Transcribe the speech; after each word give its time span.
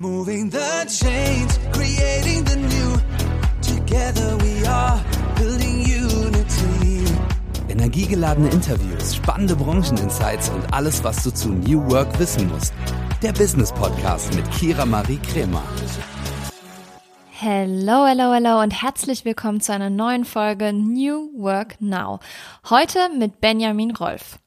Moving 0.00 0.48
the 0.48 0.86
chains, 0.86 1.58
creating 1.72 2.44
the 2.44 2.54
new. 2.54 3.00
Together 3.60 4.36
we 4.36 4.64
are 4.64 5.02
building 5.34 5.80
unity. 5.80 7.04
Energiegeladene 7.68 8.48
Interviews, 8.50 9.16
spannende 9.16 9.56
Brancheninsights 9.56 10.50
und 10.50 10.72
alles, 10.72 11.02
was 11.02 11.24
du 11.24 11.32
zu 11.32 11.48
New 11.48 11.90
Work 11.90 12.16
wissen 12.20 12.46
musst. 12.46 12.72
Der 13.24 13.32
Business 13.32 13.72
Podcast 13.72 14.32
mit 14.36 14.48
Kira 14.52 14.86
Marie 14.86 15.18
Kremer. 15.18 15.64
Hello, 17.32 18.06
hello, 18.06 18.32
hello 18.32 18.62
und 18.62 18.70
herzlich 18.70 19.24
willkommen 19.24 19.60
zu 19.60 19.72
einer 19.72 19.90
neuen 19.90 20.24
Folge 20.24 20.72
New 20.72 21.32
Work 21.36 21.80
Now. 21.80 22.20
Heute 22.70 23.08
mit 23.18 23.40
Benjamin 23.40 23.90
Rolf. 23.90 24.38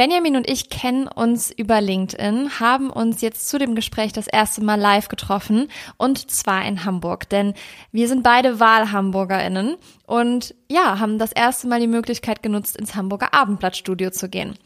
Benjamin 0.00 0.36
und 0.36 0.48
ich 0.48 0.70
kennen 0.70 1.08
uns 1.08 1.50
über 1.50 1.82
LinkedIn, 1.82 2.58
haben 2.58 2.88
uns 2.88 3.20
jetzt 3.20 3.50
zu 3.50 3.58
dem 3.58 3.74
Gespräch 3.74 4.14
das 4.14 4.28
erste 4.28 4.64
Mal 4.64 4.80
live 4.80 5.08
getroffen 5.08 5.68
und 5.98 6.30
zwar 6.30 6.64
in 6.64 6.86
Hamburg, 6.86 7.28
denn 7.28 7.52
wir 7.92 8.08
sind 8.08 8.22
beide 8.22 8.60
Wahlhamburgerinnen 8.60 9.76
und 10.06 10.54
ja, 10.70 11.00
haben 11.00 11.18
das 11.18 11.32
erste 11.32 11.68
Mal 11.68 11.80
die 11.80 11.86
Möglichkeit 11.86 12.42
genutzt, 12.42 12.78
ins 12.78 12.94
Hamburger 12.94 13.34
Abendblattstudio 13.34 14.08
zu 14.08 14.30
gehen. 14.30 14.56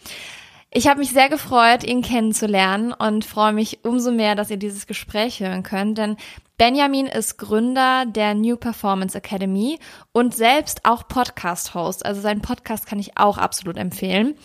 Ich 0.70 0.86
habe 0.86 1.00
mich 1.00 1.10
sehr 1.10 1.28
gefreut, 1.28 1.82
ihn 1.82 2.02
kennenzulernen 2.02 2.92
und 2.92 3.24
freue 3.24 3.52
mich 3.52 3.84
umso 3.84 4.12
mehr, 4.12 4.36
dass 4.36 4.50
ihr 4.50 4.56
dieses 4.56 4.86
Gespräch 4.86 5.40
hören 5.40 5.64
könnt, 5.64 5.98
denn 5.98 6.16
Benjamin 6.56 7.06
ist 7.06 7.36
Gründer 7.36 8.06
der 8.06 8.34
New 8.34 8.56
Performance 8.56 9.18
Academy 9.18 9.80
und 10.12 10.36
selbst 10.36 10.84
auch 10.84 11.08
Podcast-Host. 11.08 12.06
Also 12.06 12.20
seinen 12.20 12.42
Podcast 12.42 12.86
kann 12.86 13.00
ich 13.00 13.18
auch 13.18 13.38
absolut 13.38 13.76
empfehlen. 13.76 14.36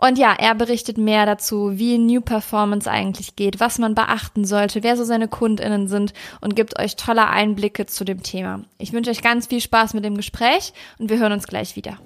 Und 0.00 0.16
ja, 0.16 0.32
er 0.32 0.54
berichtet 0.54 0.96
mehr 0.96 1.26
dazu, 1.26 1.76
wie 1.76 1.98
New 1.98 2.20
Performance 2.20 2.88
eigentlich 2.88 3.34
geht, 3.34 3.58
was 3.58 3.78
man 3.78 3.96
beachten 3.96 4.44
sollte, 4.44 4.84
wer 4.84 4.96
so 4.96 5.02
seine 5.02 5.26
KundInnen 5.26 5.88
sind 5.88 6.12
und 6.40 6.54
gibt 6.54 6.78
euch 6.78 6.94
tolle 6.94 7.26
Einblicke 7.26 7.84
zu 7.86 8.04
dem 8.04 8.22
Thema. 8.22 8.60
Ich 8.78 8.92
wünsche 8.92 9.10
euch 9.10 9.22
ganz 9.22 9.48
viel 9.48 9.60
Spaß 9.60 9.94
mit 9.94 10.04
dem 10.04 10.16
Gespräch 10.16 10.72
und 10.98 11.10
wir 11.10 11.18
hören 11.18 11.32
uns 11.32 11.48
gleich 11.48 11.74
wieder. 11.74 11.98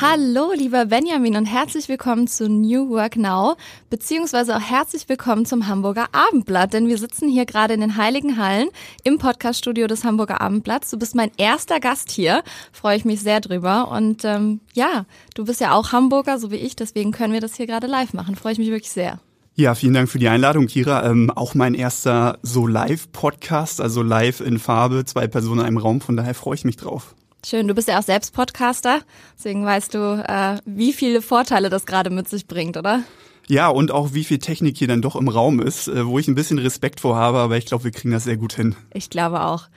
Hallo, 0.00 0.52
lieber 0.56 0.86
Benjamin 0.86 1.36
und 1.36 1.44
herzlich 1.44 1.88
willkommen 1.88 2.26
zu 2.26 2.48
New 2.48 2.88
Work 2.88 3.16
Now, 3.16 3.56
beziehungsweise 3.90 4.56
auch 4.56 4.60
herzlich 4.60 5.06
willkommen 5.08 5.44
zum 5.44 5.68
Hamburger 5.68 6.06
Abendblatt, 6.12 6.72
denn 6.72 6.88
wir 6.88 6.96
sitzen 6.96 7.28
hier 7.28 7.44
gerade 7.44 7.74
in 7.74 7.80
den 7.80 7.96
Heiligen 7.98 8.38
Hallen 8.38 8.68
im 9.04 9.18
Podcaststudio 9.18 9.86
des 9.86 10.02
Hamburger 10.02 10.40
Abendblatts. 10.40 10.90
Du 10.90 10.98
bist 10.98 11.14
mein 11.14 11.30
erster 11.36 11.78
Gast 11.78 12.10
hier, 12.10 12.42
freue 12.72 12.96
ich 12.96 13.04
mich 13.04 13.20
sehr 13.20 13.40
drüber 13.40 13.90
und 13.90 14.24
ähm, 14.24 14.60
ja, 14.72 15.04
du 15.34 15.44
bist 15.44 15.60
ja 15.60 15.74
auch 15.74 15.92
Hamburger, 15.92 16.38
so 16.38 16.50
wie 16.50 16.56
ich, 16.56 16.74
deswegen 16.74 17.12
können 17.12 17.34
wir 17.34 17.40
das 17.40 17.56
hier 17.56 17.66
gerade 17.66 17.86
live 17.86 18.14
machen, 18.14 18.34
freue 18.34 18.54
ich 18.54 18.58
mich 18.58 18.70
wirklich 18.70 18.90
sehr. 18.90 19.20
Ja, 19.54 19.74
vielen 19.74 19.92
Dank 19.92 20.08
für 20.08 20.18
die 20.18 20.28
Einladung, 20.28 20.66
Kira. 20.66 21.04
Ähm, 21.04 21.30
auch 21.30 21.54
mein 21.54 21.74
erster 21.74 22.38
so 22.40 22.66
Live-Podcast, 22.66 23.82
also 23.82 24.02
live 24.02 24.40
in 24.40 24.58
Farbe, 24.58 25.04
zwei 25.04 25.26
Personen 25.26 25.60
in 25.60 25.66
einem 25.66 25.76
Raum, 25.76 26.00
von 26.00 26.16
daher 26.16 26.34
freue 26.34 26.54
ich 26.54 26.64
mich 26.64 26.76
drauf. 26.76 27.14
Schön, 27.44 27.66
du 27.66 27.74
bist 27.74 27.88
ja 27.88 27.98
auch 27.98 28.04
selbst 28.04 28.34
Podcaster, 28.34 29.00
deswegen 29.36 29.64
weißt 29.64 29.94
du, 29.94 30.24
äh, 30.26 30.58
wie 30.64 30.92
viele 30.92 31.20
Vorteile 31.20 31.70
das 31.70 31.86
gerade 31.86 32.08
mit 32.08 32.28
sich 32.28 32.46
bringt, 32.46 32.76
oder? 32.76 33.02
Ja, 33.48 33.68
und 33.68 33.90
auch 33.90 34.14
wie 34.14 34.22
viel 34.22 34.38
Technik 34.38 34.78
hier 34.78 34.86
dann 34.86 35.02
doch 35.02 35.16
im 35.16 35.26
Raum 35.26 35.60
ist, 35.60 35.88
äh, 35.88 36.06
wo 36.06 36.20
ich 36.20 36.28
ein 36.28 36.36
bisschen 36.36 36.58
Respekt 36.58 37.00
vor 37.00 37.16
habe, 37.16 37.38
aber 37.38 37.56
ich 37.56 37.66
glaube, 37.66 37.82
wir 37.82 37.90
kriegen 37.90 38.12
das 38.12 38.24
sehr 38.24 38.36
gut 38.36 38.52
hin. 38.52 38.76
Ich 38.94 39.10
glaube 39.10 39.42
auch. 39.42 39.68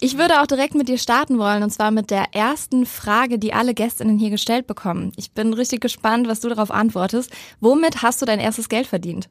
Ich 0.00 0.16
würde 0.16 0.40
auch 0.40 0.46
direkt 0.46 0.76
mit 0.76 0.88
dir 0.88 0.96
starten 0.96 1.38
wollen, 1.38 1.64
und 1.64 1.70
zwar 1.70 1.90
mit 1.90 2.12
der 2.12 2.36
ersten 2.36 2.86
Frage, 2.86 3.40
die 3.40 3.52
alle 3.52 3.74
Gästinnen 3.74 4.16
hier 4.16 4.30
gestellt 4.30 4.68
bekommen. 4.68 5.10
Ich 5.16 5.32
bin 5.32 5.52
richtig 5.54 5.80
gespannt, 5.80 6.28
was 6.28 6.38
du 6.38 6.48
darauf 6.48 6.70
antwortest. 6.70 7.32
Womit 7.58 8.00
hast 8.00 8.22
du 8.22 8.26
dein 8.26 8.38
erstes 8.38 8.68
Geld 8.68 8.86
verdient? 8.86 9.28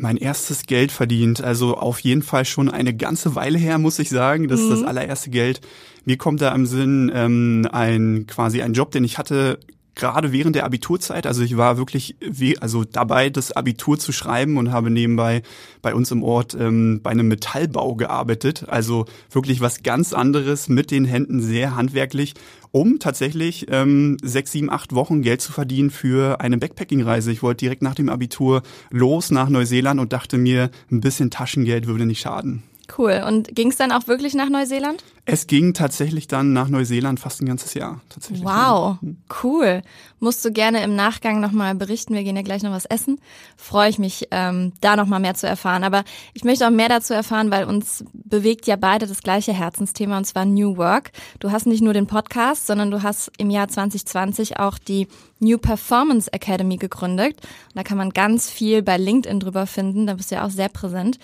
Mein 0.00 0.16
erstes 0.16 0.66
Geld 0.66 0.92
verdient, 0.92 1.42
also 1.42 1.76
auf 1.76 1.98
jeden 1.98 2.22
Fall 2.22 2.44
schon 2.44 2.70
eine 2.70 2.94
ganze 2.94 3.34
Weile 3.34 3.58
her, 3.58 3.78
muss 3.78 3.98
ich 3.98 4.10
sagen. 4.10 4.46
Das 4.46 4.60
ist 4.60 4.70
das 4.70 4.80
mhm. 4.80 4.86
allererste 4.86 5.30
Geld. 5.30 5.60
Mir 6.04 6.16
kommt 6.16 6.40
da 6.40 6.54
im 6.54 6.66
Sinn 6.66 7.10
ähm, 7.12 7.68
ein 7.72 8.26
quasi 8.28 8.62
ein 8.62 8.74
Job, 8.74 8.92
den 8.92 9.02
ich 9.02 9.18
hatte 9.18 9.58
gerade 9.98 10.32
während 10.32 10.56
der 10.56 10.64
Abiturzeit. 10.64 11.26
Also 11.26 11.42
ich 11.42 11.58
war 11.58 11.76
wirklich 11.76 12.16
wie, 12.20 12.58
also 12.58 12.84
dabei, 12.84 13.28
das 13.28 13.52
Abitur 13.52 13.98
zu 13.98 14.12
schreiben 14.12 14.56
und 14.56 14.72
habe 14.72 14.90
nebenbei 14.90 15.42
bei 15.82 15.94
uns 15.94 16.10
im 16.10 16.22
Ort 16.22 16.56
ähm, 16.58 17.00
bei 17.02 17.10
einem 17.10 17.28
Metallbau 17.28 17.94
gearbeitet. 17.96 18.64
Also 18.68 19.04
wirklich 19.30 19.60
was 19.60 19.82
ganz 19.82 20.14
anderes 20.14 20.68
mit 20.68 20.90
den 20.90 21.04
Händen, 21.04 21.40
sehr 21.40 21.76
handwerklich, 21.76 22.34
um 22.70 22.98
tatsächlich 22.98 23.66
ähm, 23.70 24.16
sechs, 24.22 24.52
sieben, 24.52 24.70
acht 24.70 24.94
Wochen 24.94 25.20
Geld 25.22 25.40
zu 25.40 25.52
verdienen 25.52 25.90
für 25.90 26.40
eine 26.40 26.58
Backpacking-Reise. 26.58 27.30
Ich 27.32 27.42
wollte 27.42 27.64
direkt 27.64 27.82
nach 27.82 27.94
dem 27.94 28.08
Abitur 28.08 28.62
los 28.90 29.30
nach 29.30 29.48
Neuseeland 29.48 30.00
und 30.00 30.12
dachte 30.12 30.38
mir, 30.38 30.70
ein 30.90 31.00
bisschen 31.00 31.30
Taschengeld 31.30 31.86
würde 31.86 32.06
nicht 32.06 32.20
schaden. 32.20 32.62
Cool. 32.96 33.22
Und 33.26 33.54
ging 33.54 33.70
es 33.70 33.76
dann 33.76 33.92
auch 33.92 34.06
wirklich 34.06 34.34
nach 34.34 34.48
Neuseeland? 34.48 35.04
Es 35.30 35.46
ging 35.46 35.74
tatsächlich 35.74 36.26
dann 36.26 36.54
nach 36.54 36.70
Neuseeland 36.70 37.20
fast 37.20 37.42
ein 37.42 37.46
ganzes 37.46 37.74
Jahr. 37.74 38.00
Tatsächlich. 38.08 38.42
Wow, 38.42 38.96
cool. 39.42 39.82
Musst 40.20 40.42
du 40.42 40.50
gerne 40.50 40.82
im 40.82 40.96
Nachgang 40.96 41.38
nochmal 41.40 41.74
berichten. 41.74 42.14
Wir 42.14 42.24
gehen 42.24 42.34
ja 42.34 42.40
gleich 42.40 42.62
noch 42.62 42.70
was 42.70 42.86
essen. 42.86 43.20
Freue 43.58 43.90
ich 43.90 43.98
mich, 43.98 44.28
ähm, 44.30 44.72
da 44.80 44.96
nochmal 44.96 45.20
mehr 45.20 45.34
zu 45.34 45.46
erfahren. 45.46 45.84
Aber 45.84 46.02
ich 46.32 46.44
möchte 46.44 46.66
auch 46.66 46.70
mehr 46.70 46.88
dazu 46.88 47.12
erfahren, 47.12 47.50
weil 47.50 47.66
uns 47.66 48.04
bewegt 48.14 48.66
ja 48.66 48.76
beide 48.76 49.06
das 49.06 49.22
gleiche 49.22 49.52
Herzensthema, 49.52 50.16
und 50.16 50.24
zwar 50.24 50.46
New 50.46 50.78
Work. 50.78 51.12
Du 51.40 51.52
hast 51.52 51.66
nicht 51.66 51.82
nur 51.82 51.92
den 51.92 52.06
Podcast, 52.06 52.66
sondern 52.66 52.90
du 52.90 53.02
hast 53.02 53.30
im 53.36 53.50
Jahr 53.50 53.68
2020 53.68 54.58
auch 54.58 54.78
die 54.78 55.08
New 55.40 55.58
Performance 55.58 56.32
Academy 56.32 56.78
gegründet. 56.78 57.36
Und 57.36 57.76
da 57.76 57.82
kann 57.82 57.98
man 57.98 58.10
ganz 58.10 58.48
viel 58.48 58.82
bei 58.82 58.96
LinkedIn 58.96 59.40
drüber 59.40 59.66
finden. 59.66 60.06
Da 60.06 60.14
bist 60.14 60.30
du 60.30 60.36
ja 60.36 60.46
auch 60.46 60.50
sehr 60.50 60.70
präsent. 60.70 61.18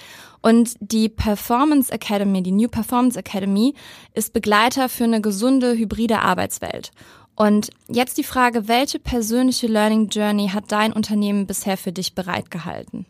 Und 0.45 0.75
die 0.81 1.09
Performance 1.09 1.91
Academy, 1.91 2.43
die 2.43 2.53
New 2.53 2.69
Performance 2.69 3.19
Academy, 3.19 3.73
ist 4.13 4.35
Begleiter 4.35 4.91
für 4.91 5.05
eine 5.05 5.23
gesunde 5.23 5.75
hybride 5.75 6.19
Arbeitswelt. 6.19 6.91
Und 7.35 7.71
jetzt 7.89 8.19
die 8.19 8.25
Frage, 8.25 8.69
welche 8.69 8.99
persönliche 8.99 9.69
Learning 9.69 10.09
Journey 10.09 10.49
hat 10.49 10.71
dein 10.71 10.93
Unternehmen 10.93 11.47
bisher 11.47 11.79
für 11.79 11.93
dich 11.93 12.15
bereitgehalten? 12.15 13.07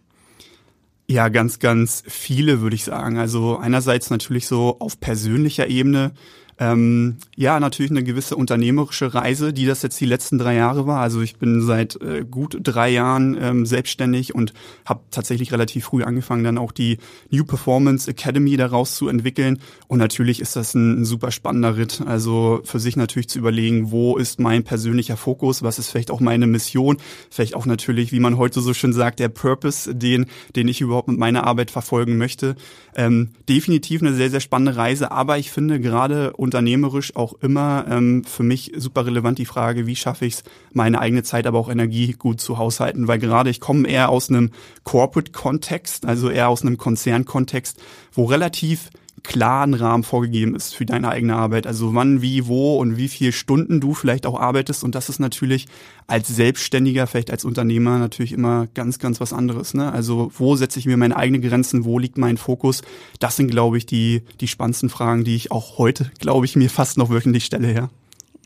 Ja, 1.09 1.29
ganz, 1.29 1.59
ganz 1.59 2.05
viele 2.07 2.61
würde 2.61 2.77
ich 2.77 2.85
sagen. 2.85 3.19
Also 3.19 3.59
einerseits 3.59 4.11
natürlich 4.11 4.47
so 4.47 4.77
auf 4.79 5.01
persönlicher 5.01 5.67
Ebene 5.67 6.13
ähm, 6.59 7.17
ja, 7.37 7.59
natürlich 7.59 7.91
eine 7.91 8.05
gewisse 8.05 8.37
unternehmerische 8.37 9.13
Reise, 9.13 9.53
die 9.53 9.67
das 9.67 9.83
jetzt 9.83 10.01
die 10.01 10.07
letzten 10.07 10.39
drei 10.39 10.55
Jahre 10.55 10.87
war. 10.87 11.01
Also 11.01 11.21
ich 11.21 11.37
bin 11.37 11.61
seit 11.63 12.01
äh, 12.01 12.25
gut 12.29 12.59
drei 12.63 12.91
Jahren 12.91 13.37
ähm, 13.41 13.67
selbstständig 13.67 14.35
und 14.35 14.53
habe 14.85 15.01
tatsächlich 15.11 15.53
relativ 15.53 15.87
früh 15.87 16.05
angefangen, 16.05 16.45
dann 16.45 16.59
auch 16.59 16.71
die 16.71 16.99
New 17.31 17.45
Performance 17.45 18.09
Academy 18.09 18.57
daraus 18.57 18.95
zu 18.95 19.09
entwickeln. 19.09 19.59
Und 19.89 19.99
natürlich 19.99 20.41
ist 20.41 20.55
das 20.55 20.75
ein, 20.75 21.01
ein 21.01 21.05
super 21.05 21.33
spannender 21.33 21.77
Ritt. 21.77 22.03
Also 22.07 22.61
für 22.65 22.79
sich 22.79 22.97
natürlich 22.97 23.29
zu 23.29 23.39
überlegen, 23.39 23.91
wo 23.91 24.17
ist 24.17 24.39
mein 24.39 24.63
persönlicher 24.63 25.17
Fokus, 25.17 25.63
was 25.63 25.79
ist 25.79 25.91
vielleicht 25.91 26.11
auch 26.11 26.21
meine 26.21 26.47
Mission, 26.47 26.99
vielleicht 27.31 27.55
auch 27.55 27.67
natürlich, 27.67 28.13
wie 28.13 28.21
man 28.21 28.37
heute 28.37 28.61
so 28.61 28.75
schön 28.75 28.93
sagt, 28.93 29.19
der 29.19 29.29
Purpose, 29.29 29.95
den, 29.95 30.27
den 30.55 30.69
ich 30.69 30.81
überhaupt 30.81 31.09
mit 31.09 31.19
meiner 31.19 31.45
Arbeit 31.45 31.73
verfolgen 31.73 32.17
möchte. 32.17 32.55
Ähm, 32.95 33.31
definitiv 33.49 34.03
eine 34.03 34.15
sehr, 34.15 34.31
sehr 34.31 34.41
spannende 34.41 34.77
Reise, 34.77 35.11
aber 35.11 35.39
ich 35.39 35.51
finde 35.51 35.81
gerade 35.81 36.33
unternehmerisch 36.45 37.17
auch 37.17 37.35
immer 37.41 37.87
ähm, 37.89 38.23
für 38.25 38.45
mich 38.45 38.73
super 38.77 39.07
relevant 39.07 39.39
die 39.39 39.47
Frage, 39.47 39.87
wie 39.87 39.97
schaffe 39.97 40.27
ich 40.27 40.35
es, 40.35 40.45
meine 40.73 41.01
eigene 41.01 41.25
Zeit, 41.25 41.47
aber 41.47 41.59
auch 41.59 41.69
Energie 41.69 42.13
gut 42.13 42.41
zu 42.41 42.59
haushalten, 42.59 43.09
weil 43.09 43.19
gerade 43.19 43.51
ich 43.51 43.61
komme 43.61 43.89
eher 43.89 44.11
aus 44.11 44.29
einem 44.29 44.51
Corporate-Kontext, 44.85 46.07
also 46.07 46.31
eher 46.31 46.49
aus 46.49 46.63
einem 46.63 46.79
Konzern-Kontext, 46.79 47.81
wo 48.13 48.25
relativ 48.25 48.91
klaren 49.25 49.75
Rahmen 49.75 50.05
vorgegeben 50.05 50.55
ist 50.55 50.77
für 50.77 50.87
deine 50.87 51.09
eigene 51.09 51.35
Arbeit. 51.35 51.67
Also 51.67 51.95
wann, 51.95 52.23
wie, 52.23 52.47
wo 52.47 52.77
und 52.77 52.97
wie 52.97 53.09
viele 53.09 53.33
Stunden 53.33 53.81
du 53.81 53.95
vielleicht 53.95 54.27
auch 54.27 54.39
arbeitest. 54.39 54.85
Und 54.85 54.95
das 54.95 55.09
ist 55.09 55.19
natürlich 55.19 55.67
als 56.07 56.29
Selbstständiger, 56.29 57.07
vielleicht 57.07 57.31
als 57.31 57.45
Unternehmer 57.45 57.99
natürlich 57.99 58.33
immer 58.33 58.69
ganz, 58.75 58.99
ganz 58.99 59.21
was 59.21 59.33
anderes. 59.33 59.75
Ne? 59.75 59.91
Also 59.91 60.31
wo 60.37 60.55
setze 60.55 60.79
ich 60.79 60.87
mir 60.87 60.97
meine 60.97 61.17
eigenen 61.17 61.43
Grenzen? 61.43 61.85
Wo 61.85 61.99
liegt 61.99 62.19
mein 62.19 62.37
Fokus? 62.37 62.83
Das 63.19 63.37
sind, 63.37 63.51
glaube 63.51 63.79
ich, 63.79 63.87
die, 63.87 64.23
die 64.41 64.49
spannendsten 64.49 64.91
Fragen, 64.91 65.25
die 65.25 65.35
ich 65.35 65.51
auch 65.51 65.79
heute, 65.79 66.13
glaube 66.21 66.45
ich, 66.45 66.55
mir 66.55 66.71
fast 66.71 66.99
noch 66.99 67.11
wöchentlich 67.11 67.47
stelle, 67.47 67.75
ja. 67.75 67.91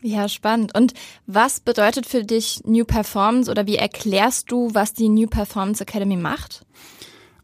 Ja, 0.01 0.29
spannend. 0.29 0.75
Und 0.77 0.93
was 1.27 1.59
bedeutet 1.59 2.05
für 2.05 2.23
dich 2.23 2.61
New 2.63 2.85
Performance 2.85 3.51
oder 3.51 3.67
wie 3.67 3.75
erklärst 3.75 4.49
du, 4.49 4.73
was 4.73 4.93
die 4.93 5.09
New 5.09 5.27
Performance 5.27 5.83
Academy 5.83 6.15
macht? 6.15 6.65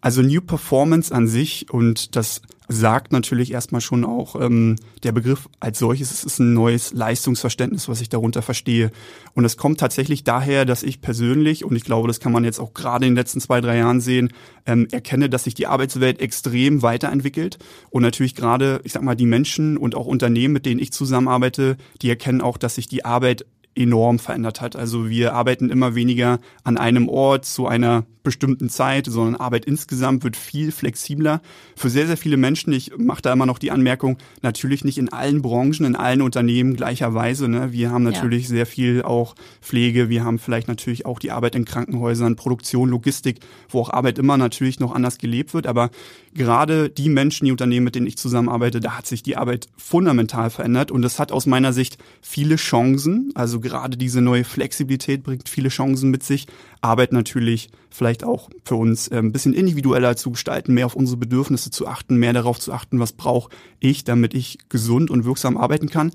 Also 0.06 0.22
New 0.22 0.40
Performance 0.40 1.12
an 1.12 1.28
sich 1.28 1.74
und 1.74 2.16
das 2.16 2.44
sagt 2.68 3.12
natürlich 3.12 3.52
erstmal 3.52 3.82
schon 3.82 4.06
auch 4.06 4.40
ähm, 4.40 4.76
der 5.02 5.12
Begriff 5.12 5.50
als 5.60 5.80
solches, 5.80 6.12
es 6.12 6.24
ist 6.24 6.38
ein 6.38 6.54
neues 6.54 6.94
Leistungsverständnis, 6.94 7.90
was 7.90 8.02
ich 8.02 8.10
darunter 8.10 8.44
verstehe. 8.44 8.92
Und 9.34 9.46
es 9.46 9.58
kommt 9.58 9.80
tatsächlich 9.80 10.24
daher, 10.24 10.66
dass 10.66 10.84
ich 10.84 11.02
persönlich, 11.02 11.66
und 11.66 11.76
ich 11.76 11.84
glaube, 11.84 12.08
das 12.08 12.20
kann 12.20 12.32
man 12.32 12.44
jetzt 12.44 12.60
auch 12.60 12.76
gerade 12.76 13.08
in 13.08 13.14
den 13.14 13.18
letzten 13.18 13.42
zwei, 13.42 13.62
drei 13.62 13.78
Jahren 13.78 14.00
sehen, 14.00 14.32
ähm, 14.68 14.88
erkenne, 14.92 15.28
dass 15.28 15.46
sich 15.46 15.56
die 15.56 15.66
Arbeitswelt 15.66 16.20
extrem 16.20 16.84
weiterentwickelt. 16.84 17.58
Und 17.90 18.04
natürlich 18.04 18.36
gerade, 18.36 18.82
ich 18.84 18.94
sag 18.94 19.02
mal, 19.02 19.16
die 19.16 19.26
Menschen 19.26 19.76
und 19.76 19.96
auch 19.96 20.06
Unternehmen, 20.06 20.54
mit 20.54 20.68
denen 20.68 20.80
ich 20.80 20.94
zusammenarbeite, 20.94 21.78
die 22.04 22.10
erkennen 22.10 22.42
auch, 22.42 22.60
dass 22.60 22.76
sich 22.76 22.86
die 22.86 23.06
Arbeit 23.06 23.48
enorm 23.76 24.20
verändert 24.20 24.62
hat. 24.62 24.76
Also 24.76 25.10
wir 25.10 25.34
arbeiten 25.34 25.70
immer 25.70 25.96
weniger 25.96 26.40
an 26.64 26.78
einem 26.78 27.10
Ort 27.10 27.46
zu 27.46 27.68
einer 27.68 28.06
bestimmten 28.26 28.70
Zeit, 28.70 29.06
sondern 29.06 29.36
Arbeit 29.40 29.64
insgesamt 29.64 30.26
wird 30.26 30.36
viel 30.36 30.74
flexibler. 30.74 31.42
Für 31.78 31.90
sehr, 31.90 32.08
sehr 32.08 32.18
viele 32.18 32.36
Menschen, 32.36 32.74
ich 32.74 32.92
mache 32.98 33.22
da 33.22 33.32
immer 33.32 33.46
noch 33.46 33.60
die 33.60 33.72
Anmerkung, 33.72 34.18
natürlich 34.42 34.84
nicht 34.84 34.98
in 34.98 35.14
allen 35.14 35.42
Branchen, 35.42 35.86
in 35.86 35.96
allen 35.96 36.22
Unternehmen 36.22 36.76
gleicherweise. 36.76 37.48
Ne? 37.48 37.72
Wir 37.72 37.92
haben 37.92 38.04
natürlich 38.04 38.44
ja. 38.44 38.50
sehr 38.50 38.66
viel 38.66 39.04
auch 39.04 39.36
Pflege, 39.62 40.10
wir 40.10 40.26
haben 40.26 40.40
vielleicht 40.40 40.68
natürlich 40.68 41.06
auch 41.06 41.20
die 41.20 41.32
Arbeit 41.32 41.56
in 41.56 41.64
Krankenhäusern, 41.64 42.36
Produktion, 42.36 42.90
Logistik, 42.90 43.40
wo 43.70 43.80
auch 43.80 43.92
Arbeit 43.92 44.18
immer 44.20 44.38
natürlich 44.38 44.80
noch 44.80 44.94
anders 44.94 45.18
gelebt 45.18 45.54
wird. 45.54 45.68
Aber 45.68 45.92
gerade 46.34 46.90
die 46.90 47.10
Menschen, 47.10 47.46
die 47.46 47.52
Unternehmen, 47.52 47.86
mit 47.86 47.96
denen 47.96 48.08
ich 48.08 48.18
zusammenarbeite, 48.18 48.80
da 48.80 48.98
hat 48.98 49.06
sich 49.06 49.22
die 49.22 49.38
Arbeit 49.38 49.68
fundamental 49.78 50.50
verändert 50.50 50.92
und 50.92 51.04
das 51.04 51.20
hat 51.20 51.32
aus 51.32 51.46
meiner 51.46 51.74
Sicht 51.74 52.00
viele 52.22 52.56
Chancen. 52.56 53.32
Also 53.36 53.60
gerade 53.66 53.98
diese 53.98 54.22
neue 54.22 54.44
Flexibilität 54.44 55.24
bringt 55.24 55.50
viele 55.50 55.70
Chancen 55.70 56.12
mit 56.12 56.24
sich. 56.24 56.46
Arbeit 56.82 57.12
natürlich 57.12 57.70
vielleicht 57.90 58.24
auch 58.24 58.50
für 58.64 58.76
uns 58.76 59.08
äh, 59.08 59.18
ein 59.18 59.32
bisschen 59.32 59.54
individueller 59.54 60.16
zu 60.16 60.32
gestalten, 60.32 60.74
mehr 60.74 60.86
auf 60.86 60.96
unsere 60.96 61.18
Bedürfnisse 61.18 61.72
zu 61.72 61.88
achten, 61.88 62.18
mehr 62.18 62.34
darauf 62.34 62.60
zu 62.60 62.72
achten, 62.72 63.00
was 63.00 63.14
brauche 63.14 63.50
ich, 63.80 64.04
damit 64.04 64.34
ich 64.34 64.60
gesund 64.70 65.10
und 65.10 65.26
wirksam 65.26 65.58
arbeiten 65.58 65.90
kann 65.90 66.12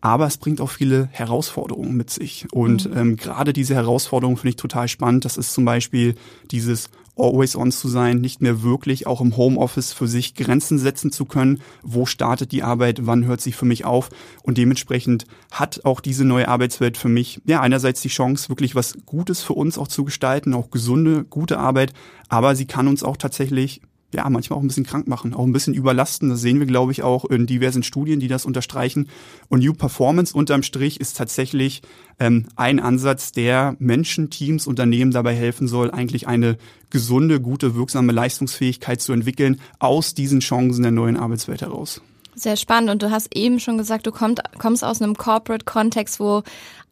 aber 0.00 0.26
es 0.26 0.38
bringt 0.38 0.60
auch 0.60 0.70
viele 0.70 1.08
Herausforderungen 1.12 1.94
mit 1.96 2.10
sich. 2.10 2.46
Und 2.52 2.88
mhm. 2.88 2.96
ähm, 2.96 3.16
gerade 3.16 3.52
diese 3.52 3.74
Herausforderungen 3.74 4.38
finde 4.38 4.50
ich 4.50 4.56
total 4.56 4.88
spannend. 4.88 5.24
Das 5.24 5.36
ist 5.36 5.52
zum 5.52 5.64
Beispiel 5.64 6.14
dieses 6.50 6.88
always 7.20 7.56
on 7.56 7.70
zu 7.72 7.88
sein, 7.88 8.20
nicht 8.20 8.40
mehr 8.40 8.62
wirklich 8.62 9.06
auch 9.06 9.20
im 9.20 9.36
Homeoffice 9.36 9.92
für 9.92 10.08
sich 10.08 10.34
Grenzen 10.34 10.78
setzen 10.78 11.12
zu 11.12 11.24
können. 11.24 11.60
Wo 11.82 12.06
startet 12.06 12.52
die 12.52 12.62
Arbeit? 12.62 13.06
Wann 13.06 13.24
hört 13.24 13.40
sie 13.40 13.52
für 13.52 13.66
mich 13.66 13.84
auf? 13.84 14.10
Und 14.42 14.58
dementsprechend 14.58 15.26
hat 15.52 15.84
auch 15.84 16.00
diese 16.00 16.24
neue 16.24 16.48
Arbeitswelt 16.48 16.96
für 16.96 17.08
mich, 17.08 17.40
ja, 17.44 17.60
einerseits 17.60 18.00
die 18.00 18.08
Chance, 18.08 18.48
wirklich 18.48 18.74
was 18.74 18.98
Gutes 19.06 19.42
für 19.42 19.52
uns 19.52 19.78
auch 19.78 19.88
zu 19.88 20.04
gestalten, 20.04 20.54
auch 20.54 20.70
gesunde, 20.70 21.24
gute 21.24 21.58
Arbeit. 21.58 21.92
Aber 22.28 22.56
sie 22.56 22.66
kann 22.66 22.88
uns 22.88 23.02
auch 23.02 23.16
tatsächlich 23.16 23.82
ja, 24.14 24.28
manchmal 24.28 24.58
auch 24.58 24.62
ein 24.62 24.68
bisschen 24.68 24.86
krank 24.86 25.06
machen, 25.06 25.34
auch 25.34 25.44
ein 25.44 25.52
bisschen 25.52 25.74
überlasten. 25.74 26.30
Das 26.30 26.40
sehen 26.40 26.58
wir, 26.58 26.66
glaube 26.66 26.92
ich, 26.92 27.02
auch 27.02 27.24
in 27.24 27.46
diversen 27.46 27.82
Studien, 27.82 28.20
die 28.20 28.28
das 28.28 28.44
unterstreichen. 28.44 29.08
Und 29.48 29.62
New 29.62 29.72
Performance 29.72 30.34
unterm 30.34 30.62
Strich 30.62 31.00
ist 31.00 31.16
tatsächlich 31.16 31.82
ähm, 32.18 32.46
ein 32.56 32.80
Ansatz, 32.80 33.32
der 33.32 33.76
Menschen, 33.78 34.30
Teams, 34.30 34.66
Unternehmen 34.66 35.12
dabei 35.12 35.34
helfen 35.34 35.68
soll, 35.68 35.90
eigentlich 35.90 36.26
eine 36.26 36.56
gesunde, 36.90 37.40
gute, 37.40 37.74
wirksame 37.74 38.12
Leistungsfähigkeit 38.12 39.00
zu 39.00 39.12
entwickeln 39.12 39.60
aus 39.78 40.14
diesen 40.14 40.40
Chancen 40.40 40.82
der 40.82 40.92
neuen 40.92 41.16
Arbeitswelt 41.16 41.62
heraus. 41.62 42.02
Sehr 42.34 42.56
spannend. 42.56 42.90
Und 42.90 43.02
du 43.02 43.10
hast 43.10 43.36
eben 43.36 43.60
schon 43.60 43.76
gesagt, 43.76 44.06
du 44.06 44.12
kommst, 44.12 44.40
kommst 44.58 44.84
aus 44.84 45.02
einem 45.02 45.16
Corporate-Kontext, 45.16 46.20
wo 46.20 46.42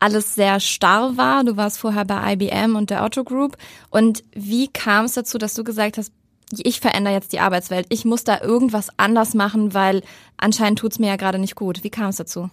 alles 0.00 0.34
sehr 0.34 0.60
starr 0.60 1.16
war. 1.16 1.44
Du 1.44 1.56
warst 1.56 1.78
vorher 1.78 2.04
bei 2.04 2.34
IBM 2.34 2.76
und 2.76 2.90
der 2.90 3.04
Otto 3.04 3.24
Group. 3.24 3.56
Und 3.90 4.24
wie 4.32 4.68
kam 4.68 5.06
es 5.06 5.14
dazu, 5.14 5.38
dass 5.38 5.54
du 5.54 5.64
gesagt 5.64 5.96
hast, 5.96 6.12
ich 6.56 6.80
verändere 6.80 7.14
jetzt 7.14 7.32
die 7.32 7.40
Arbeitswelt. 7.40 7.86
Ich 7.90 8.04
muss 8.04 8.24
da 8.24 8.40
irgendwas 8.40 8.88
anders 8.96 9.34
machen, 9.34 9.74
weil 9.74 10.02
anscheinend 10.36 10.78
tut's 10.78 10.98
mir 10.98 11.08
ja 11.08 11.16
gerade 11.16 11.38
nicht 11.38 11.54
gut. 11.54 11.84
Wie 11.84 11.90
kam 11.90 12.08
es 12.08 12.16
dazu? 12.16 12.50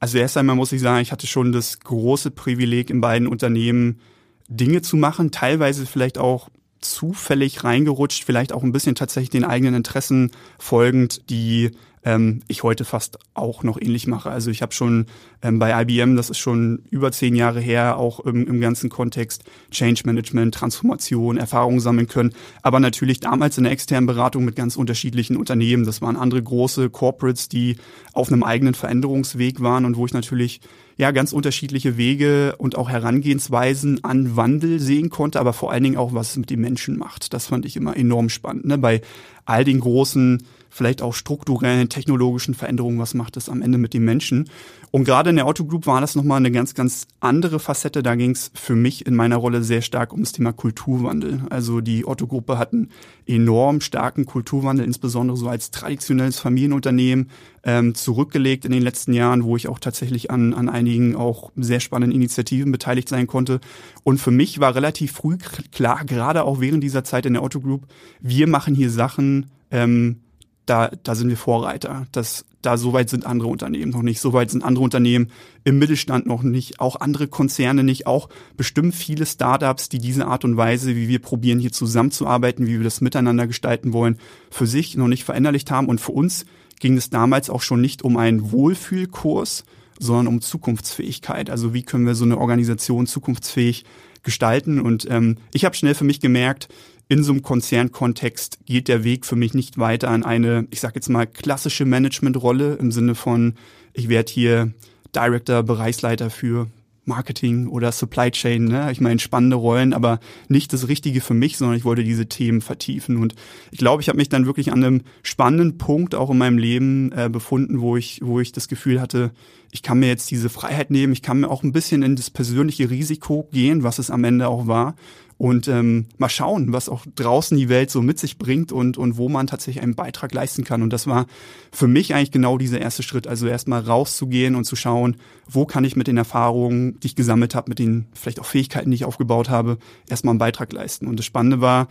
Also 0.00 0.18
erst 0.18 0.36
einmal 0.36 0.56
muss 0.56 0.72
ich 0.72 0.80
sagen, 0.80 1.00
ich 1.00 1.12
hatte 1.12 1.26
schon 1.26 1.52
das 1.52 1.80
große 1.80 2.30
Privileg 2.30 2.90
in 2.90 3.00
beiden 3.00 3.28
Unternehmen 3.28 4.00
Dinge 4.48 4.82
zu 4.82 4.96
machen, 4.96 5.30
teilweise 5.30 5.86
vielleicht 5.86 6.18
auch 6.18 6.48
zufällig 6.82 7.64
reingerutscht, 7.64 8.24
vielleicht 8.24 8.52
auch 8.52 8.62
ein 8.62 8.72
bisschen 8.72 8.94
tatsächlich 8.94 9.30
den 9.30 9.44
eigenen 9.44 9.74
Interessen 9.74 10.30
folgend, 10.58 11.30
die 11.30 11.70
ähm, 12.04 12.40
ich 12.48 12.62
heute 12.62 12.84
fast 12.84 13.18
auch 13.34 13.62
noch 13.62 13.80
ähnlich 13.80 14.06
mache. 14.06 14.30
Also 14.30 14.50
ich 14.50 14.62
habe 14.62 14.72
schon 14.72 15.06
ähm, 15.40 15.58
bei 15.58 15.82
IBM, 15.82 16.16
das 16.16 16.30
ist 16.30 16.38
schon 16.38 16.82
über 16.90 17.12
zehn 17.12 17.34
Jahre 17.34 17.60
her, 17.60 17.96
auch 17.96 18.20
im, 18.20 18.46
im 18.46 18.60
ganzen 18.60 18.90
Kontext 18.90 19.44
Change 19.70 20.02
Management, 20.04 20.54
Transformation, 20.54 21.36
Erfahrungen 21.36 21.80
sammeln 21.80 22.08
können. 22.08 22.34
Aber 22.62 22.80
natürlich 22.80 23.20
damals 23.20 23.56
in 23.58 23.64
der 23.64 23.72
externen 23.72 24.06
Beratung 24.06 24.44
mit 24.44 24.56
ganz 24.56 24.76
unterschiedlichen 24.76 25.36
Unternehmen. 25.36 25.84
Das 25.84 26.02
waren 26.02 26.16
andere 26.16 26.42
große 26.42 26.90
Corporates, 26.90 27.48
die 27.48 27.76
auf 28.12 28.32
einem 28.32 28.42
eigenen 28.42 28.74
Veränderungsweg 28.74 29.62
waren 29.62 29.84
und 29.84 29.96
wo 29.96 30.06
ich 30.06 30.12
natürlich 30.12 30.60
ja 30.96 31.10
ganz 31.10 31.32
unterschiedliche 31.32 31.96
Wege 31.96 32.54
und 32.58 32.76
auch 32.76 32.88
Herangehensweisen 32.88 34.04
an 34.04 34.36
Wandel 34.36 34.80
sehen 34.80 35.10
konnte, 35.10 35.40
aber 35.40 35.52
vor 35.52 35.72
allen 35.72 35.82
Dingen 35.82 35.96
auch, 35.96 36.14
was 36.14 36.30
es 36.30 36.36
mit 36.36 36.50
den 36.50 36.60
Menschen 36.60 36.98
macht. 36.98 37.32
Das 37.32 37.46
fand 37.46 37.66
ich 37.66 37.76
immer 37.76 37.96
enorm 37.96 38.28
spannend. 38.28 38.66
Ne? 38.66 38.78
Bei 38.78 39.00
all 39.44 39.64
den 39.64 39.80
großen 39.80 40.42
vielleicht 40.72 41.02
auch 41.02 41.14
strukturellen, 41.14 41.90
technologischen 41.90 42.54
Veränderungen, 42.54 42.98
was 42.98 43.12
macht 43.12 43.36
es 43.36 43.50
am 43.50 43.60
Ende 43.60 43.76
mit 43.76 43.92
den 43.92 44.04
Menschen. 44.04 44.48
Und 44.90 45.04
gerade 45.04 45.30
in 45.30 45.36
der 45.36 45.46
Auto 45.46 45.64
Group 45.64 45.86
war 45.86 46.00
das 46.00 46.14
nochmal 46.14 46.38
eine 46.38 46.50
ganz, 46.50 46.74
ganz 46.74 47.06
andere 47.20 47.60
Facette. 47.60 48.02
Da 48.02 48.14
ging 48.14 48.30
es 48.30 48.50
für 48.54 48.74
mich 48.74 49.06
in 49.06 49.14
meiner 49.14 49.36
Rolle 49.36 49.62
sehr 49.62 49.82
stark 49.82 50.12
um 50.12 50.20
das 50.20 50.32
Thema 50.32 50.52
Kulturwandel. 50.52 51.42
Also 51.50 51.80
die 51.80 52.06
Otto-Gruppe 52.06 52.58
hat 52.58 52.72
einen 52.72 52.90
enorm 53.26 53.80
starken 53.82 54.24
Kulturwandel, 54.24 54.86
insbesondere 54.86 55.36
so 55.36 55.48
als 55.48 55.70
traditionelles 55.70 56.38
Familienunternehmen 56.38 57.30
ähm, 57.64 57.94
zurückgelegt 57.94 58.64
in 58.64 58.72
den 58.72 58.82
letzten 58.82 59.12
Jahren, 59.12 59.44
wo 59.44 59.56
ich 59.56 59.68
auch 59.68 59.78
tatsächlich 59.78 60.30
an, 60.30 60.54
an 60.54 60.68
einigen 60.68 61.16
auch 61.16 61.52
sehr 61.56 61.80
spannenden 61.80 62.16
Initiativen 62.16 62.72
beteiligt 62.72 63.08
sein 63.10 63.26
konnte. 63.26 63.60
Und 64.04 64.18
für 64.18 64.30
mich 64.30 64.58
war 64.58 64.74
relativ 64.74 65.12
früh 65.12 65.36
klar, 65.70 66.04
gerade 66.04 66.44
auch 66.44 66.60
während 66.60 66.82
dieser 66.82 67.04
Zeit 67.04 67.26
in 67.26 67.34
der 67.34 67.42
Otto 67.42 67.60
Group, 67.60 67.86
wir 68.20 68.46
machen 68.46 68.74
hier 68.74 68.90
Sachen, 68.90 69.46
ähm, 69.70 70.20
da, 70.66 70.90
da 71.02 71.14
sind 71.14 71.28
wir 71.28 71.36
Vorreiter. 71.36 72.06
Das, 72.12 72.44
da 72.62 72.76
soweit 72.76 73.10
sind 73.10 73.26
andere 73.26 73.48
Unternehmen 73.48 73.90
noch 73.90 74.02
nicht. 74.02 74.20
Soweit 74.20 74.50
sind 74.50 74.62
andere 74.62 74.84
Unternehmen 74.84 75.30
im 75.64 75.78
Mittelstand 75.78 76.26
noch 76.26 76.42
nicht. 76.42 76.80
Auch 76.80 76.96
andere 76.96 77.26
Konzerne 77.28 77.82
nicht. 77.82 78.06
Auch 78.06 78.28
bestimmt 78.56 78.94
viele 78.94 79.26
Startups, 79.26 79.88
die 79.88 79.98
diese 79.98 80.26
Art 80.26 80.44
und 80.44 80.56
Weise, 80.56 80.94
wie 80.94 81.08
wir 81.08 81.18
probieren, 81.18 81.58
hier 81.58 81.72
zusammenzuarbeiten, 81.72 82.66
wie 82.66 82.78
wir 82.78 82.84
das 82.84 83.00
miteinander 83.00 83.46
gestalten 83.46 83.92
wollen, 83.92 84.18
für 84.50 84.66
sich 84.66 84.96
noch 84.96 85.08
nicht 85.08 85.24
verinnerlicht 85.24 85.70
haben. 85.70 85.88
Und 85.88 86.00
für 86.00 86.12
uns 86.12 86.46
ging 86.78 86.96
es 86.96 87.10
damals 87.10 87.50
auch 87.50 87.62
schon 87.62 87.80
nicht 87.80 88.02
um 88.02 88.16
einen 88.16 88.52
Wohlfühlkurs, 88.52 89.64
sondern 89.98 90.26
um 90.26 90.40
Zukunftsfähigkeit. 90.40 91.50
Also 91.50 91.74
wie 91.74 91.82
können 91.82 92.06
wir 92.06 92.14
so 92.14 92.24
eine 92.24 92.38
Organisation 92.38 93.06
zukunftsfähig 93.06 93.84
gestalten? 94.22 94.80
Und 94.80 95.06
ähm, 95.10 95.36
ich 95.52 95.64
habe 95.64 95.76
schnell 95.76 95.94
für 95.94 96.04
mich 96.04 96.20
gemerkt, 96.20 96.68
in 97.08 97.22
so 97.22 97.32
einem 97.32 97.42
Konzernkontext 97.42 98.60
geht 98.64 98.88
der 98.88 99.04
Weg 99.04 99.26
für 99.26 99.36
mich 99.36 99.54
nicht 99.54 99.78
weiter 99.78 100.08
an 100.08 100.22
eine, 100.22 100.66
ich 100.70 100.80
sage 100.80 100.94
jetzt 100.96 101.08
mal, 101.08 101.26
klassische 101.26 101.84
Managementrolle 101.84 102.74
im 102.74 102.90
Sinne 102.90 103.14
von, 103.14 103.54
ich 103.92 104.08
werde 104.08 104.32
hier 104.32 104.72
Director, 105.14 105.62
Bereichsleiter 105.62 106.30
für 106.30 106.68
Marketing 107.04 107.66
oder 107.66 107.90
Supply 107.90 108.30
Chain. 108.30 108.66
Ne? 108.66 108.90
Ich 108.92 109.00
meine, 109.00 109.18
spannende 109.18 109.56
Rollen, 109.56 109.92
aber 109.92 110.20
nicht 110.48 110.72
das 110.72 110.88
Richtige 110.88 111.20
für 111.20 111.34
mich, 111.34 111.56
sondern 111.56 111.76
ich 111.76 111.84
wollte 111.84 112.04
diese 112.04 112.26
Themen 112.26 112.60
vertiefen. 112.60 113.16
Und 113.16 113.34
ich 113.72 113.78
glaube, 113.78 114.02
ich 114.02 114.08
habe 114.08 114.18
mich 114.18 114.28
dann 114.28 114.46
wirklich 114.46 114.72
an 114.72 114.84
einem 114.84 115.02
spannenden 115.22 115.78
Punkt 115.78 116.14
auch 116.14 116.30
in 116.30 116.38
meinem 116.38 116.58
Leben 116.58 117.10
äh, 117.12 117.28
befunden, 117.28 117.80
wo 117.80 117.96
ich, 117.96 118.20
wo 118.22 118.38
ich 118.40 118.52
das 118.52 118.68
Gefühl 118.68 119.00
hatte, 119.00 119.32
ich 119.72 119.82
kann 119.82 119.98
mir 119.98 120.06
jetzt 120.06 120.30
diese 120.30 120.48
Freiheit 120.48 120.90
nehmen, 120.90 121.12
ich 121.12 121.22
kann 121.22 121.40
mir 121.40 121.50
auch 121.50 121.62
ein 121.62 121.72
bisschen 121.72 122.02
in 122.02 122.14
das 122.14 122.30
persönliche 122.30 122.90
Risiko 122.90 123.48
gehen, 123.52 123.82
was 123.82 123.98
es 123.98 124.10
am 124.10 124.22
Ende 124.24 124.48
auch 124.48 124.66
war 124.66 124.94
und 125.42 125.66
ähm, 125.66 126.06
mal 126.18 126.28
schauen, 126.28 126.72
was 126.72 126.88
auch 126.88 127.04
draußen 127.16 127.58
die 127.58 127.68
Welt 127.68 127.90
so 127.90 128.00
mit 128.00 128.16
sich 128.16 128.38
bringt 128.38 128.70
und, 128.70 128.96
und 128.96 129.16
wo 129.16 129.28
man 129.28 129.48
tatsächlich 129.48 129.82
einen 129.82 129.96
Beitrag 129.96 130.32
leisten 130.32 130.62
kann. 130.62 130.82
Und 130.82 130.92
das 130.92 131.08
war 131.08 131.26
für 131.72 131.88
mich 131.88 132.14
eigentlich 132.14 132.30
genau 132.30 132.58
dieser 132.58 132.80
erste 132.80 133.02
Schritt. 133.02 133.26
Also 133.26 133.48
erstmal 133.48 133.80
rauszugehen 133.80 134.54
und 134.54 134.62
zu 134.62 134.76
schauen, 134.76 135.16
wo 135.48 135.66
kann 135.66 135.82
ich 135.82 135.96
mit 135.96 136.06
den 136.06 136.16
Erfahrungen, 136.16 137.00
die 137.00 137.08
ich 137.08 137.16
gesammelt 137.16 137.56
habe, 137.56 137.70
mit 137.70 137.80
den 137.80 138.06
vielleicht 138.12 138.38
auch 138.38 138.44
Fähigkeiten, 138.44 138.92
die 138.92 138.94
ich 138.94 139.04
aufgebaut 139.04 139.50
habe, 139.50 139.78
erstmal 140.08 140.30
einen 140.30 140.38
Beitrag 140.38 140.72
leisten. 140.72 141.08
Und 141.08 141.18
das 141.18 141.26
Spannende 141.26 141.60
war, 141.60 141.88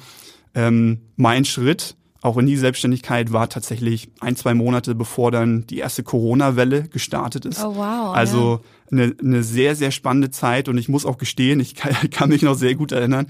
ähm, 0.56 1.02
mein 1.18 1.44
Schritt 1.44 1.98
auch 2.22 2.38
in 2.38 2.46
die 2.46 2.56
Selbstständigkeit 2.56 3.34
war 3.34 3.50
tatsächlich 3.50 4.10
ein, 4.20 4.36
zwei 4.36 4.54
Monate 4.54 4.94
bevor 4.94 5.32
dann 5.32 5.66
die 5.68 5.80
erste 5.80 6.04
Corona-Welle 6.04 6.84
gestartet 6.84 7.46
ist. 7.46 7.64
Oh 7.64 7.76
wow. 7.76 8.16
Also 8.16 8.62
ja. 8.92 8.98
eine, 9.00 9.16
eine 9.20 9.44
sehr, 9.44 9.76
sehr 9.76 9.92
spannende 9.92 10.30
Zeit 10.30 10.70
und 10.70 10.78
ich 10.78 10.88
muss 10.88 11.06
auch 11.06 11.18
gestehen, 11.18 11.60
ich 11.60 11.76
kann, 11.76 11.96
kann 12.12 12.30
mich 12.30 12.44
noch 12.44 12.56
sehr 12.56 12.76
gut 12.76 12.92
erinnern. 12.92 13.28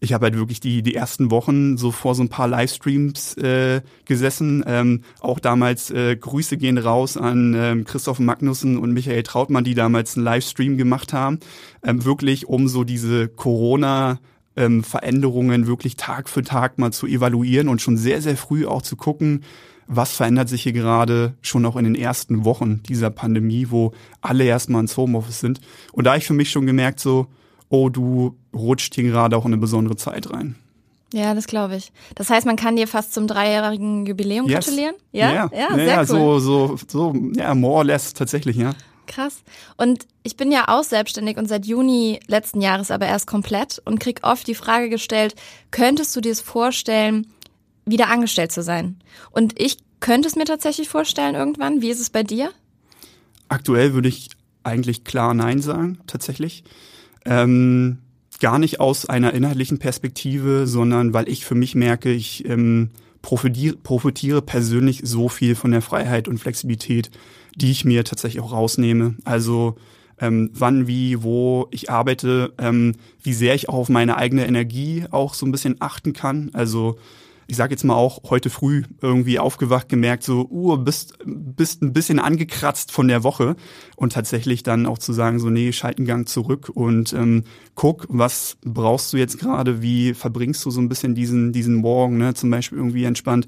Ich 0.00 0.12
habe 0.12 0.26
halt 0.26 0.36
wirklich 0.36 0.60
die, 0.60 0.82
die 0.82 0.94
ersten 0.94 1.30
Wochen 1.30 1.78
so 1.78 1.90
vor 1.90 2.14
so 2.14 2.22
ein 2.22 2.28
paar 2.28 2.48
Livestreams 2.48 3.38
äh, 3.38 3.80
gesessen. 4.04 4.62
Ähm, 4.66 5.00
auch 5.20 5.38
damals 5.38 5.90
äh, 5.90 6.14
Grüße 6.16 6.58
gehen 6.58 6.76
raus 6.76 7.16
an 7.16 7.54
ähm, 7.56 7.84
Christoph 7.84 8.18
Magnussen 8.18 8.76
und 8.76 8.92
Michael 8.92 9.22
Trautmann, 9.22 9.64
die 9.64 9.74
damals 9.74 10.14
einen 10.14 10.24
Livestream 10.24 10.76
gemacht 10.76 11.14
haben. 11.14 11.40
Ähm, 11.82 12.04
wirklich 12.04 12.46
um 12.46 12.68
so 12.68 12.84
diese 12.84 13.28
Corona- 13.28 14.18
ähm, 14.56 14.82
Veränderungen 14.82 15.66
wirklich 15.66 15.96
Tag 15.96 16.28
für 16.28 16.42
Tag 16.42 16.78
mal 16.78 16.92
zu 16.92 17.06
evaluieren 17.06 17.68
und 17.68 17.82
schon 17.82 17.96
sehr, 17.96 18.22
sehr 18.22 18.36
früh 18.36 18.66
auch 18.66 18.82
zu 18.82 18.96
gucken, 18.96 19.44
was 19.86 20.12
verändert 20.12 20.48
sich 20.48 20.62
hier 20.62 20.72
gerade 20.72 21.34
schon 21.42 21.64
auch 21.64 21.76
in 21.76 21.84
den 21.84 21.94
ersten 21.94 22.44
Wochen 22.44 22.82
dieser 22.82 23.10
Pandemie, 23.10 23.68
wo 23.70 23.92
alle 24.20 24.44
erstmal 24.44 24.80
ins 24.80 24.96
Homeoffice 24.96 25.40
sind. 25.40 25.60
Und 25.92 26.04
da 26.04 26.16
ich 26.16 26.26
für 26.26 26.34
mich 26.34 26.50
schon 26.50 26.66
gemerkt 26.66 27.00
so, 27.00 27.28
oh, 27.68 27.88
du 27.88 28.36
rutscht 28.52 28.94
hier 28.94 29.04
gerade 29.04 29.36
auch 29.36 29.44
in 29.44 29.52
eine 29.52 29.60
besondere 29.60 29.96
Zeit 29.96 30.30
rein. 30.32 30.56
Ja, 31.12 31.34
das 31.34 31.46
glaube 31.46 31.76
ich. 31.76 31.92
Das 32.16 32.30
heißt, 32.30 32.46
man 32.46 32.56
kann 32.56 32.76
dir 32.76 32.88
fast 32.88 33.14
zum 33.14 33.28
dreijährigen 33.28 34.06
Jubiläum 34.06 34.48
yes. 34.48 34.66
gratulieren? 34.66 34.94
Ja, 35.12 35.32
ja, 35.32 35.50
ja, 35.52 35.76
ja 35.76 36.04
sehr 36.04 36.20
cool. 36.20 36.40
so, 36.40 36.76
so, 36.76 36.78
so, 36.88 37.14
ja, 37.36 37.54
more 37.54 37.76
or 37.76 37.84
less 37.84 38.12
tatsächlich, 38.12 38.56
ja. 38.56 38.74
Krass. 39.06 39.42
Und 39.76 40.06
ich 40.22 40.36
bin 40.36 40.50
ja 40.50 40.64
auch 40.68 40.84
selbstständig 40.84 41.36
und 41.36 41.48
seit 41.48 41.66
Juni 41.66 42.20
letzten 42.26 42.60
Jahres 42.60 42.90
aber 42.90 43.06
erst 43.06 43.26
komplett 43.26 43.80
und 43.84 44.00
krieg 44.00 44.20
oft 44.22 44.46
die 44.46 44.54
Frage 44.54 44.88
gestellt, 44.88 45.34
könntest 45.70 46.14
du 46.16 46.20
dir 46.20 46.32
es 46.32 46.40
vorstellen, 46.40 47.26
wieder 47.84 48.08
angestellt 48.08 48.52
zu 48.52 48.62
sein? 48.62 48.98
Und 49.30 49.60
ich 49.60 49.78
könnte 50.00 50.28
es 50.28 50.36
mir 50.36 50.44
tatsächlich 50.44 50.88
vorstellen 50.88 51.34
irgendwann. 51.34 51.82
Wie 51.82 51.90
ist 51.90 52.00
es 52.00 52.10
bei 52.10 52.22
dir? 52.22 52.50
Aktuell 53.48 53.94
würde 53.94 54.08
ich 54.08 54.30
eigentlich 54.64 55.04
klar 55.04 55.34
Nein 55.34 55.60
sagen, 55.62 55.98
tatsächlich. 56.06 56.64
Ähm, 57.24 57.98
gar 58.40 58.58
nicht 58.58 58.80
aus 58.80 59.06
einer 59.06 59.32
inhaltlichen 59.32 59.78
Perspektive, 59.78 60.66
sondern 60.66 61.14
weil 61.14 61.28
ich 61.28 61.44
für 61.44 61.54
mich 61.54 61.74
merke, 61.74 62.12
ich 62.12 62.44
ähm, 62.46 62.90
profitiere, 63.26 63.76
profitiere 63.76 64.40
persönlich 64.40 65.00
so 65.02 65.28
viel 65.28 65.56
von 65.56 65.72
der 65.72 65.82
Freiheit 65.82 66.28
und 66.28 66.38
Flexibilität, 66.38 67.10
die 67.56 67.72
ich 67.72 67.84
mir 67.84 68.04
tatsächlich 68.04 68.40
auch 68.40 68.52
rausnehme. 68.52 69.16
Also 69.24 69.74
ähm, 70.20 70.50
wann, 70.54 70.86
wie, 70.86 71.24
wo 71.24 71.66
ich 71.72 71.90
arbeite, 71.90 72.54
ähm, 72.58 72.94
wie 73.24 73.32
sehr 73.32 73.56
ich 73.56 73.68
auch 73.68 73.74
auf 73.74 73.88
meine 73.88 74.16
eigene 74.16 74.46
Energie 74.46 75.06
auch 75.10 75.34
so 75.34 75.44
ein 75.44 75.50
bisschen 75.50 75.74
achten 75.80 76.12
kann. 76.12 76.50
Also 76.52 76.98
ich 77.48 77.56
sage 77.56 77.72
jetzt 77.72 77.84
mal 77.84 77.94
auch 77.94 78.30
heute 78.30 78.50
früh 78.50 78.82
irgendwie 79.00 79.38
aufgewacht, 79.38 79.88
gemerkt, 79.88 80.24
so, 80.24 80.48
uh, 80.50 80.76
bist, 80.76 81.18
bist 81.24 81.82
ein 81.82 81.92
bisschen 81.92 82.18
angekratzt 82.18 82.90
von 82.90 83.08
der 83.08 83.22
Woche. 83.22 83.56
Und 83.94 84.12
tatsächlich 84.12 84.62
dann 84.62 84.86
auch 84.86 84.98
zu 84.98 85.12
sagen, 85.12 85.38
so, 85.38 85.48
nee, 85.48 85.72
Schaltengang 85.72 86.26
zurück. 86.26 86.70
Und 86.74 87.12
ähm, 87.12 87.44
guck, 87.74 88.06
was 88.08 88.56
brauchst 88.64 89.12
du 89.12 89.16
jetzt 89.16 89.38
gerade, 89.38 89.82
wie 89.82 90.14
verbringst 90.14 90.64
du 90.64 90.70
so 90.70 90.80
ein 90.80 90.88
bisschen 90.88 91.14
diesen, 91.14 91.52
diesen 91.52 91.76
Morgen, 91.76 92.18
ne, 92.18 92.34
zum 92.34 92.50
Beispiel 92.50 92.78
irgendwie 92.78 93.04
entspannt 93.04 93.46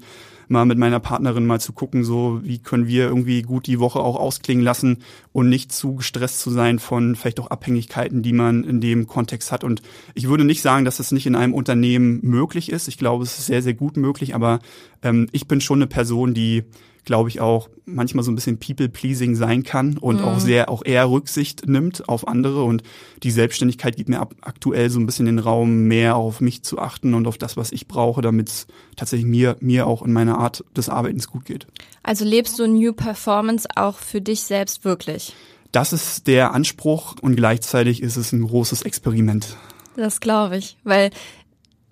mal 0.49 0.65
mit 0.65 0.77
meiner 0.77 0.99
Partnerin 0.99 1.45
mal 1.45 1.59
zu 1.59 1.73
gucken, 1.73 2.03
so 2.03 2.39
wie 2.43 2.59
können 2.59 2.87
wir 2.87 3.05
irgendwie 3.05 3.41
gut 3.41 3.67
die 3.67 3.79
Woche 3.79 3.99
auch 3.99 4.15
ausklingen 4.15 4.63
lassen 4.63 4.97
und 5.31 5.49
nicht 5.49 5.71
zu 5.71 5.95
gestresst 5.95 6.39
zu 6.39 6.49
sein 6.49 6.79
von 6.79 7.15
vielleicht 7.15 7.39
auch 7.39 7.47
Abhängigkeiten, 7.47 8.21
die 8.21 8.33
man 8.33 8.63
in 8.63 8.81
dem 8.81 9.07
Kontext 9.07 9.51
hat. 9.51 9.63
Und 9.63 9.81
ich 10.15 10.27
würde 10.27 10.43
nicht 10.43 10.61
sagen, 10.61 10.85
dass 10.85 10.99
es 10.99 11.11
nicht 11.11 11.27
in 11.27 11.35
einem 11.35 11.53
Unternehmen 11.53 12.19
möglich 12.23 12.71
ist. 12.71 12.87
Ich 12.87 12.97
glaube, 12.97 13.23
es 13.23 13.37
ist 13.37 13.45
sehr, 13.45 13.61
sehr 13.61 13.75
gut 13.75 13.97
möglich, 13.97 14.35
aber 14.35 14.59
ähm, 15.03 15.27
ich 15.31 15.47
bin 15.47 15.61
schon 15.61 15.79
eine 15.79 15.87
Person, 15.87 16.33
die 16.33 16.63
glaube 17.09 17.27
ich, 17.27 17.41
auch 17.41 17.71
manchmal 17.85 18.23
so 18.23 18.29
ein 18.29 18.35
bisschen 18.35 18.59
people-pleasing 18.59 19.33
sein 19.33 19.63
kann 19.63 19.97
und 19.97 20.17
mhm. 20.17 20.25
auch 20.25 20.39
sehr, 20.39 20.69
auch 20.69 20.85
eher 20.85 21.09
Rücksicht 21.09 21.67
nimmt 21.67 22.07
auf 22.07 22.27
andere. 22.27 22.63
Und 22.63 22.83
die 23.23 23.31
Selbstständigkeit 23.31 23.95
gibt 23.95 24.09
mir 24.09 24.21
aktuell 24.41 24.91
so 24.91 24.99
ein 24.99 25.07
bisschen 25.07 25.25
den 25.25 25.39
Raum, 25.39 25.85
mehr 25.85 26.17
auf 26.17 26.39
mich 26.39 26.61
zu 26.61 26.77
achten 26.77 27.15
und 27.15 27.25
auf 27.25 27.39
das, 27.39 27.57
was 27.57 27.71
ich 27.71 27.87
brauche, 27.87 28.21
damit 28.21 28.49
es 28.49 28.67
tatsächlich 28.95 29.25
mir, 29.25 29.57
mir 29.59 29.87
auch 29.87 30.03
in 30.03 30.13
meiner 30.13 30.37
Art 30.37 30.63
des 30.77 30.87
Arbeitens 30.87 31.27
gut 31.27 31.45
geht. 31.45 31.65
Also 32.03 32.25
lebst 32.25 32.59
du 32.59 32.67
New 32.67 32.93
Performance 32.93 33.67
auch 33.75 33.97
für 33.97 34.21
dich 34.21 34.41
selbst 34.41 34.85
wirklich? 34.85 35.33
Das 35.71 35.93
ist 35.93 36.27
der 36.27 36.53
Anspruch 36.53 37.15
und 37.19 37.35
gleichzeitig 37.35 38.03
ist 38.03 38.17
es 38.17 38.33
ein 38.33 38.45
großes 38.45 38.83
Experiment. 38.83 39.57
Das 39.95 40.19
glaube 40.19 40.57
ich, 40.57 40.77
weil 40.83 41.09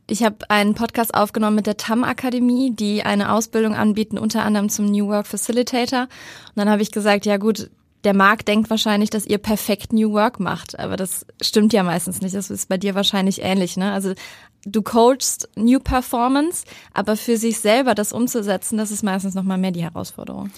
ich 0.09 0.23
habe 0.23 0.49
einen 0.49 0.73
Podcast 0.73 1.13
aufgenommen 1.13 1.57
mit 1.57 1.67
der 1.67 1.77
TAM 1.77 2.03
Akademie, 2.03 2.71
die 2.71 3.03
eine 3.03 3.33
Ausbildung 3.33 3.75
anbieten, 3.75 4.17
unter 4.17 4.43
anderem 4.43 4.69
zum 4.69 4.85
New 4.85 5.07
Work 5.07 5.27
Facilitator. 5.27 6.03
Und 6.03 6.55
dann 6.55 6.69
habe 6.69 6.81
ich 6.81 6.91
gesagt, 6.91 7.25
ja 7.25 7.37
gut, 7.37 7.69
der 8.03 8.13
Markt 8.13 8.47
denkt 8.47 8.69
wahrscheinlich, 8.69 9.09
dass 9.09 9.25
ihr 9.25 9.37
perfekt 9.37 9.91
New 9.91 10.13
Work 10.13 10.39
macht, 10.39 10.79
aber 10.79 10.95
das 10.95 11.25
stimmt 11.41 11.73
ja 11.73 11.83
meistens 11.83 12.21
nicht. 12.21 12.35
Das 12.35 12.49
ist 12.49 12.69
bei 12.69 12.77
dir 12.77 12.95
wahrscheinlich 12.95 13.41
ähnlich, 13.41 13.75
ne? 13.75 13.91
Also 13.91 14.13
du 14.65 14.81
coachst 14.81 15.49
New 15.55 15.79
Performance, 15.79 16.63
aber 16.93 17.17
für 17.17 17.37
sich 17.37 17.59
selber 17.59 17.95
das 17.95 18.13
umzusetzen, 18.13 18.77
das 18.77 18.91
ist 18.91 19.03
meistens 19.03 19.35
noch 19.35 19.43
mal 19.43 19.57
mehr 19.57 19.71
die 19.71 19.83
Herausforderung. 19.83 20.51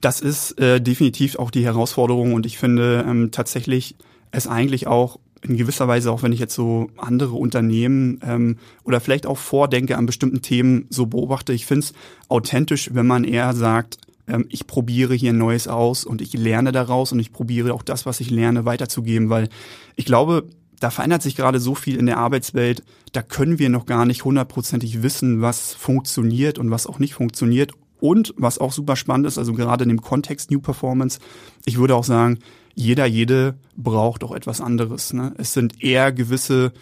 Das 0.00 0.20
ist 0.20 0.58
äh, 0.58 0.80
definitiv 0.80 1.38
auch 1.38 1.50
die 1.50 1.64
Herausforderung 1.64 2.34
und 2.34 2.46
ich 2.46 2.58
finde 2.58 3.04
ähm, 3.06 3.30
tatsächlich 3.30 3.96
es 4.30 4.46
eigentlich 4.46 4.86
auch 4.86 5.18
in 5.48 5.56
gewisser 5.56 5.88
Weise, 5.88 6.10
auch 6.10 6.22
wenn 6.22 6.32
ich 6.32 6.40
jetzt 6.40 6.54
so 6.54 6.90
andere 6.96 7.34
Unternehmen 7.34 8.20
ähm, 8.22 8.58
oder 8.84 9.00
vielleicht 9.00 9.26
auch 9.26 9.38
vordenke 9.38 9.96
an 9.96 10.06
bestimmten 10.06 10.42
Themen 10.42 10.86
so 10.90 11.06
beobachte, 11.06 11.52
ich 11.52 11.66
finde 11.66 11.86
es 11.86 11.92
authentisch, 12.28 12.90
wenn 12.92 13.06
man 13.06 13.24
eher 13.24 13.54
sagt, 13.54 13.98
ähm, 14.28 14.46
ich 14.48 14.66
probiere 14.66 15.14
hier 15.14 15.32
Neues 15.32 15.68
aus 15.68 16.04
und 16.04 16.20
ich 16.20 16.32
lerne 16.32 16.72
daraus 16.72 17.12
und 17.12 17.20
ich 17.20 17.32
probiere 17.32 17.74
auch 17.74 17.82
das, 17.82 18.06
was 18.06 18.20
ich 18.20 18.30
lerne, 18.30 18.64
weiterzugeben, 18.64 19.30
weil 19.30 19.48
ich 19.94 20.04
glaube, 20.04 20.44
da 20.80 20.90
verändert 20.90 21.22
sich 21.22 21.36
gerade 21.36 21.58
so 21.58 21.74
viel 21.74 21.96
in 21.96 22.06
der 22.06 22.18
Arbeitswelt, 22.18 22.82
da 23.12 23.22
können 23.22 23.58
wir 23.58 23.70
noch 23.70 23.86
gar 23.86 24.04
nicht 24.04 24.24
hundertprozentig 24.24 25.02
wissen, 25.02 25.40
was 25.40 25.72
funktioniert 25.72 26.58
und 26.58 26.70
was 26.70 26.86
auch 26.86 26.98
nicht 26.98 27.14
funktioniert. 27.14 27.72
Und 27.98 28.34
was 28.36 28.58
auch 28.58 28.72
super 28.72 28.94
spannend 28.94 29.26
ist, 29.26 29.38
also 29.38 29.54
gerade 29.54 29.84
in 29.84 29.88
dem 29.88 30.02
Kontext 30.02 30.50
New 30.50 30.60
Performance, 30.60 31.18
ich 31.64 31.78
würde 31.78 31.94
auch 31.94 32.04
sagen, 32.04 32.40
jeder, 32.76 33.06
jede 33.06 33.54
braucht 33.74 34.22
auch 34.22 34.32
etwas 34.32 34.60
anderes. 34.60 35.12
Ne? 35.12 35.34
Es 35.38 35.54
sind 35.54 35.82
eher 35.82 36.12
gewisse 36.12 36.72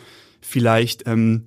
vielleicht 0.40 1.06
ähm, 1.06 1.44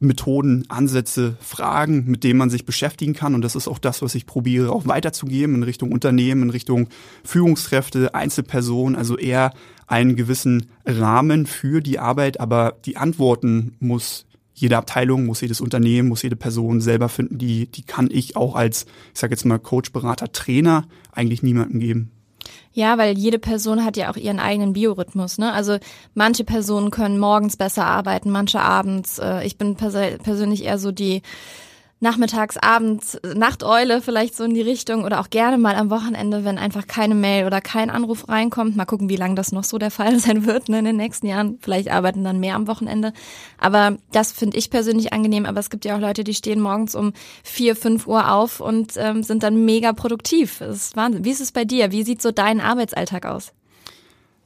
Methoden, 0.00 0.64
Ansätze, 0.68 1.36
Fragen, 1.40 2.04
mit 2.06 2.24
denen 2.24 2.38
man 2.38 2.50
sich 2.50 2.64
beschäftigen 2.64 3.12
kann. 3.12 3.34
Und 3.34 3.42
das 3.42 3.56
ist 3.56 3.68
auch 3.68 3.78
das, 3.78 4.00
was 4.00 4.14
ich 4.14 4.26
probiere, 4.26 4.72
auch 4.72 4.86
weiterzugeben 4.86 5.54
in 5.56 5.62
Richtung 5.62 5.92
Unternehmen, 5.92 6.44
in 6.44 6.50
Richtung 6.50 6.88
Führungskräfte, 7.24 8.14
Einzelpersonen, 8.14 8.96
also 8.96 9.18
eher 9.18 9.52
einen 9.86 10.16
gewissen 10.16 10.66
Rahmen 10.86 11.46
für 11.46 11.82
die 11.82 11.98
Arbeit, 11.98 12.40
aber 12.40 12.78
die 12.86 12.96
Antworten 12.96 13.76
muss 13.80 14.26
jede 14.54 14.76
Abteilung, 14.76 15.26
muss 15.26 15.40
jedes 15.40 15.60
Unternehmen, 15.60 16.08
muss 16.08 16.22
jede 16.22 16.36
Person 16.36 16.80
selber 16.80 17.08
finden, 17.08 17.38
die, 17.38 17.70
die 17.70 17.82
kann 17.82 18.08
ich 18.10 18.34
auch 18.34 18.56
als, 18.56 18.86
ich 19.14 19.20
sage 19.20 19.34
jetzt 19.34 19.44
mal, 19.44 19.58
Coach, 19.58 19.92
Berater, 19.92 20.32
Trainer 20.32 20.86
eigentlich 21.12 21.42
niemandem 21.42 21.80
geben. 21.80 22.10
Ja, 22.78 22.96
weil 22.96 23.18
jede 23.18 23.40
Person 23.40 23.84
hat 23.84 23.96
ja 23.96 24.08
auch 24.08 24.16
ihren 24.16 24.38
eigenen 24.38 24.72
Biorhythmus. 24.72 25.36
Ne? 25.38 25.52
Also 25.52 25.78
manche 26.14 26.44
Personen 26.44 26.92
können 26.92 27.18
morgens 27.18 27.56
besser 27.56 27.84
arbeiten, 27.84 28.30
manche 28.30 28.60
abends. 28.60 29.18
Äh, 29.18 29.44
ich 29.44 29.58
bin 29.58 29.74
pers 29.74 29.96
persönlich 30.22 30.62
eher 30.64 30.78
so 30.78 30.92
die 30.92 31.22
nachmittags, 32.00 32.56
abends, 32.56 33.18
Nachteule 33.34 34.00
vielleicht 34.00 34.36
so 34.36 34.44
in 34.44 34.54
die 34.54 34.62
Richtung 34.62 35.04
oder 35.04 35.20
auch 35.20 35.30
gerne 35.30 35.58
mal 35.58 35.74
am 35.74 35.90
Wochenende, 35.90 36.44
wenn 36.44 36.58
einfach 36.58 36.86
keine 36.86 37.14
Mail 37.14 37.46
oder 37.46 37.60
kein 37.60 37.90
Anruf 37.90 38.28
reinkommt. 38.28 38.76
Mal 38.76 38.84
gucken, 38.84 39.08
wie 39.08 39.16
lange 39.16 39.34
das 39.34 39.50
noch 39.50 39.64
so 39.64 39.78
der 39.78 39.90
Fall 39.90 40.18
sein 40.20 40.46
wird 40.46 40.68
ne, 40.68 40.78
in 40.78 40.84
den 40.84 40.96
nächsten 40.96 41.26
Jahren. 41.26 41.58
Vielleicht 41.60 41.90
arbeiten 41.90 42.22
dann 42.22 42.38
mehr 42.38 42.54
am 42.54 42.68
Wochenende. 42.68 43.12
Aber 43.58 43.96
das 44.12 44.32
finde 44.32 44.56
ich 44.56 44.70
persönlich 44.70 45.12
angenehm. 45.12 45.46
Aber 45.46 45.58
es 45.58 45.70
gibt 45.70 45.84
ja 45.84 45.96
auch 45.96 46.00
Leute, 46.00 46.22
die 46.22 46.34
stehen 46.34 46.60
morgens 46.60 46.94
um 46.94 47.12
vier, 47.42 47.74
fünf 47.74 48.06
Uhr 48.06 48.32
auf 48.32 48.60
und 48.60 48.92
ähm, 48.96 49.22
sind 49.22 49.42
dann 49.42 49.64
mega 49.64 49.92
produktiv. 49.92 50.58
Das 50.60 50.76
ist 50.76 50.96
Wahnsinn. 50.96 51.24
Wie 51.24 51.30
ist 51.30 51.40
es 51.40 51.52
bei 51.52 51.64
dir? 51.64 51.90
Wie 51.90 52.04
sieht 52.04 52.22
so 52.22 52.30
dein 52.30 52.60
Arbeitsalltag 52.60 53.26
aus? 53.26 53.52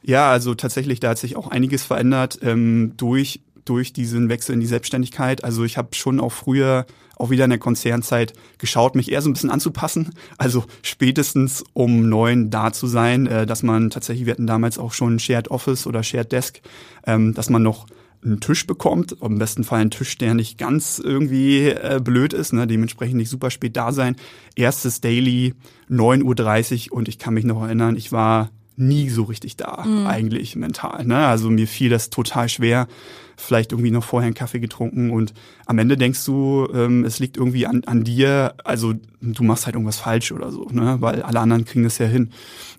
Ja, 0.03 0.31
also 0.31 0.55
tatsächlich, 0.55 1.01
da 1.01 1.11
hat 1.11 1.19
sich 1.19 1.37
auch 1.37 1.49
einiges 1.49 1.85
verändert 1.85 2.39
ähm, 2.43 2.95
durch 2.97 3.41
durch 3.65 3.93
diesen 3.93 4.29
Wechsel 4.29 4.55
in 4.55 4.61
die 4.61 4.67
Selbstständigkeit. 4.67 5.45
Also 5.45 5.65
ich 5.65 5.79
habe 5.79 5.95
schon 5.95 6.21
auch 6.21 6.33
früher, 6.33 6.87
auch 7.17 7.31
wieder 7.31 7.45
in 7.45 7.51
der 7.51 7.59
Konzernzeit, 7.59 8.33
geschaut, 8.59 8.95
mich 8.95 9.11
eher 9.11 9.23
so 9.23 9.31
ein 9.31 9.33
bisschen 9.33 9.51
anzupassen. 9.51 10.11
Also 10.39 10.65
spätestens 10.83 11.65
um 11.73 12.09
neun 12.09 12.51
da 12.51 12.73
zu 12.73 12.87
sein, 12.87 13.27
äh, 13.27 13.47
dass 13.47 13.63
man 13.63 13.91
tatsächlich, 13.91 14.27
wir 14.27 14.33
hatten 14.33 14.47
damals 14.47 14.79
auch 14.79 14.93
schon 14.93 15.19
Shared 15.19 15.51
Office 15.51 15.87
oder 15.87 16.03
Shared 16.03 16.33
Desk, 16.33 16.61
ähm, 17.07 17.35
dass 17.35 17.51
man 17.51 17.63
noch 17.63 17.87
einen 18.25 18.41
Tisch 18.41 18.67
bekommt, 18.67 19.17
im 19.21 19.39
besten 19.39 19.65
Fall 19.65 19.81
einen 19.81 19.91
Tisch, 19.91 20.17
der 20.17 20.35
nicht 20.35 20.57
ganz 20.57 21.01
irgendwie 21.03 21.69
äh, 21.69 22.01
blöd 22.03 22.33
ist, 22.33 22.53
ne, 22.53 22.67
dementsprechend 22.67 23.17
nicht 23.17 23.29
super 23.29 23.51
spät 23.51 23.77
da 23.77 23.93
sein. 23.93 24.17
Erstes 24.55 25.01
Daily, 25.01 25.55
9.30 25.91 26.91
Uhr 26.91 26.99
und 26.99 27.09
ich 27.09 27.19
kann 27.19 27.35
mich 27.35 27.45
noch 27.45 27.63
erinnern, 27.63 27.97
ich 27.97 28.13
war 28.13 28.51
nie 28.77 29.11
so 29.11 29.25
richtig 29.25 29.57
da, 29.57 29.85
mhm. 29.85 30.07
eigentlich 30.07 30.57
mental. 30.57 31.05
Ne? 31.05 31.19
Also 31.27 31.51
mir 31.51 31.67
fiel 31.67 31.91
das 31.91 32.11
total 32.11 32.49
schwer. 32.49 32.89
Vielleicht 33.43 33.73
irgendwie 33.73 33.91
noch 33.91 34.05
vorher 34.05 34.27
einen 34.27 34.35
Kaffee 34.35 34.61
getrunken 34.61 35.11
und 35.11 35.35
am 35.67 35.79
Ende 35.79 35.97
denkst 35.97 36.25
du, 36.25 36.69
ähm, 36.73 37.05
es 37.05 37.19
liegt 37.19 37.37
irgendwie 37.37 37.67
an, 37.67 37.83
an 37.87 38.05
dir, 38.05 38.55
also 38.65 38.95
du 39.21 39.43
machst 39.43 39.67
halt 39.67 39.75
irgendwas 39.75 39.99
falsch 39.99 40.33
oder 40.33 40.53
so, 40.53 40.69
ne? 40.71 40.97
weil 41.01 41.23
alle 41.23 41.41
anderen 41.41 41.65
kriegen 41.65 41.85
das 41.85 41.99
ja 41.99 42.07
hin. 42.07 42.31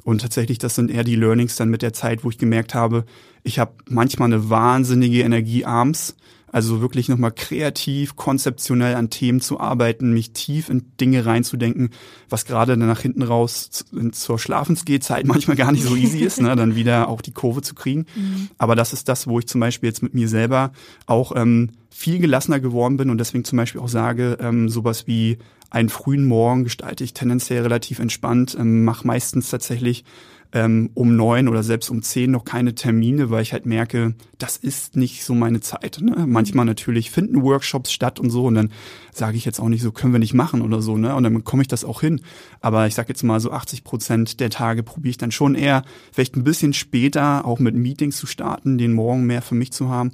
Und 0.04 0.22
tatsächlich, 0.22 0.58
das 0.58 0.76
sind 0.76 0.90
eher 0.92 1.04
die 1.04 1.16
Learnings 1.16 1.56
dann 1.56 1.70
mit 1.70 1.82
der 1.82 1.94
Zeit, 1.94 2.24
wo 2.24 2.30
ich 2.30 2.38
gemerkt 2.38 2.76
habe, 2.76 3.06
ich 3.44 3.60
habe 3.60 3.74
manchmal 3.90 4.28
eine 4.28 4.50
wahnsinnige 4.50 5.22
Energie 5.22 5.66
abends 5.66 6.16
also 6.54 6.82
wirklich 6.82 7.10
nochmal 7.10 7.32
kreativ, 7.32 8.16
konzeptionell 8.16 8.94
an 8.96 9.10
Themen 9.10 9.42
zu 9.42 9.60
arbeiten, 9.60 10.14
mich 10.14 10.34
tief 10.34 10.70
in 10.70 10.86
Dinge 11.02 11.26
reinzudenken, 11.26 11.90
was 12.30 12.46
gerade 12.46 12.78
dann 12.78 12.88
nach 12.88 13.02
hinten 13.02 13.24
raus 13.24 13.84
zur 14.12 14.38
Schlafensgehzeit 14.40 15.26
manchmal 15.28 15.58
gar 15.58 15.72
nicht 15.72 15.84
so 15.84 15.96
easy 15.96 16.20
ist, 16.20 16.40
ne, 16.40 16.56
dann 16.56 16.76
wieder 16.76 17.10
auch 17.10 17.22
die 17.22 17.32
Kurve 17.32 17.64
zu 17.64 17.74
kriegen. 17.74 18.06
Mhm. 18.16 18.50
Aber 18.60 18.76
das 18.76 18.94
ist 18.94 19.10
das, 19.10 19.26
wo 19.26 19.40
ich 19.40 19.48
zum 19.48 19.62
Beispiel 19.62 19.90
jetzt 19.90 20.04
mit 20.04 20.14
mir 20.14 20.28
selber 20.28 20.72
auch 21.08 21.36
ähm, 21.36 21.72
viel 21.90 22.20
gelassener 22.20 22.60
geworden 22.60 22.98
bin 22.98 23.10
und 23.10 23.18
deswegen 23.18 23.46
zum 23.46 23.58
Beispiel 23.58 23.82
auch 23.82 23.90
sage, 23.90 24.38
ähm, 24.40 24.70
sowas 24.70 25.08
wie 25.08 25.40
einen 25.72 25.90
frühen 25.90 26.26
Morgen 26.26 26.66
gestalte 26.66 27.04
ich 27.04 27.16
tendenziell 27.16 27.64
relativ 27.64 27.98
entspannt, 27.98 28.56
ähm, 28.60 28.84
mache 28.84 29.08
meistens 29.08 29.50
tatsächlich 29.50 30.06
ähm, 30.54 30.92
um 30.94 31.16
neun 31.16 31.48
oder 31.48 31.64
selbst 31.64 31.90
um 31.90 32.04
zehn 32.04 32.30
noch 32.30 32.46
keine 32.46 32.76
Termine, 32.76 33.32
weil 33.32 33.42
ich 33.42 33.54
halt 33.54 33.66
merke, 33.66 34.14
das 34.38 34.56
ist 34.56 34.96
nicht 34.96 35.24
so 35.24 35.34
meine 35.34 35.62
Zeit. 35.62 36.00
Ne? 36.00 36.26
Manchmal 36.28 36.66
natürlich 36.66 37.10
finden 37.10 37.42
Workshops 37.42 37.92
statt 37.92 38.20
und 38.20 38.30
so 38.30 38.46
und 38.46 38.56
dann 38.56 38.72
sage 39.12 39.36
ich 39.36 39.46
jetzt 39.46 39.60
auch 39.60 39.70
nicht 39.70 39.82
so, 39.82 39.92
können 39.92 40.14
wir 40.14 40.20
nicht 40.20 40.36
machen 40.36 40.62
oder 40.62 40.82
so, 40.82 40.98
ne? 40.98 41.16
Und 41.16 41.24
dann 41.24 41.44
komme 41.44 41.62
ich 41.62 41.68
das 41.68 41.84
auch 41.86 42.02
hin. 42.02 42.22
Aber 42.62 42.88
ich 42.88 42.96
sage 42.96 43.10
jetzt 43.10 43.24
mal 43.24 43.40
so 43.40 43.52
80 43.52 43.84
Prozent 43.84 44.40
der 44.40 44.50
Tage 44.50 44.84
probiere 44.84 45.12
ich 45.12 45.18
dann 45.18 45.32
schon 45.32 45.56
eher, 45.56 45.84
vielleicht 46.12 46.36
ein 46.36 46.44
bisschen 46.44 46.74
später 46.74 47.46
auch 47.46 47.60
mit 47.60 47.76
Meetings 47.76 48.18
zu 48.18 48.28
starten, 48.28 48.78
den 48.78 48.94
Morgen 48.94 49.26
mehr 49.26 49.42
für 49.42 49.56
mich 49.56 49.72
zu 49.72 49.90
haben. 49.90 50.12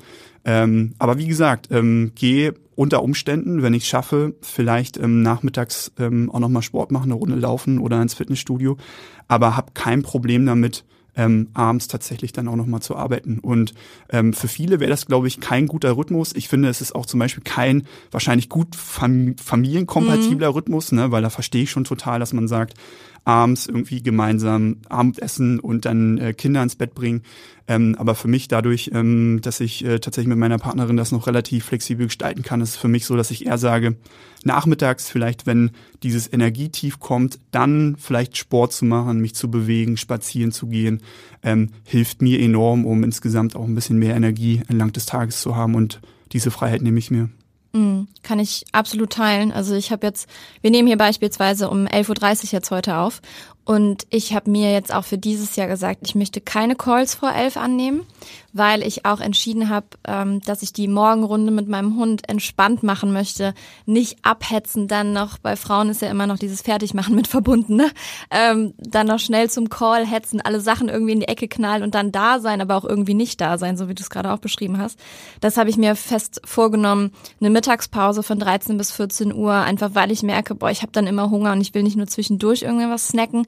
Ähm, 0.49 0.95
aber 0.97 1.19
wie 1.19 1.27
gesagt, 1.27 1.67
ähm, 1.69 2.11
gehe 2.15 2.55
unter 2.73 3.03
Umständen, 3.03 3.61
wenn 3.61 3.75
ich 3.75 3.87
schaffe, 3.87 4.33
vielleicht 4.41 4.97
ähm, 4.97 5.21
nachmittags 5.21 5.91
ähm, 5.99 6.31
auch 6.31 6.39
nochmal 6.39 6.63
Sport 6.63 6.91
machen, 6.91 7.11
eine 7.11 7.13
Runde 7.13 7.35
laufen 7.35 7.77
oder 7.77 8.01
ins 8.01 8.15
Fitnessstudio, 8.15 8.75
aber 9.27 9.55
habe 9.55 9.73
kein 9.75 10.01
Problem 10.01 10.47
damit, 10.47 10.85
ähm, 11.15 11.49
abends 11.53 11.87
tatsächlich 11.87 12.33
dann 12.33 12.47
auch 12.47 12.55
nochmal 12.55 12.81
zu 12.81 12.95
arbeiten. 12.95 13.37
Und 13.37 13.75
ähm, 14.09 14.33
für 14.33 14.47
viele 14.47 14.79
wäre 14.79 14.89
das, 14.89 15.05
glaube 15.05 15.27
ich, 15.27 15.39
kein 15.39 15.67
guter 15.67 15.95
Rhythmus. 15.95 16.33
Ich 16.35 16.47
finde, 16.49 16.67
es 16.67 16.81
ist 16.81 16.95
auch 16.95 17.05
zum 17.05 17.19
Beispiel 17.19 17.43
kein 17.43 17.83
wahrscheinlich 18.09 18.49
gut 18.49 18.75
fam 18.75 19.35
familienkompatibler 19.37 20.49
mhm. 20.49 20.53
Rhythmus, 20.53 20.91
ne? 20.91 21.11
weil 21.11 21.21
da 21.21 21.29
verstehe 21.29 21.63
ich 21.63 21.69
schon 21.69 21.83
total, 21.83 22.19
dass 22.19 22.33
man 22.33 22.47
sagt, 22.47 22.73
abends 23.23 23.67
irgendwie 23.67 24.01
gemeinsam 24.01 24.77
Abendessen 24.89 25.59
und 25.59 25.85
dann 25.85 26.17
äh, 26.17 26.33
Kinder 26.33 26.63
ins 26.63 26.75
Bett 26.75 26.95
bringen. 26.95 27.23
Ähm, 27.67 27.95
aber 27.99 28.15
für 28.15 28.27
mich 28.27 28.47
dadurch, 28.47 28.89
ähm, 28.93 29.39
dass 29.41 29.59
ich 29.59 29.85
äh, 29.85 29.99
tatsächlich 29.99 30.29
mit 30.29 30.39
meiner 30.39 30.57
Partnerin 30.57 30.97
das 30.97 31.11
noch 31.11 31.27
relativ 31.27 31.65
flexibel 31.65 32.07
gestalten 32.07 32.41
kann, 32.41 32.61
ist 32.61 32.69
es 32.69 32.77
für 32.77 32.87
mich 32.87 33.05
so, 33.05 33.15
dass 33.15 33.29
ich 33.29 33.45
eher 33.45 33.59
sage, 33.59 33.95
nachmittags 34.43 35.09
vielleicht, 35.09 35.45
wenn 35.45 35.71
dieses 36.01 36.31
Energietief 36.31 36.99
kommt, 36.99 37.39
dann 37.51 37.95
vielleicht 37.99 38.37
Sport 38.37 38.73
zu 38.73 38.85
machen, 38.85 39.19
mich 39.19 39.35
zu 39.35 39.51
bewegen, 39.51 39.97
spazieren 39.97 40.51
zu 40.51 40.67
gehen, 40.67 41.01
ähm, 41.43 41.69
hilft 41.83 42.21
mir 42.21 42.39
enorm, 42.39 42.85
um 42.85 43.03
insgesamt 43.03 43.55
auch 43.55 43.65
ein 43.65 43.75
bisschen 43.75 43.99
mehr 43.99 44.15
Energie 44.15 44.63
entlang 44.67 44.91
des 44.91 45.05
Tages 45.05 45.41
zu 45.41 45.55
haben 45.55 45.75
und 45.75 46.01
diese 46.31 46.51
Freiheit 46.51 46.81
nehme 46.81 46.99
ich 46.99 47.11
mir. 47.11 47.29
Mhm, 47.71 48.07
kann 48.23 48.39
ich 48.39 48.65
absolut 48.71 49.11
teilen. 49.11 49.51
Also 49.51 49.75
ich 49.75 49.91
habe 49.91 50.07
jetzt, 50.07 50.27
wir 50.61 50.71
nehmen 50.71 50.87
hier 50.87 50.97
beispielsweise 50.97 51.69
um 51.69 51.85
11.30 51.85 52.45
Uhr 52.45 52.51
jetzt 52.51 52.71
heute 52.71 52.97
auf 52.97 53.21
und 53.69 54.07
ich 54.09 54.33
habe 54.33 54.49
mir 54.49 54.73
jetzt 54.73 54.91
auch 54.91 55.05
für 55.05 55.19
dieses 55.19 55.55
Jahr 55.55 55.67
gesagt, 55.67 55.99
ich 56.01 56.15
möchte 56.15 56.41
keine 56.41 56.75
Calls 56.75 57.13
vor 57.13 57.31
elf 57.31 57.55
annehmen, 57.55 58.01
weil 58.51 58.81
ich 58.81 59.05
auch 59.05 59.19
entschieden 59.19 59.69
habe, 59.69 59.85
ähm, 60.07 60.41
dass 60.41 60.63
ich 60.63 60.73
die 60.73 60.87
Morgenrunde 60.87 61.51
mit 61.51 61.67
meinem 61.67 61.95
Hund 61.95 62.27
entspannt 62.27 62.81
machen 62.81 63.13
möchte, 63.13 63.53
nicht 63.85 64.17
abhetzen, 64.23 64.87
dann 64.87 65.13
noch, 65.13 65.37
bei 65.37 65.55
Frauen 65.55 65.89
ist 65.89 66.01
ja 66.01 66.09
immer 66.09 66.25
noch 66.25 66.39
dieses 66.39 66.63
Fertigmachen 66.63 67.13
mit 67.13 67.27
verbunden, 67.27 67.75
ne? 67.75 67.91
ähm, 68.31 68.73
dann 68.79 69.05
noch 69.05 69.19
schnell 69.19 69.51
zum 69.51 69.69
Call 69.69 70.03
hetzen, 70.03 70.41
alle 70.41 70.61
Sachen 70.61 70.89
irgendwie 70.89 71.13
in 71.13 71.19
die 71.19 71.27
Ecke 71.27 71.47
knallen 71.47 71.83
und 71.83 71.93
dann 71.93 72.11
da 72.11 72.39
sein, 72.39 72.61
aber 72.61 72.75
auch 72.75 72.85
irgendwie 72.85 73.13
nicht 73.13 73.39
da 73.39 73.59
sein, 73.59 73.77
so 73.77 73.87
wie 73.87 73.93
du 73.93 74.01
es 74.01 74.09
gerade 74.09 74.33
auch 74.33 74.39
beschrieben 74.39 74.79
hast. 74.79 74.99
Das 75.41 75.57
habe 75.57 75.69
ich 75.69 75.77
mir 75.77 75.95
fest 75.95 76.41
vorgenommen, 76.43 77.11
eine 77.39 77.51
Mittagspause 77.51 78.23
von 78.23 78.39
13 78.39 78.79
bis 78.79 78.91
14 78.91 79.31
Uhr, 79.31 79.53
einfach 79.53 79.91
weil 79.93 80.09
ich 80.09 80.23
merke, 80.23 80.55
boah, 80.55 80.71
ich 80.71 80.81
habe 80.81 80.91
dann 80.91 81.05
immer 81.05 81.29
Hunger 81.29 81.51
und 81.51 81.61
ich 81.61 81.75
will 81.75 81.83
nicht 81.83 81.97
nur 81.97 82.07
zwischendurch 82.07 82.63
irgendwas 82.63 83.09
snacken, 83.09 83.45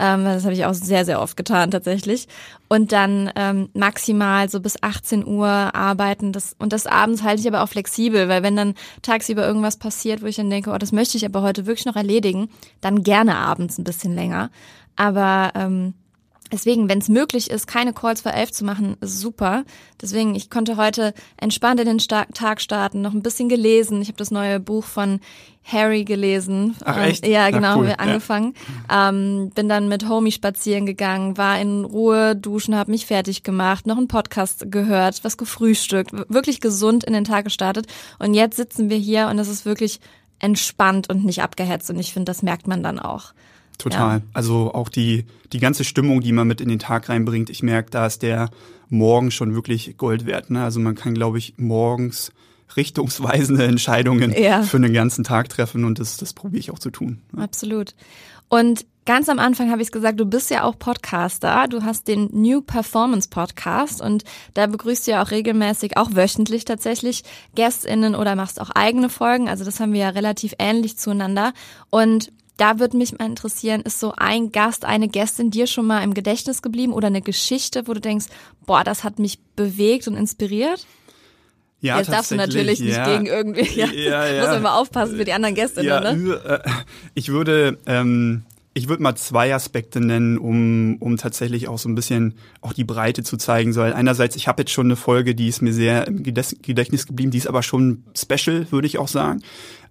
ähm, 0.00 0.24
das 0.24 0.44
habe 0.44 0.54
ich 0.54 0.64
auch 0.64 0.72
sehr, 0.72 1.04
sehr 1.04 1.20
oft 1.20 1.36
getan 1.36 1.70
tatsächlich. 1.70 2.26
Und 2.68 2.92
dann 2.92 3.30
ähm, 3.36 3.68
maximal 3.74 4.48
so 4.48 4.60
bis 4.60 4.82
18 4.82 5.26
Uhr 5.26 5.48
arbeiten. 5.48 6.32
Das, 6.32 6.56
und 6.58 6.72
das 6.72 6.86
abends 6.86 7.22
halte 7.22 7.42
ich 7.42 7.48
aber 7.48 7.62
auch 7.62 7.68
flexibel, 7.68 8.28
weil 8.28 8.42
wenn 8.42 8.56
dann 8.56 8.74
tagsüber 9.02 9.46
irgendwas 9.46 9.76
passiert, 9.76 10.22
wo 10.22 10.26
ich 10.26 10.36
dann 10.36 10.48
denke, 10.48 10.70
oh, 10.70 10.78
das 10.78 10.92
möchte 10.92 11.18
ich 11.18 11.26
aber 11.26 11.42
heute 11.42 11.66
wirklich 11.66 11.86
noch 11.86 11.96
erledigen, 11.96 12.48
dann 12.80 13.02
gerne 13.02 13.36
abends 13.36 13.78
ein 13.78 13.84
bisschen 13.84 14.14
länger. 14.14 14.50
Aber 14.96 15.52
ähm, 15.54 15.94
Deswegen, 16.52 16.88
wenn 16.88 16.98
es 16.98 17.08
möglich 17.08 17.50
ist, 17.50 17.66
keine 17.66 17.92
Calls 17.92 18.22
vor 18.22 18.32
elf 18.32 18.50
zu 18.52 18.64
machen, 18.64 18.96
ist 19.00 19.20
super. 19.20 19.64
Deswegen, 20.00 20.34
ich 20.34 20.50
konnte 20.50 20.76
heute 20.76 21.14
entspannt 21.36 21.80
in 21.80 21.86
den 21.86 21.98
Tag 21.98 22.60
starten, 22.60 23.02
noch 23.02 23.12
ein 23.12 23.22
bisschen 23.22 23.48
gelesen. 23.48 24.02
Ich 24.02 24.08
habe 24.08 24.18
das 24.18 24.30
neue 24.30 24.60
Buch 24.60 24.84
von 24.84 25.20
Harry 25.64 26.04
gelesen. 26.04 26.76
Ach, 26.84 26.98
echt? 26.98 27.26
Ja, 27.26 27.50
genau, 27.50 27.78
cool. 27.78 27.94
angefangen. 27.96 28.54
Ja. 28.88 29.10
Ähm, 29.10 29.50
bin 29.54 29.68
dann 29.68 29.88
mit 29.88 30.08
Homie 30.08 30.32
spazieren 30.32 30.86
gegangen, 30.86 31.36
war 31.36 31.60
in 31.60 31.84
Ruhe 31.84 32.34
duschen, 32.34 32.74
habe 32.74 32.90
mich 32.90 33.06
fertig 33.06 33.42
gemacht, 33.42 33.86
noch 33.86 33.98
einen 33.98 34.08
Podcast 34.08 34.70
gehört, 34.70 35.22
was 35.22 35.36
gefrühstückt, 35.36 36.12
wirklich 36.28 36.60
gesund 36.60 37.04
in 37.04 37.12
den 37.12 37.24
Tag 37.24 37.44
gestartet. 37.44 37.86
Und 38.18 38.34
jetzt 38.34 38.56
sitzen 38.56 38.90
wir 38.90 38.96
hier 38.96 39.28
und 39.28 39.38
es 39.38 39.48
ist 39.48 39.64
wirklich 39.64 40.00
entspannt 40.40 41.08
und 41.08 41.24
nicht 41.24 41.42
abgehetzt. 41.42 41.90
Und 41.90 41.98
ich 41.98 42.12
finde, 42.12 42.30
das 42.30 42.42
merkt 42.42 42.66
man 42.66 42.82
dann 42.82 42.98
auch. 42.98 43.32
Total. 43.80 44.18
Ja. 44.18 44.24
Also 44.32 44.72
auch 44.74 44.88
die, 44.88 45.24
die 45.52 45.58
ganze 45.58 45.84
Stimmung, 45.84 46.20
die 46.20 46.32
man 46.32 46.46
mit 46.46 46.60
in 46.60 46.68
den 46.68 46.78
Tag 46.78 47.08
reinbringt. 47.08 47.50
Ich 47.50 47.62
merke, 47.62 47.90
da 47.90 48.06
ist 48.06 48.22
der 48.22 48.50
Morgen 48.88 49.30
schon 49.30 49.54
wirklich 49.54 49.96
Gold 49.96 50.26
wert. 50.26 50.50
Ne? 50.50 50.62
Also 50.62 50.80
man 50.80 50.94
kann, 50.94 51.14
glaube 51.14 51.38
ich, 51.38 51.54
morgens 51.56 52.32
richtungsweisende 52.76 53.64
Entscheidungen 53.64 54.32
ja. 54.32 54.62
für 54.62 54.76
einen 54.76 54.92
ganzen 54.92 55.24
Tag 55.24 55.48
treffen 55.48 55.84
und 55.84 55.98
das, 55.98 56.16
das 56.18 56.34
probiere 56.34 56.60
ich 56.60 56.70
auch 56.70 56.78
zu 56.78 56.90
tun. 56.90 57.20
Ja. 57.36 57.42
Absolut. 57.42 57.94
Und 58.48 58.84
ganz 59.06 59.28
am 59.28 59.38
Anfang 59.38 59.70
habe 59.70 59.80
ich 59.80 59.92
gesagt, 59.92 60.20
du 60.20 60.26
bist 60.26 60.50
ja 60.50 60.64
auch 60.64 60.78
Podcaster. 60.78 61.66
Du 61.68 61.82
hast 61.82 62.08
den 62.08 62.28
New 62.32 62.60
Performance 62.60 63.28
Podcast 63.28 64.02
und 64.02 64.24
da 64.54 64.66
begrüßt 64.66 65.06
du 65.06 65.12
ja 65.12 65.22
auch 65.22 65.30
regelmäßig, 65.30 65.96
auch 65.96 66.10
wöchentlich 66.14 66.64
tatsächlich, 66.64 67.22
GästInnen 67.54 68.14
oder 68.14 68.36
machst 68.36 68.60
auch 68.60 68.70
eigene 68.70 69.08
Folgen. 69.08 69.48
Also 69.48 69.64
das 69.64 69.80
haben 69.80 69.92
wir 69.92 70.00
ja 70.00 70.08
relativ 70.10 70.54
ähnlich 70.58 70.98
zueinander. 70.98 71.52
Und 71.90 72.32
da 72.60 72.78
würde 72.78 72.96
mich 72.96 73.16
mal 73.18 73.24
interessieren, 73.24 73.80
ist 73.80 74.00
so 74.00 74.12
ein 74.16 74.52
Gast, 74.52 74.84
eine 74.84 75.08
Gästin 75.08 75.50
dir 75.50 75.66
schon 75.66 75.86
mal 75.86 76.02
im 76.02 76.12
Gedächtnis 76.12 76.60
geblieben 76.60 76.92
oder 76.92 77.06
eine 77.06 77.22
Geschichte, 77.22 77.88
wo 77.88 77.94
du 77.94 78.00
denkst, 78.00 78.26
boah, 78.66 78.84
das 78.84 79.02
hat 79.02 79.18
mich 79.18 79.38
bewegt 79.56 80.06
und 80.06 80.14
inspiriert? 80.14 80.86
Ja, 81.80 81.96
Jetzt 81.96 82.12
darfst 82.12 82.30
du 82.30 82.34
natürlich 82.34 82.78
ja. 82.80 82.84
nicht 82.84 83.04
gegen 83.04 83.26
irgendwie, 83.26 83.80
ja, 83.80 83.86
ja, 83.86 84.26
ja. 84.32 84.42
muss 84.42 84.50
man 84.50 84.62
mal 84.62 84.78
aufpassen 84.78 85.16
für 85.16 85.24
die 85.24 85.32
anderen 85.32 85.54
Gäste. 85.54 85.82
Ja, 85.82 86.12
ne? 86.12 86.34
Äh, 86.44 86.70
ich 87.14 87.30
würde, 87.30 87.78
ähm, 87.86 88.42
ich 88.72 88.88
würde 88.88 89.02
mal 89.02 89.16
zwei 89.16 89.52
Aspekte 89.52 90.00
nennen, 90.00 90.38
um, 90.38 90.96
um 91.00 91.16
tatsächlich 91.16 91.66
auch 91.66 91.78
so 91.78 91.88
ein 91.88 91.96
bisschen 91.96 92.34
auch 92.60 92.72
die 92.72 92.84
Breite 92.84 93.24
zu 93.24 93.36
zeigen 93.36 93.72
soll. 93.72 93.92
Einerseits, 93.92 94.36
ich 94.36 94.46
habe 94.46 94.62
jetzt 94.62 94.70
schon 94.70 94.86
eine 94.86 94.96
Folge, 94.96 95.34
die 95.34 95.48
ist 95.48 95.60
mir 95.60 95.72
sehr 95.72 96.06
im 96.06 96.22
Gedächtnis 96.22 97.06
geblieben, 97.06 97.32
die 97.32 97.38
ist 97.38 97.48
aber 97.48 97.64
schon 97.64 98.04
special, 98.16 98.70
würde 98.70 98.86
ich 98.86 98.98
auch 98.98 99.08
sagen. 99.08 99.42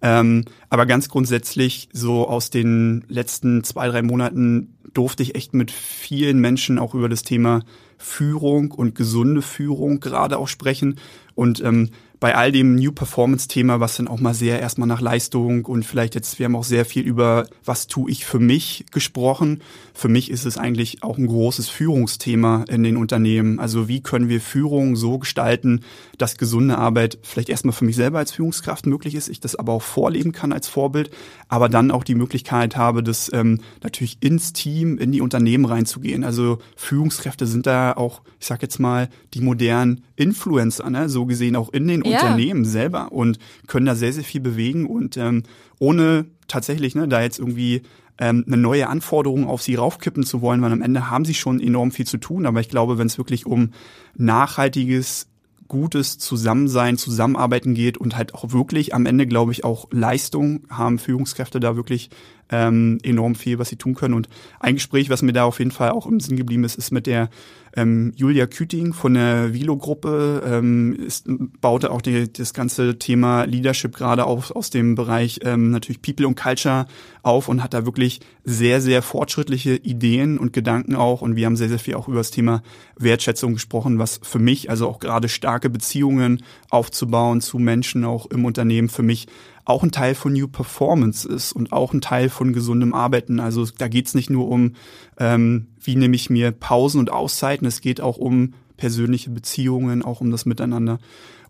Ähm, 0.02 0.46
aber 0.70 0.86
ganz 0.86 1.10
grundsätzlich, 1.10 1.90
so 1.92 2.28
aus 2.28 2.52
den 2.52 3.04
letzten 3.10 3.66
zwei, 3.66 3.90
drei 3.90 4.02
Monaten 4.02 4.78
durfte 4.94 5.24
ich 5.24 5.36
echt 5.36 5.54
mit 5.54 5.72
vielen 5.72 6.40
Menschen 6.40 6.80
auch 6.80 6.96
über 6.96 7.10
das 7.10 7.24
Thema 7.24 7.62
Führung 7.98 8.72
und 8.72 8.96
gesunde 8.96 9.42
Führung 9.42 10.00
gerade 10.00 10.38
auch 10.38 10.48
sprechen. 10.48 10.96
Und 11.36 11.62
ähm, 11.62 11.90
bei 12.20 12.36
all 12.36 12.52
dem 12.52 12.76
New 12.76 12.92
Performance-Thema, 12.92 13.80
was 13.80 13.96
dann 13.96 14.10
auch 14.10 14.20
mal 14.20 14.34
sehr 14.34 14.60
erstmal 14.60 14.88
nach 14.88 15.00
Leistung 15.00 15.66
und 15.66 15.86
vielleicht 15.86 16.16
jetzt, 16.16 16.38
wir 16.38 16.46
haben 16.46 16.56
auch 16.56 16.66
sehr 16.66 16.84
viel 16.84 17.04
über, 17.04 17.48
was 17.64 17.88
tue 17.88 18.12
ich 18.12 18.26
für 18.26 18.40
mich 18.40 18.86
gesprochen. 18.92 19.62
Für 19.94 20.10
mich 20.10 20.30
ist 20.30 20.46
es 20.46 20.58
eigentlich 20.58 21.02
auch 21.02 21.18
ein 21.18 21.28
großes 21.28 21.70
Führungsthema 21.70 22.66
in 22.68 22.84
den 22.84 22.98
Unternehmen. 22.98 23.60
Also 23.60 23.88
wie 23.88 24.02
können 24.02 24.28
wir 24.28 24.42
Führung 24.42 24.98
so 24.98 25.18
gestalten, 25.20 25.82
dass 26.18 26.38
gesunde 26.38 26.78
Arbeit 26.78 27.20
vielleicht 27.22 27.48
erstmal 27.48 27.74
für 27.74 27.86
mich 27.86 27.96
selber 27.96 28.20
als 28.20 28.34
Führungskraft 28.34 28.86
möglich 28.86 29.16
ist, 29.16 29.30
ich 29.30 29.40
das 29.40 29.56
aber 29.56 29.72
auch 29.72 29.82
vorleben 29.82 30.34
kann 30.34 30.52
als 30.52 30.68
Vorbild, 30.68 31.12
aber 31.48 31.70
dann 31.70 31.90
auch 31.90 32.04
die 32.04 32.16
Möglichkeit 32.16 32.76
habe, 32.76 33.02
das 33.02 33.32
ähm, 33.34 33.60
natürlich 33.82 34.18
ins 34.20 34.52
Team, 34.52 34.98
in 34.98 35.14
die 35.14 35.22
Unternehmen 35.22 35.64
reinzugehen. 35.64 36.26
Also 36.26 36.60
Führungskräfte 36.76 37.48
sind 37.48 37.66
da 37.66 37.94
auch, 37.94 38.22
ich 38.40 38.48
sag 38.48 38.62
jetzt 38.62 38.80
mal, 38.80 39.08
die 39.34 39.42
modernen 39.42 40.04
Influencer, 40.18 40.90
ne? 40.90 41.08
so 41.08 41.26
gesehen 41.26 41.56
auch 41.56 41.70
in 41.70 41.88
den 41.88 42.04
ja. 42.10 42.22
Unternehmen 42.22 42.66
selber 42.66 43.12
und 43.12 43.40
können 43.68 43.86
da 43.86 43.96
sehr, 43.96 44.14
sehr 44.14 44.24
viel 44.24 44.42
bewegen 44.42 44.86
und 44.86 45.18
ähm, 45.18 45.44
ohne 45.80 46.26
tatsächlich 46.48 46.96
ne, 46.96 47.08
da 47.08 47.22
jetzt 47.22 47.40
irgendwie 47.40 47.84
ähm, 48.20 48.44
eine 48.46 48.58
neue 48.58 48.88
Anforderung 48.88 49.48
auf 49.48 49.62
sie 49.62 49.76
raufkippen 49.76 50.24
zu 50.24 50.42
wollen, 50.42 50.62
weil 50.62 50.72
am 50.72 50.82
Ende 50.82 51.10
haben 51.10 51.26
sie 51.26 51.34
schon 51.34 51.60
enorm 51.60 51.92
viel 51.92 52.06
zu 52.06 52.18
tun. 52.18 52.46
Aber 52.46 52.60
ich 52.60 52.70
glaube, 52.70 52.98
wenn 52.98 53.08
es 53.08 53.18
wirklich 53.18 53.46
um 53.46 53.72
nachhaltiges 54.16 55.29
gutes 55.70 56.18
Zusammensein, 56.18 56.98
Zusammenarbeiten 56.98 57.74
geht 57.74 57.98
und 57.98 58.18
halt 58.18 58.36
auch 58.36 58.52
wirklich 58.52 58.94
am 58.94 59.06
Ende, 59.06 59.26
glaube 59.26 59.54
ich, 59.54 59.64
auch 59.64 59.88
Leistung 59.92 60.66
haben 60.70 61.00
Führungskräfte 61.00 61.62
da 61.62 61.78
wirklich 61.78 62.10
ähm, 62.50 62.98
enorm 63.04 63.36
viel, 63.36 63.60
was 63.60 63.70
sie 63.70 63.76
tun 63.76 63.96
können. 63.96 64.16
Und 64.16 64.28
ein 64.60 64.76
Gespräch, 64.76 65.10
was 65.10 65.22
mir 65.22 65.34
da 65.34 65.46
auf 65.46 65.60
jeden 65.60 65.72
Fall 65.72 65.92
auch 65.92 66.08
im 66.08 66.20
Sinn 66.20 66.36
geblieben 66.36 66.64
ist, 66.64 66.78
ist 66.78 66.92
mit 66.92 67.08
der 67.08 67.30
ähm, 67.76 68.14
Julia 68.16 68.48
Küting 68.48 68.94
von 68.94 69.14
der 69.14 69.54
Vilo-Gruppe, 69.54 70.42
ähm, 70.46 70.96
ist, 70.96 71.26
baute 71.62 71.92
auch 71.92 72.02
die, 72.02 72.32
das 72.32 72.54
ganze 72.54 72.98
Thema 72.98 73.44
Leadership 73.44 73.96
gerade 73.96 74.26
auf, 74.26 74.52
aus 74.56 74.72
dem 74.72 74.96
Bereich 74.96 75.42
ähm, 75.44 75.70
natürlich 75.70 76.02
People 76.02 76.26
und 76.26 76.36
Culture 76.36 76.88
auf 77.22 77.48
und 77.48 77.62
hat 77.62 77.76
da 77.76 77.86
wirklich 77.86 78.22
sehr, 78.44 78.82
sehr 78.82 79.04
fortschrittliche 79.04 79.76
Ideen 79.76 80.40
und 80.40 80.52
Gedanken 80.52 80.96
auch. 80.96 81.22
Und 81.22 81.36
wir 81.36 81.46
haben 81.46 81.56
sehr, 81.56 81.70
sehr 81.70 81.80
viel 81.80 81.94
auch 81.94 82.08
über 82.08 82.18
das 82.18 82.32
Thema 82.32 82.64
Wertschätzung 82.98 83.54
gesprochen, 83.54 84.00
was 84.00 84.20
für 84.24 84.40
mich 84.40 84.70
also 84.70 84.88
auch 84.88 85.00
gerade 85.00 85.30
stark 85.30 85.59
starke 85.60 85.70
Beziehungen 85.70 86.44
aufzubauen 86.70 87.42
zu 87.42 87.60
Menschen 87.60 88.06
auch 88.06 88.28
im 88.28 88.46
Unternehmen 88.46 88.88
für 88.88 89.04
mich 89.04 89.28
auch 89.66 89.84
ein 89.84 89.92
Teil 89.92 90.16
von 90.16 90.32
New 90.32 90.48
Performance 90.48 91.28
ist 91.28 91.52
und 91.52 91.74
auch 91.74 91.94
ein 91.94 92.00
Teil 92.00 92.30
von 92.30 92.54
gesundem 92.54 92.94
Arbeiten. 92.94 93.42
Also 93.42 93.68
da 93.78 93.90
geht's 93.90 94.16
nicht 94.16 94.30
nur 94.30 94.48
um, 94.48 94.76
ähm, 95.20 95.68
wie 95.84 95.98
nehme 95.98 96.16
ich 96.16 96.30
mir 96.30 96.52
Pausen 96.52 97.00
und 97.00 97.12
Auszeiten, 97.12 97.68
es 97.68 97.82
geht 97.82 98.00
auch 98.00 98.18
um 98.18 98.54
persönliche 98.78 99.32
Beziehungen, 99.32 100.02
auch 100.02 100.22
um 100.22 100.32
das 100.32 100.46
Miteinander. 100.46 100.98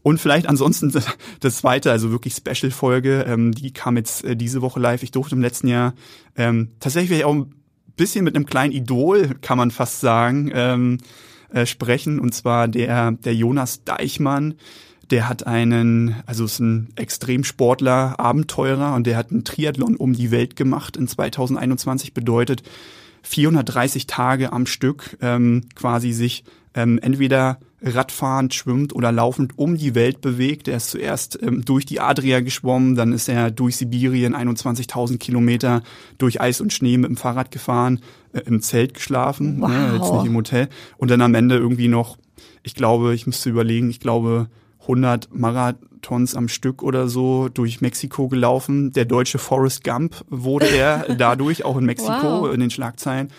Und 0.02 0.19
vielleicht 0.19 0.48
ansonsten 0.48 0.91
das 1.39 1.58
zweite, 1.58 1.91
also 1.91 2.10
wirklich 2.10 2.34
Special-Folge, 2.34 3.26
ähm, 3.28 3.52
die 3.52 3.72
kam 3.72 3.95
jetzt 3.95 4.26
äh, 4.26 4.36
diese 4.36 4.63
Woche 4.63 4.80
live. 4.80 5.04
Ich 5.04 5.12
durfte 5.12 5.36
im 5.36 5.41
letzten 5.41 5.67
Jahr 5.67 5.93
ähm, 6.36 6.69
tatsächlich 6.80 7.24
auch 7.26 7.36
ein 7.36 7.54
bisschen 7.95 8.26
mit 8.26 8.36
einem 8.36 8.48
kleinen 8.48 8.74
Idol, 8.74 9.36
kann 9.41 9.58
man 9.58 9.72
fast 9.72 10.00
sagen, 10.02 10.52
ähm, 10.54 10.98
äh, 11.54 11.66
sprechen. 11.66 12.20
Und 12.20 12.34
zwar 12.34 12.68
der, 12.68 13.12
der 13.12 13.36
Jonas 13.36 13.84
Deichmann. 13.84 14.56
Der 15.12 15.28
hat 15.28 15.48
einen, 15.48 16.16
also 16.28 16.46
ist 16.46 16.60
ein 16.60 16.90
Extremsportler, 16.96 18.20
Abenteurer 18.20 18.94
und 18.94 19.08
der 19.08 19.18
hat 19.18 19.32
einen 19.32 19.44
Triathlon 19.44 19.96
um 19.96 20.14
die 20.14 20.30
Welt 20.30 20.56
gemacht 20.56 20.98
in 20.98 21.08
2021. 21.08 22.14
Bedeutet 22.14 22.62
430 23.24 24.06
Tage 24.06 24.54
am 24.54 24.68
Stück 24.68 25.18
ähm, 25.22 25.64
quasi 25.74 26.12
sich 26.12 26.44
ähm, 26.76 27.00
entweder 27.02 27.60
radfahrend, 27.82 28.54
schwimmt 28.54 28.94
oder 28.94 29.12
laufend 29.12 29.58
um 29.58 29.78
die 29.78 29.96
Welt 29.96 30.22
bewegt. 30.22 30.68
Er 30.68 30.78
ist 30.78 30.89
zuerst 30.89 31.39
ähm, 31.42 31.63
durch 31.63 31.86
die 31.86 32.00
Adria 32.00 32.42
geschwommen, 32.42 32.96
dann 32.96 33.13
ist 33.13 33.30
er 33.30 33.52
durch 33.52 33.78
Sibirien 33.78 34.36
21.000 34.36 35.18
Kilometer 35.18 35.84
durch 36.18 36.42
Eis 36.42 36.62
und 36.62 36.74
Schnee 36.74 36.98
mit 36.98 37.10
dem 37.10 37.18
Fahrrad 37.18 37.52
gefahren, 37.52 38.02
äh, 38.34 38.42
im 38.42 38.62
Zelt 38.62 38.94
geschlafen, 38.94 39.62
wow. 39.62 39.70
ne, 39.70 39.94
jetzt 40.00 40.13
nicht 40.13 40.26
im 40.26 40.36
Hotel. 40.36 40.70
Und 40.98 41.10
dann 41.10 41.22
am 41.22 41.36
Ende 41.36 41.56
irgendwie 41.56 41.88
noch, 41.88 42.18
ich 42.63 42.76
glaube, 42.76 43.13
ich 43.15 43.26
müsste 43.26 43.50
überlegen, 43.50 43.89
ich 43.89 44.00
glaube 44.00 44.50
100 44.82 45.34
Marathons 45.34 46.36
am 46.36 46.48
Stück 46.48 46.84
oder 46.84 47.08
so 47.08 47.48
durch 47.48 47.80
Mexiko 47.80 48.28
gelaufen. 48.28 48.92
Der 48.92 49.06
deutsche 49.06 49.38
Forrest 49.38 49.84
Gump 49.84 50.26
wurde 50.30 50.68
er 50.68 51.15
dadurch, 51.18 51.63
auch 51.63 51.78
in 51.78 51.86
Mexiko, 51.86 52.42
Wow. 52.42 52.54
in 52.54 52.60
den 52.60 52.72
Schlagzeilen. 52.72 53.30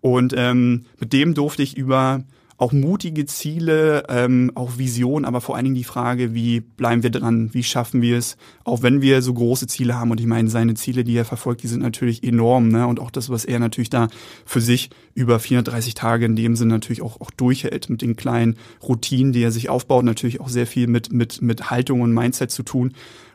Und 0.00 0.34
ähm, 0.36 0.86
mit 0.98 1.12
dem 1.12 1.34
durfte 1.34 1.62
ich 1.62 1.76
über 1.76 2.24
auch 2.62 2.72
mutige 2.72 3.26
Ziele, 3.26 4.04
ähm, 4.08 4.52
auch 4.54 4.78
Vision, 4.78 5.24
aber 5.24 5.40
vor 5.40 5.56
allen 5.56 5.64
Dingen 5.64 5.74
die 5.74 5.82
Frage, 5.82 6.32
wie 6.32 6.60
bleiben 6.60 7.02
wir 7.02 7.10
dran, 7.10 7.52
wie 7.52 7.64
schaffen 7.64 8.02
wir 8.02 8.16
es, 8.16 8.36
auch 8.62 8.82
wenn 8.82 9.02
wir 9.02 9.20
so 9.20 9.34
große 9.34 9.66
Ziele 9.66 9.98
haben. 9.98 10.12
Und 10.12 10.20
ich 10.20 10.26
meine, 10.26 10.48
seine 10.48 10.74
Ziele, 10.74 11.02
die 11.02 11.16
er 11.16 11.24
verfolgt, 11.24 11.64
die 11.64 11.66
sind 11.66 11.82
natürlich 11.82 12.22
enorm. 12.22 12.68
Ne? 12.68 12.86
Und 12.86 13.00
auch 13.00 13.10
das, 13.10 13.30
was 13.30 13.44
er 13.44 13.58
natürlich 13.58 13.90
da 13.90 14.06
für 14.46 14.60
sich 14.60 14.90
über 15.14 15.40
430 15.40 15.94
Tage 15.94 16.24
in 16.24 16.36
dem 16.36 16.54
Sinne 16.54 16.74
natürlich 16.74 17.02
auch, 17.02 17.20
auch 17.20 17.32
durchhält 17.32 17.90
mit 17.90 18.00
den 18.00 18.14
kleinen 18.14 18.54
Routinen, 18.80 19.32
die 19.32 19.42
er 19.42 19.50
sich 19.50 19.68
aufbaut, 19.68 20.04
natürlich 20.04 20.40
auch 20.40 20.48
sehr 20.48 20.68
viel 20.68 20.86
mit, 20.86 21.12
mit, 21.12 21.42
mit 21.42 21.68
Haltung 21.68 22.00
und 22.00 22.14
Mindset 22.14 22.52
zu 22.52 22.62
tun. 22.62 22.92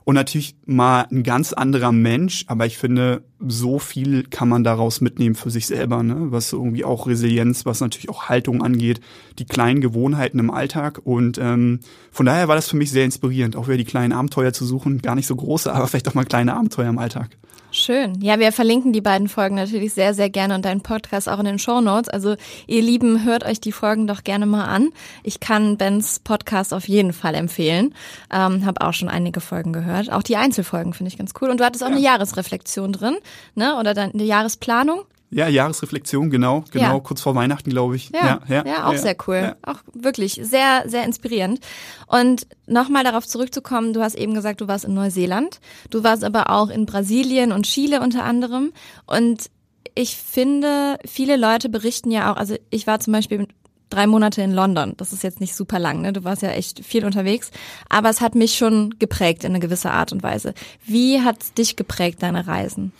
Und 0.07 0.15
natürlich 0.15 0.55
mal 0.65 1.05
ein 1.11 1.23
ganz 1.23 1.51
anderer 1.51 1.91
Mensch, 1.91 2.45
aber 2.47 2.65
ich 2.65 2.77
finde, 2.77 3.25
so 3.45 3.77
viel 3.77 4.23
kann 4.23 4.47
man 4.47 4.63
daraus 4.63 5.01
mitnehmen 5.01 5.35
für 5.35 5.51
sich 5.51 5.67
selber, 5.67 6.01
ne? 6.01 6.27
was 6.31 6.53
irgendwie 6.53 6.85
auch 6.85 7.07
Resilienz, 7.07 7.65
was 7.65 7.81
natürlich 7.81 8.07
auch 8.07 8.29
Haltung 8.29 8.63
angeht, 8.63 9.01
die 9.37 9.43
kleinen 9.43 9.81
Gewohnheiten 9.81 10.39
im 10.39 10.49
Alltag. 10.49 11.01
Und 11.03 11.37
ähm, 11.39 11.81
von 12.09 12.25
daher 12.25 12.47
war 12.47 12.55
das 12.55 12.69
für 12.69 12.77
mich 12.77 12.89
sehr 12.89 13.03
inspirierend, 13.03 13.57
auch 13.57 13.67
wieder 13.67 13.75
die 13.75 13.83
kleinen 13.83 14.13
Abenteuer 14.13 14.53
zu 14.53 14.65
suchen, 14.65 15.01
gar 15.01 15.15
nicht 15.15 15.27
so 15.27 15.35
große, 15.35 15.73
aber 15.73 15.87
vielleicht 15.87 16.07
auch 16.07 16.13
mal 16.13 16.23
kleine 16.23 16.55
Abenteuer 16.55 16.87
im 16.87 16.99
Alltag. 16.99 17.31
Schön. 17.77 18.19
Ja, 18.21 18.39
wir 18.39 18.51
verlinken 18.51 18.91
die 18.91 19.01
beiden 19.01 19.29
Folgen 19.29 19.55
natürlich 19.55 19.93
sehr, 19.93 20.15
sehr 20.15 20.31
gerne 20.31 20.55
und 20.55 20.65
deinen 20.65 20.81
Podcast 20.81 21.29
auch 21.29 21.37
in 21.37 21.45
den 21.45 21.59
Show 21.59 21.79
Notes. 21.79 22.09
Also 22.09 22.35
ihr 22.65 22.81
Lieben, 22.81 23.23
hört 23.23 23.45
euch 23.45 23.61
die 23.61 23.71
Folgen 23.71 24.07
doch 24.07 24.23
gerne 24.23 24.47
mal 24.47 24.65
an. 24.65 24.89
Ich 25.21 25.39
kann 25.39 25.77
Bens 25.77 26.19
Podcast 26.19 26.73
auf 26.73 26.87
jeden 26.87 27.13
Fall 27.13 27.35
empfehlen. 27.35 27.93
Ähm, 28.33 28.65
Habe 28.65 28.81
auch 28.81 28.93
schon 28.93 29.09
einige 29.09 29.41
Folgen 29.41 29.73
gehört. 29.73 30.11
Auch 30.11 30.23
die 30.23 30.37
Einzelfolgen 30.37 30.93
finde 30.93 31.11
ich 31.11 31.19
ganz 31.19 31.33
cool. 31.39 31.51
Und 31.51 31.59
du 31.59 31.65
hattest 31.65 31.83
auch 31.83 31.87
eine 31.87 31.99
Jahresreflexion 31.99 32.93
drin, 32.93 33.17
ne? 33.53 33.77
Oder 33.77 33.93
dann 33.93 34.11
eine 34.11 34.23
Jahresplanung. 34.23 35.01
Ja, 35.29 35.47
Jahresreflexion, 35.49 36.29
genau, 36.29 36.63
genau, 36.71 36.95
Ja. 36.95 36.99
kurz 36.99 37.21
vor 37.21 37.35
Weihnachten, 37.35 37.69
glaube 37.69 37.97
ich. 37.97 38.11
Ja, 38.11 38.39
ja, 38.47 38.87
auch 38.87 38.95
sehr 38.95 39.15
cool. 39.27 39.35
Ja. 39.35 39.55
Auch 39.61 39.79
wirklich 39.93 40.39
sehr, 40.41 40.83
sehr 40.87 41.03
inspirierend. 41.03 41.59
Und 42.07 42.47
nochmal 42.65 43.03
darauf 43.03 43.27
zurückzukommen, 43.27 43.91
du 43.93 44.01
hast 44.01 44.15
eben 44.15 44.33
gesagt, 44.33 44.61
du 44.61 44.67
warst 44.67 44.85
in 44.85 44.93
Neuseeland, 44.93 45.59
du 45.89 46.03
warst 46.03 46.23
aber 46.23 46.49
auch 46.49 46.69
in 46.69 46.85
Brasilien 46.85 47.51
und 47.51 47.63
Chile 47.65 47.99
unter 47.99 48.23
anderem. 48.23 48.71
Und 49.05 49.49
ich 49.95 50.15
finde, 50.15 50.97
viele 51.05 51.35
Leute 51.35 51.69
berichten 51.69 52.11
ja 52.11 52.31
auch, 52.31 52.37
also 52.37 52.55
ich 52.69 52.87
war 52.87 52.99
zum 52.99 53.13
Beispiel 53.13 53.47
drei 53.89 54.07
Monate 54.07 54.41
in 54.41 54.53
London. 54.53 54.93
Das 54.97 55.11
ist 55.13 55.23
jetzt 55.23 55.39
nicht 55.39 55.55
super 55.55 55.79
lang, 55.79 56.01
ne? 56.01 56.13
Du 56.13 56.23
warst 56.23 56.41
ja 56.41 56.49
echt 56.49 56.85
viel 56.85 57.05
unterwegs. 57.05 57.51
Aber 57.89 58.09
es 58.09 58.21
hat 58.21 58.35
mich 58.35 58.57
schon 58.57 58.95
geprägt 58.99 59.43
in 59.43 59.51
eine 59.51 59.59
gewisse 59.59 59.91
Art 59.91 60.11
und 60.11 60.23
Weise. 60.23 60.53
Wie 60.85 61.21
hat's 61.21 61.53
dich 61.53 61.75
geprägt, 61.75 62.21
deine 62.21 62.47
Reisen? 62.47 62.91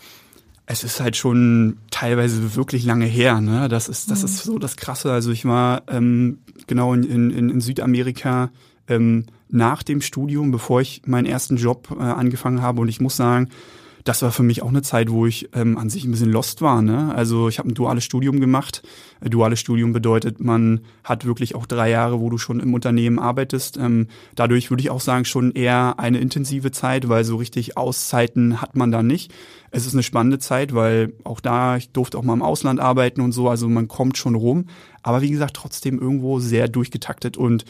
Es 0.70 0.84
ist 0.84 1.00
halt 1.00 1.16
schon 1.16 1.78
teilweise 1.90 2.54
wirklich 2.54 2.84
lange 2.84 3.06
her, 3.06 3.40
ne? 3.40 3.68
Das 3.70 3.88
ist, 3.88 4.10
das 4.10 4.22
ist 4.22 4.44
so 4.44 4.58
das 4.58 4.76
Krasse. 4.76 5.10
Also 5.10 5.30
ich 5.30 5.46
war 5.46 5.82
ähm, 5.88 6.40
genau 6.66 6.92
in, 6.92 7.04
in, 7.04 7.48
in 7.48 7.60
Südamerika 7.62 8.50
ähm, 8.86 9.24
nach 9.48 9.82
dem 9.82 10.02
Studium, 10.02 10.50
bevor 10.50 10.82
ich 10.82 11.02
meinen 11.06 11.24
ersten 11.24 11.56
Job 11.56 11.88
äh, 11.98 12.02
angefangen 12.02 12.60
habe. 12.60 12.82
Und 12.82 12.88
ich 12.88 13.00
muss 13.00 13.16
sagen, 13.16 13.48
das 14.08 14.22
war 14.22 14.32
für 14.32 14.42
mich 14.42 14.62
auch 14.62 14.70
eine 14.70 14.80
Zeit, 14.80 15.10
wo 15.10 15.26
ich 15.26 15.50
ähm, 15.52 15.76
an 15.76 15.90
sich 15.90 16.04
ein 16.04 16.10
bisschen 16.10 16.32
lost 16.32 16.62
war. 16.62 16.80
Ne? 16.80 17.14
Also 17.14 17.50
ich 17.50 17.58
habe 17.58 17.68
ein 17.68 17.74
duales 17.74 18.04
Studium 18.04 18.40
gemacht. 18.40 18.82
Äh, 19.20 19.28
duales 19.28 19.60
Studium 19.60 19.92
bedeutet, 19.92 20.40
man 20.40 20.80
hat 21.04 21.26
wirklich 21.26 21.54
auch 21.54 21.66
drei 21.66 21.90
Jahre, 21.90 22.18
wo 22.18 22.30
du 22.30 22.38
schon 22.38 22.58
im 22.58 22.72
Unternehmen 22.72 23.18
arbeitest. 23.18 23.76
Ähm, 23.76 24.06
dadurch 24.34 24.70
würde 24.70 24.80
ich 24.80 24.88
auch 24.88 25.02
sagen, 25.02 25.26
schon 25.26 25.52
eher 25.52 25.98
eine 25.98 26.20
intensive 26.20 26.70
Zeit, 26.70 27.10
weil 27.10 27.22
so 27.24 27.36
richtig 27.36 27.76
Auszeiten 27.76 28.62
hat 28.62 28.76
man 28.76 28.90
da 28.90 29.02
nicht. 29.02 29.30
Es 29.70 29.84
ist 29.84 29.92
eine 29.92 30.02
spannende 30.02 30.38
Zeit, 30.38 30.74
weil 30.74 31.12
auch 31.24 31.40
da, 31.40 31.76
ich 31.76 31.90
durfte 31.90 32.16
auch 32.16 32.22
mal 32.22 32.32
im 32.32 32.42
Ausland 32.42 32.80
arbeiten 32.80 33.20
und 33.20 33.32
so, 33.32 33.50
also 33.50 33.68
man 33.68 33.88
kommt 33.88 34.16
schon 34.16 34.36
rum. 34.36 34.68
Aber 35.02 35.20
wie 35.20 35.30
gesagt, 35.30 35.54
trotzdem 35.54 35.98
irgendwo 35.98 36.40
sehr 36.40 36.66
durchgetaktet 36.66 37.36
und 37.36 37.66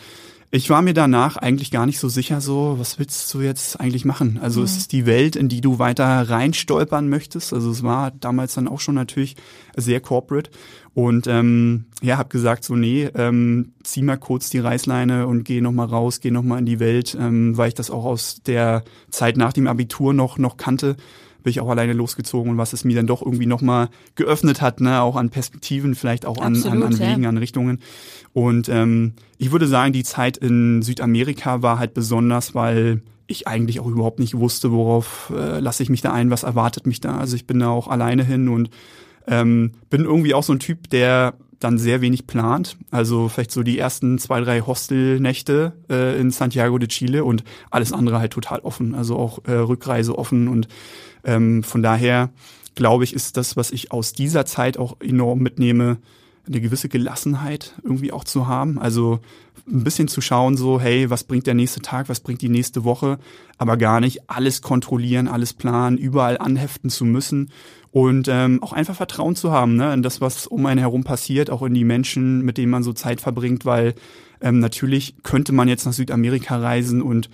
ich 0.50 0.70
war 0.70 0.80
mir 0.80 0.94
danach 0.94 1.36
eigentlich 1.36 1.70
gar 1.70 1.84
nicht 1.84 1.98
so 1.98 2.08
sicher, 2.08 2.40
so, 2.40 2.76
was 2.78 2.98
willst 2.98 3.32
du 3.34 3.42
jetzt 3.42 3.78
eigentlich 3.78 4.06
machen? 4.06 4.38
Also 4.40 4.62
ist 4.62 4.78
es 4.78 4.88
die 4.88 5.04
Welt, 5.04 5.36
in 5.36 5.50
die 5.50 5.60
du 5.60 5.78
weiter 5.78 6.04
reinstolpern 6.04 7.08
möchtest? 7.08 7.52
Also 7.52 7.70
es 7.70 7.82
war 7.82 8.12
damals 8.12 8.54
dann 8.54 8.66
auch 8.66 8.80
schon 8.80 8.94
natürlich 8.94 9.36
sehr 9.76 10.00
corporate. 10.00 10.50
Und 10.94 11.26
ähm, 11.26 11.84
ja, 12.00 12.16
habe 12.16 12.30
gesagt, 12.30 12.64
so, 12.64 12.76
nee, 12.76 13.10
ähm, 13.14 13.72
zieh 13.82 14.02
mal 14.02 14.16
kurz 14.16 14.48
die 14.48 14.58
Reißleine 14.58 15.26
und 15.26 15.44
geh 15.44 15.60
noch 15.60 15.72
mal 15.72 15.84
raus, 15.84 16.20
geh 16.20 16.30
noch 16.30 16.42
mal 16.42 16.58
in 16.58 16.66
die 16.66 16.80
Welt, 16.80 17.16
ähm, 17.20 17.56
weil 17.56 17.68
ich 17.68 17.74
das 17.74 17.90
auch 17.90 18.04
aus 18.04 18.40
der 18.42 18.84
Zeit 19.10 19.36
nach 19.36 19.52
dem 19.52 19.66
Abitur 19.66 20.14
noch, 20.14 20.38
noch 20.38 20.56
kannte 20.56 20.96
bin 21.42 21.50
ich 21.50 21.60
auch 21.60 21.68
alleine 21.68 21.92
losgezogen 21.92 22.52
und 22.52 22.58
was 22.58 22.72
es 22.72 22.84
mir 22.84 22.96
dann 22.96 23.06
doch 23.06 23.22
irgendwie 23.22 23.46
nochmal 23.46 23.88
geöffnet 24.14 24.60
hat, 24.60 24.80
ne, 24.80 25.00
auch 25.02 25.16
an 25.16 25.30
Perspektiven, 25.30 25.94
vielleicht 25.94 26.26
auch 26.26 26.38
an, 26.38 26.54
an, 26.54 26.56
Absolut, 26.56 26.84
an 26.84 26.92
ja. 26.92 27.12
Wegen, 27.12 27.26
an 27.26 27.36
Richtungen. 27.38 27.80
Und 28.32 28.68
ähm, 28.68 29.14
ich 29.38 29.52
würde 29.52 29.66
sagen, 29.66 29.92
die 29.92 30.04
Zeit 30.04 30.36
in 30.36 30.82
Südamerika 30.82 31.62
war 31.62 31.78
halt 31.78 31.94
besonders, 31.94 32.54
weil 32.54 33.02
ich 33.26 33.46
eigentlich 33.46 33.78
auch 33.80 33.86
überhaupt 33.86 34.18
nicht 34.18 34.36
wusste, 34.38 34.72
worauf 34.72 35.32
äh, 35.36 35.60
lasse 35.60 35.82
ich 35.82 35.90
mich 35.90 36.00
da 36.00 36.12
ein, 36.12 36.30
was 36.30 36.42
erwartet 36.42 36.86
mich 36.86 37.00
da. 37.00 37.18
Also 37.18 37.36
ich 37.36 37.46
bin 37.46 37.58
da 37.60 37.68
auch 37.68 37.86
alleine 37.88 38.24
hin 38.24 38.48
und 38.48 38.70
ähm, 39.26 39.72
bin 39.90 40.04
irgendwie 40.04 40.34
auch 40.34 40.42
so 40.42 40.54
ein 40.54 40.58
Typ, 40.58 40.88
der 40.88 41.34
dann 41.60 41.78
sehr 41.78 42.00
wenig 42.00 42.26
plant. 42.26 42.76
Also 42.90 43.28
vielleicht 43.28 43.50
so 43.50 43.62
die 43.62 43.78
ersten 43.78 44.18
zwei, 44.18 44.40
drei 44.40 44.60
Hostelnächte 44.60 45.72
äh, 45.90 46.18
in 46.18 46.30
Santiago 46.30 46.78
de 46.78 46.88
Chile 46.88 47.24
und 47.24 47.44
alles 47.70 47.92
andere 47.92 48.18
halt 48.18 48.32
total 48.32 48.60
offen. 48.60 48.94
Also 48.94 49.16
auch 49.16 49.40
äh, 49.44 49.52
Rückreise 49.52 50.16
offen 50.16 50.48
und 50.48 50.68
ähm, 51.24 51.62
von 51.62 51.82
daher 51.82 52.30
glaube 52.74 53.04
ich, 53.04 53.12
ist 53.12 53.36
das, 53.36 53.56
was 53.56 53.72
ich 53.72 53.90
aus 53.90 54.12
dieser 54.12 54.46
Zeit 54.46 54.78
auch 54.78 54.96
enorm 55.00 55.40
mitnehme, 55.40 55.98
eine 56.46 56.60
gewisse 56.60 56.88
Gelassenheit 56.88 57.74
irgendwie 57.82 58.12
auch 58.12 58.24
zu 58.24 58.46
haben. 58.46 58.78
Also 58.78 59.20
ein 59.66 59.84
bisschen 59.84 60.08
zu 60.08 60.20
schauen, 60.20 60.56
so, 60.56 60.80
hey, 60.80 61.10
was 61.10 61.24
bringt 61.24 61.46
der 61.46 61.54
nächste 61.54 61.80
Tag, 61.80 62.08
was 62.08 62.20
bringt 62.20 62.40
die 62.40 62.48
nächste 62.48 62.84
Woche, 62.84 63.18
aber 63.58 63.76
gar 63.76 64.00
nicht 64.00 64.30
alles 64.30 64.62
kontrollieren, 64.62 65.28
alles 65.28 65.52
planen, 65.52 65.98
überall 65.98 66.38
anheften 66.38 66.88
zu 66.88 67.04
müssen 67.04 67.50
und 67.90 68.28
ähm, 68.28 68.62
auch 68.62 68.72
einfach 68.72 68.94
Vertrauen 68.94 69.36
zu 69.36 69.50
haben, 69.50 69.76
ne, 69.76 69.92
in 69.92 70.02
das, 70.02 70.20
was 70.20 70.46
um 70.46 70.64
einen 70.66 70.80
herum 70.80 71.04
passiert, 71.04 71.50
auch 71.50 71.62
in 71.62 71.74
die 71.74 71.84
Menschen, 71.84 72.42
mit 72.42 72.58
denen 72.58 72.70
man 72.70 72.82
so 72.82 72.92
Zeit 72.92 73.20
verbringt, 73.20 73.64
weil 73.64 73.94
ähm, 74.40 74.60
natürlich 74.60 75.16
könnte 75.22 75.52
man 75.52 75.68
jetzt 75.68 75.84
nach 75.84 75.92
Südamerika 75.92 76.58
reisen 76.58 77.02
und 77.02 77.28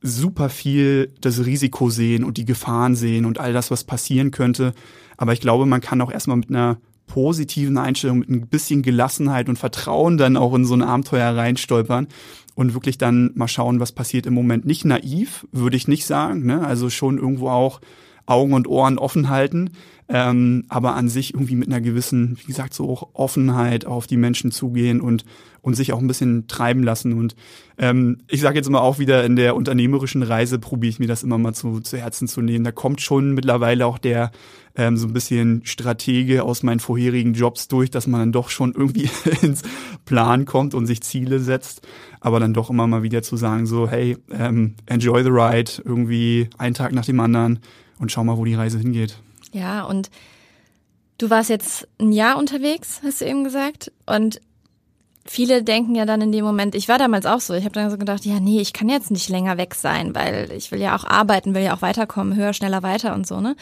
super 0.00 0.48
viel 0.48 1.12
das 1.20 1.44
Risiko 1.44 1.90
sehen 1.90 2.24
und 2.24 2.36
die 2.36 2.44
Gefahren 2.44 2.94
sehen 2.94 3.24
und 3.24 3.38
all 3.38 3.52
das, 3.52 3.70
was 3.70 3.84
passieren 3.84 4.30
könnte. 4.30 4.72
Aber 5.16 5.32
ich 5.32 5.40
glaube, 5.40 5.66
man 5.66 5.80
kann 5.80 6.00
auch 6.00 6.12
erstmal 6.12 6.36
mit 6.36 6.50
einer 6.50 6.78
positiven 7.06 7.78
Einstellung, 7.78 8.20
mit 8.20 8.28
ein 8.28 8.46
bisschen 8.46 8.82
Gelassenheit 8.82 9.48
und 9.48 9.58
Vertrauen 9.58 10.18
dann 10.18 10.36
auch 10.36 10.54
in 10.54 10.64
so 10.64 10.74
ein 10.74 10.82
Abenteuer 10.82 11.34
reinstolpern 11.34 12.06
und 12.54 12.74
wirklich 12.74 12.98
dann 12.98 13.32
mal 13.34 13.48
schauen, 13.48 13.80
was 13.80 13.92
passiert 13.92 14.26
im 14.26 14.34
Moment. 14.34 14.66
Nicht 14.66 14.84
naiv, 14.84 15.46
würde 15.50 15.76
ich 15.76 15.88
nicht 15.88 16.06
sagen, 16.06 16.44
ne? 16.46 16.64
also 16.64 16.90
schon 16.90 17.18
irgendwo 17.18 17.48
auch 17.48 17.80
Augen 18.28 18.52
und 18.52 18.68
Ohren 18.68 18.98
offen 18.98 19.28
halten, 19.28 19.70
ähm, 20.08 20.64
aber 20.68 20.94
an 20.94 21.08
sich 21.08 21.34
irgendwie 21.34 21.56
mit 21.56 21.68
einer 21.68 21.80
gewissen, 21.80 22.38
wie 22.40 22.46
gesagt, 22.46 22.74
so 22.74 22.90
auch 22.90 23.08
Offenheit 23.14 23.86
auf 23.86 24.06
die 24.06 24.16
Menschen 24.16 24.50
zugehen 24.50 25.00
und 25.00 25.24
und 25.60 25.74
sich 25.74 25.92
auch 25.92 25.98
ein 25.98 26.06
bisschen 26.06 26.46
treiben 26.46 26.82
lassen. 26.82 27.12
Und 27.12 27.36
ähm, 27.78 28.18
ich 28.28 28.40
sage 28.40 28.56
jetzt 28.56 28.68
immer 28.68 28.80
auch 28.80 28.98
wieder, 28.98 29.24
in 29.24 29.36
der 29.36 29.54
unternehmerischen 29.54 30.22
Reise 30.22 30.58
probiere 30.58 30.90
ich 30.90 30.98
mir 30.98 31.08
das 31.08 31.22
immer 31.22 31.38
mal 31.38 31.52
zu, 31.52 31.80
zu 31.80 31.98
Herzen 31.98 32.26
zu 32.26 32.40
nehmen. 32.40 32.64
Da 32.64 32.72
kommt 32.72 33.00
schon 33.00 33.32
mittlerweile 33.32 33.86
auch 33.86 33.98
der 33.98 34.30
ähm, 34.76 34.96
so 34.96 35.06
ein 35.06 35.12
bisschen 35.12 35.60
Stratege 35.64 36.42
aus 36.44 36.62
meinen 36.62 36.80
vorherigen 36.80 37.34
Jobs 37.34 37.68
durch, 37.68 37.90
dass 37.90 38.06
man 38.06 38.20
dann 38.20 38.32
doch 38.32 38.48
schon 38.48 38.72
irgendwie 38.72 39.10
ins 39.42 39.62
Plan 40.04 40.44
kommt 40.46 40.74
und 40.74 40.86
sich 40.86 41.02
Ziele 41.02 41.40
setzt, 41.40 41.86
aber 42.20 42.40
dann 42.40 42.54
doch 42.54 42.70
immer 42.70 42.86
mal 42.86 43.02
wieder 43.02 43.22
zu 43.22 43.36
sagen, 43.36 43.66
so, 43.66 43.88
hey, 43.88 44.16
ähm, 44.30 44.74
enjoy 44.86 45.22
the 45.22 45.30
ride, 45.30 45.72
irgendwie 45.84 46.48
einen 46.56 46.74
Tag 46.74 46.92
nach 46.92 47.04
dem 47.04 47.20
anderen 47.20 47.60
und 47.98 48.12
schau 48.12 48.24
mal, 48.24 48.36
wo 48.36 48.44
die 48.44 48.54
Reise 48.54 48.78
hingeht. 48.78 49.18
Ja, 49.52 49.84
und 49.84 50.10
du 51.18 51.30
warst 51.30 51.50
jetzt 51.50 51.88
ein 52.00 52.12
Jahr 52.12 52.38
unterwegs, 52.38 53.00
hast 53.04 53.20
du 53.20 53.26
eben 53.26 53.44
gesagt. 53.44 53.92
Und 54.06 54.40
viele 55.24 55.62
denken 55.62 55.94
ja 55.94 56.06
dann 56.06 56.20
in 56.20 56.32
dem 56.32 56.44
Moment, 56.44 56.74
ich 56.74 56.88
war 56.88 56.98
damals 56.98 57.26
auch 57.26 57.40
so, 57.40 57.54
ich 57.54 57.64
habe 57.64 57.74
dann 57.74 57.90
so 57.90 57.98
gedacht, 57.98 58.24
ja, 58.24 58.40
nee, 58.40 58.60
ich 58.60 58.72
kann 58.72 58.88
jetzt 58.88 59.10
nicht 59.10 59.28
länger 59.28 59.58
weg 59.58 59.74
sein, 59.74 60.14
weil 60.14 60.50
ich 60.52 60.72
will 60.72 60.80
ja 60.80 60.96
auch 60.96 61.04
arbeiten, 61.04 61.54
will 61.54 61.62
ja 61.62 61.76
auch 61.76 61.82
weiterkommen, 61.82 62.36
höher, 62.36 62.52
schneller, 62.52 62.82
weiter 62.82 63.14
und 63.14 63.26
so, 63.26 63.40
ne? 63.40 63.56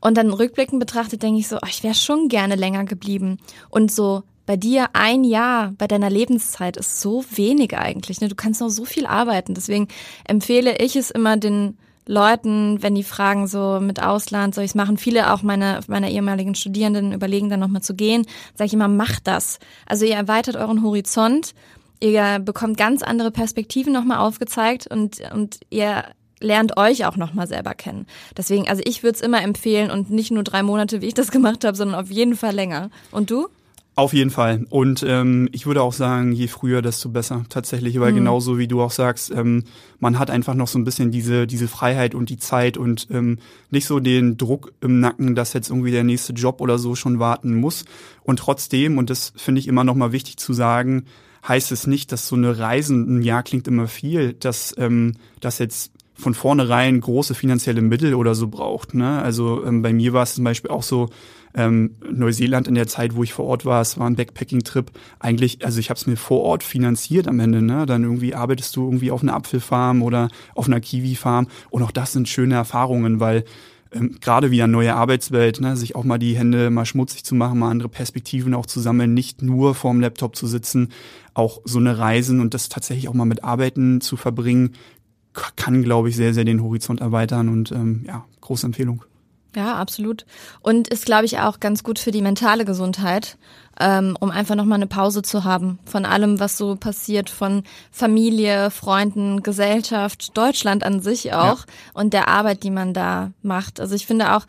Und 0.00 0.16
dann 0.16 0.32
rückblickend 0.32 0.78
betrachtet 0.78 1.24
denke 1.24 1.40
ich 1.40 1.48
so, 1.48 1.56
oh, 1.56 1.66
ich 1.68 1.82
wäre 1.82 1.94
schon 1.94 2.28
gerne 2.28 2.54
länger 2.54 2.84
geblieben. 2.84 3.38
Und 3.68 3.90
so 3.90 4.22
bei 4.46 4.56
dir 4.56 4.90
ein 4.92 5.24
Jahr 5.24 5.72
bei 5.76 5.88
deiner 5.88 6.08
Lebenszeit 6.08 6.76
ist 6.76 7.00
so 7.00 7.24
wenig 7.30 7.76
eigentlich, 7.76 8.20
ne? 8.20 8.28
Du 8.28 8.36
kannst 8.36 8.60
noch 8.60 8.70
so 8.70 8.84
viel 8.84 9.06
arbeiten. 9.06 9.54
Deswegen 9.54 9.88
empfehle 10.24 10.78
ich 10.78 10.94
es 10.94 11.10
immer 11.10 11.36
den 11.36 11.76
Leuten, 12.08 12.82
wenn 12.82 12.94
die 12.94 13.04
fragen 13.04 13.46
so 13.46 13.80
mit 13.80 14.02
Ausland, 14.02 14.54
soll 14.54 14.64
ich 14.64 14.70
es 14.70 14.74
machen? 14.74 14.96
Viele 14.96 15.32
auch 15.32 15.42
meine 15.42 15.80
meiner 15.88 16.08
ehemaligen 16.08 16.54
Studierenden 16.54 17.12
überlegen 17.12 17.50
dann 17.50 17.60
nochmal 17.60 17.82
zu 17.82 17.94
gehen. 17.94 18.24
Sage 18.54 18.68
ich 18.68 18.72
immer, 18.72 18.88
macht 18.88 19.26
das. 19.26 19.58
Also 19.86 20.06
ihr 20.06 20.14
erweitert 20.14 20.56
euren 20.56 20.82
Horizont, 20.82 21.54
ihr 22.00 22.38
bekommt 22.38 22.78
ganz 22.78 23.02
andere 23.02 23.30
Perspektiven 23.30 23.92
nochmal 23.92 24.18
aufgezeigt 24.18 24.86
und 24.86 25.20
und 25.34 25.60
ihr 25.68 26.04
lernt 26.40 26.78
euch 26.78 27.04
auch 27.04 27.16
nochmal 27.16 27.46
selber 27.46 27.74
kennen. 27.74 28.06
Deswegen, 28.36 28.68
also 28.68 28.80
ich 28.86 29.02
würde 29.02 29.16
es 29.16 29.20
immer 29.20 29.42
empfehlen 29.42 29.90
und 29.90 30.10
nicht 30.10 30.30
nur 30.30 30.44
drei 30.44 30.62
Monate, 30.62 31.02
wie 31.02 31.06
ich 31.06 31.14
das 31.14 31.30
gemacht 31.30 31.64
habe, 31.64 31.76
sondern 31.76 32.00
auf 32.00 32.10
jeden 32.10 32.36
Fall 32.36 32.54
länger. 32.54 32.90
Und 33.10 33.30
du? 33.30 33.48
Auf 33.98 34.12
jeden 34.12 34.30
Fall. 34.30 34.64
Und 34.70 35.04
ähm, 35.04 35.48
ich 35.50 35.66
würde 35.66 35.82
auch 35.82 35.92
sagen, 35.92 36.30
je 36.30 36.46
früher, 36.46 36.82
desto 36.82 37.08
besser 37.08 37.42
tatsächlich. 37.48 37.98
Weil 37.98 38.12
mhm. 38.12 38.18
genauso 38.18 38.56
wie 38.56 38.68
du 38.68 38.80
auch 38.80 38.92
sagst, 38.92 39.32
ähm, 39.32 39.64
man 39.98 40.20
hat 40.20 40.30
einfach 40.30 40.54
noch 40.54 40.68
so 40.68 40.78
ein 40.78 40.84
bisschen 40.84 41.10
diese, 41.10 41.48
diese 41.48 41.66
Freiheit 41.66 42.14
und 42.14 42.30
die 42.30 42.36
Zeit 42.36 42.76
und 42.76 43.08
ähm, 43.10 43.38
nicht 43.70 43.86
so 43.86 43.98
den 43.98 44.36
Druck 44.36 44.72
im 44.80 45.00
Nacken, 45.00 45.34
dass 45.34 45.52
jetzt 45.52 45.70
irgendwie 45.70 45.90
der 45.90 46.04
nächste 46.04 46.32
Job 46.32 46.60
oder 46.60 46.78
so 46.78 46.94
schon 46.94 47.18
warten 47.18 47.56
muss. 47.56 47.86
Und 48.22 48.38
trotzdem, 48.38 48.98
und 48.98 49.10
das 49.10 49.32
finde 49.34 49.58
ich 49.58 49.66
immer 49.66 49.82
noch 49.82 49.96
mal 49.96 50.12
wichtig 50.12 50.36
zu 50.36 50.52
sagen, 50.52 51.06
heißt 51.48 51.72
es 51.72 51.88
nicht, 51.88 52.12
dass 52.12 52.28
so 52.28 52.36
eine 52.36 52.56
Reise, 52.56 52.94
ein 52.94 53.22
Jahr 53.22 53.42
klingt 53.42 53.66
immer 53.66 53.88
viel, 53.88 54.32
dass 54.32 54.76
ähm, 54.78 55.14
das 55.40 55.58
jetzt 55.58 55.90
von 56.14 56.34
vornherein 56.34 57.00
große 57.00 57.34
finanzielle 57.34 57.82
Mittel 57.82 58.14
oder 58.14 58.36
so 58.36 58.46
braucht. 58.46 58.94
Ne? 58.94 59.20
Also 59.20 59.64
ähm, 59.64 59.82
bei 59.82 59.92
mir 59.92 60.12
war 60.12 60.22
es 60.22 60.36
zum 60.36 60.44
Beispiel 60.44 60.70
auch 60.70 60.84
so, 60.84 61.10
ähm, 61.58 61.96
Neuseeland 62.10 62.68
in 62.68 62.74
der 62.74 62.86
Zeit, 62.86 63.16
wo 63.16 63.24
ich 63.24 63.32
vor 63.32 63.46
Ort 63.46 63.64
war, 63.64 63.82
es 63.82 63.98
war 63.98 64.08
ein 64.08 64.14
Backpacking-Trip. 64.14 64.90
Eigentlich, 65.18 65.64
also 65.64 65.80
ich 65.80 65.90
habe 65.90 65.98
es 65.98 66.06
mir 66.06 66.16
vor 66.16 66.42
Ort 66.42 66.62
finanziert 66.62 67.26
am 67.26 67.40
Ende. 67.40 67.60
Ne? 67.60 67.84
Dann 67.84 68.04
irgendwie 68.04 68.34
arbeitest 68.34 68.76
du 68.76 68.84
irgendwie 68.84 69.10
auf 69.10 69.22
einer 69.22 69.34
Apfelfarm 69.34 70.02
oder 70.02 70.28
auf 70.54 70.66
einer 70.66 70.80
Kiwi-Farm. 70.80 71.48
Und 71.70 71.82
auch 71.82 71.90
das 71.90 72.12
sind 72.12 72.28
schöne 72.28 72.54
Erfahrungen, 72.54 73.18
weil 73.18 73.44
ähm, 73.92 74.16
gerade 74.20 74.50
wieder 74.52 74.68
neue 74.68 74.94
Arbeitswelt, 74.94 75.60
ne? 75.60 75.76
sich 75.76 75.96
auch 75.96 76.04
mal 76.04 76.18
die 76.18 76.36
Hände 76.36 76.70
mal 76.70 76.86
schmutzig 76.86 77.24
zu 77.24 77.34
machen, 77.34 77.58
mal 77.58 77.70
andere 77.70 77.88
Perspektiven 77.88 78.54
auch 78.54 78.66
zu 78.66 78.78
sammeln, 78.78 79.12
nicht 79.12 79.42
nur 79.42 79.74
vorm 79.74 80.00
Laptop 80.00 80.36
zu 80.36 80.46
sitzen, 80.46 80.90
auch 81.34 81.60
so 81.64 81.80
eine 81.80 81.98
Reisen 81.98 82.40
und 82.40 82.54
das 82.54 82.68
tatsächlich 82.68 83.08
auch 83.08 83.14
mal 83.14 83.24
mit 83.24 83.42
Arbeiten 83.42 84.00
zu 84.00 84.16
verbringen, 84.16 84.74
kann, 85.56 85.82
glaube 85.82 86.08
ich, 86.08 86.16
sehr, 86.16 86.34
sehr 86.34 86.44
den 86.44 86.62
Horizont 86.62 87.00
erweitern 87.00 87.48
und 87.48 87.72
ähm, 87.72 88.04
ja, 88.06 88.24
große 88.40 88.66
Empfehlung. 88.66 89.04
Ja, 89.56 89.76
absolut. 89.76 90.26
Und 90.60 90.88
ist, 90.88 91.06
glaube 91.06 91.24
ich, 91.24 91.38
auch 91.38 91.58
ganz 91.60 91.82
gut 91.82 91.98
für 91.98 92.10
die 92.10 92.22
mentale 92.22 92.64
Gesundheit, 92.64 93.38
ähm, 93.80 94.16
um 94.20 94.30
einfach 94.30 94.54
nochmal 94.54 94.76
eine 94.76 94.86
Pause 94.86 95.22
zu 95.22 95.44
haben 95.44 95.78
von 95.84 96.04
allem, 96.04 96.38
was 96.38 96.58
so 96.58 96.76
passiert, 96.76 97.30
von 97.30 97.62
Familie, 97.90 98.70
Freunden, 98.70 99.42
Gesellschaft, 99.42 100.36
Deutschland 100.36 100.84
an 100.84 101.00
sich 101.00 101.32
auch 101.32 101.60
ja. 101.60 101.72
und 101.94 102.12
der 102.12 102.28
Arbeit, 102.28 102.62
die 102.62 102.70
man 102.70 102.92
da 102.92 103.32
macht. 103.42 103.80
Also 103.80 103.94
ich 103.94 104.06
finde 104.06 104.34
auch, 104.36 104.44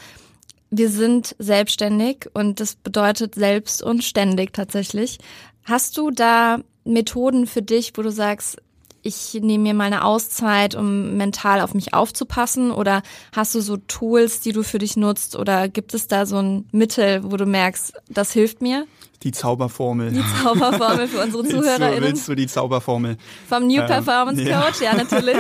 wir 0.70 0.90
sind 0.90 1.36
selbstständig 1.40 2.30
und 2.34 2.60
das 2.60 2.76
bedeutet 2.76 3.36
selbst 3.36 3.82
und 3.82 4.04
ständig 4.04 4.54
tatsächlich. 4.54 5.18
Hast 5.64 5.98
du 5.98 6.12
da 6.12 6.60
Methoden 6.84 7.48
für 7.48 7.62
dich, 7.62 7.94
wo 7.96 8.02
du 8.02 8.12
sagst, 8.12 8.58
ich 9.02 9.34
nehme 9.42 9.64
mir 9.64 9.74
mal 9.74 9.86
eine 9.86 10.04
Auszeit, 10.04 10.76
um 10.76 11.18
mental 11.18 11.62
auf 11.62 11.74
mich 11.74 11.94
aufzupassen? 11.94 12.72
Oder 12.72 13.02
hast 13.34 13.56
du 13.56 13.62
so 13.62 13.78
Tools, 13.78 14.40
die 14.42 14.52
du 14.52 14.64
für 14.64 14.80
dich 14.80 14.98
nutzt? 14.98 15.36
Oder 15.36 15.68
gibt 15.68 15.94
es 15.94 16.08
da 16.08 16.26
so 16.26 16.38
ein 16.38 16.66
Mittel, 16.72 17.24
wo 17.24 17.38
du 17.38 17.46
merkst, 17.46 17.94
das 18.10 18.32
hilft 18.32 18.62
mir? 18.62 18.86
Die 19.24 19.32
Zauberformel. 19.32 20.12
Die 20.12 20.24
Zauberformel 20.42 21.08
für 21.08 21.22
unsere 21.24 21.44
ZuhörerInnen. 21.48 22.04
Willst 22.04 22.28
du 22.28 22.36
die 22.36 22.48
Zauberformel? 22.48 23.18
Vom 23.48 23.68
New 23.68 23.82
ähm, 23.82 23.88
Performance 23.88 24.44
Coach, 24.44 24.82
ja, 24.82 24.92
ja 24.92 24.96
natürlich. 24.96 25.38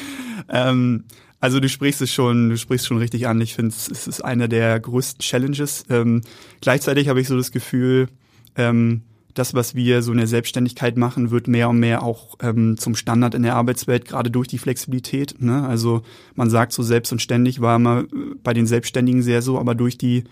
ähm, 0.48 1.04
also 1.40 1.60
du 1.60 1.68
sprichst 1.68 2.00
es 2.00 2.12
schon, 2.12 2.48
du 2.48 2.56
sprichst 2.56 2.86
schon 2.86 2.98
richtig 2.98 3.26
an. 3.28 3.40
Ich 3.40 3.54
finde, 3.54 3.74
es 3.74 4.06
ist 4.06 4.24
eine 4.24 4.48
der 4.48 4.80
größten 4.80 5.20
Challenges. 5.20 5.84
Ähm, 5.90 6.22
gleichzeitig 6.60 7.08
habe 7.08 7.20
ich 7.20 7.28
so 7.28 7.36
das 7.36 7.52
Gefühl, 7.52 8.08
ähm, 8.56 9.02
das, 9.38 9.54
was 9.54 9.74
wir 9.74 10.02
so 10.02 10.12
in 10.12 10.18
der 10.18 10.26
Selbstständigkeit 10.26 10.96
machen, 10.96 11.30
wird 11.30 11.48
mehr 11.48 11.68
und 11.68 11.78
mehr 11.78 12.02
auch 12.02 12.36
ähm, 12.40 12.76
zum 12.76 12.94
Standard 12.94 13.34
in 13.34 13.42
der 13.42 13.56
Arbeitswelt, 13.56 14.06
gerade 14.06 14.30
durch 14.30 14.48
die 14.48 14.58
Flexibilität. 14.58 15.40
Ne? 15.40 15.66
Also 15.66 16.02
man 16.34 16.50
sagt 16.50 16.72
so 16.72 16.82
selbst 16.82 17.12
und 17.12 17.22
ständig 17.22 17.60
war 17.60 17.76
immer 17.76 18.00
äh, 18.00 18.06
bei 18.42 18.54
den 18.54 18.66
Selbstständigen 18.66 19.22
sehr 19.22 19.42
so, 19.42 19.58
aber 19.58 19.74
durch 19.74 19.98
die 19.98 20.24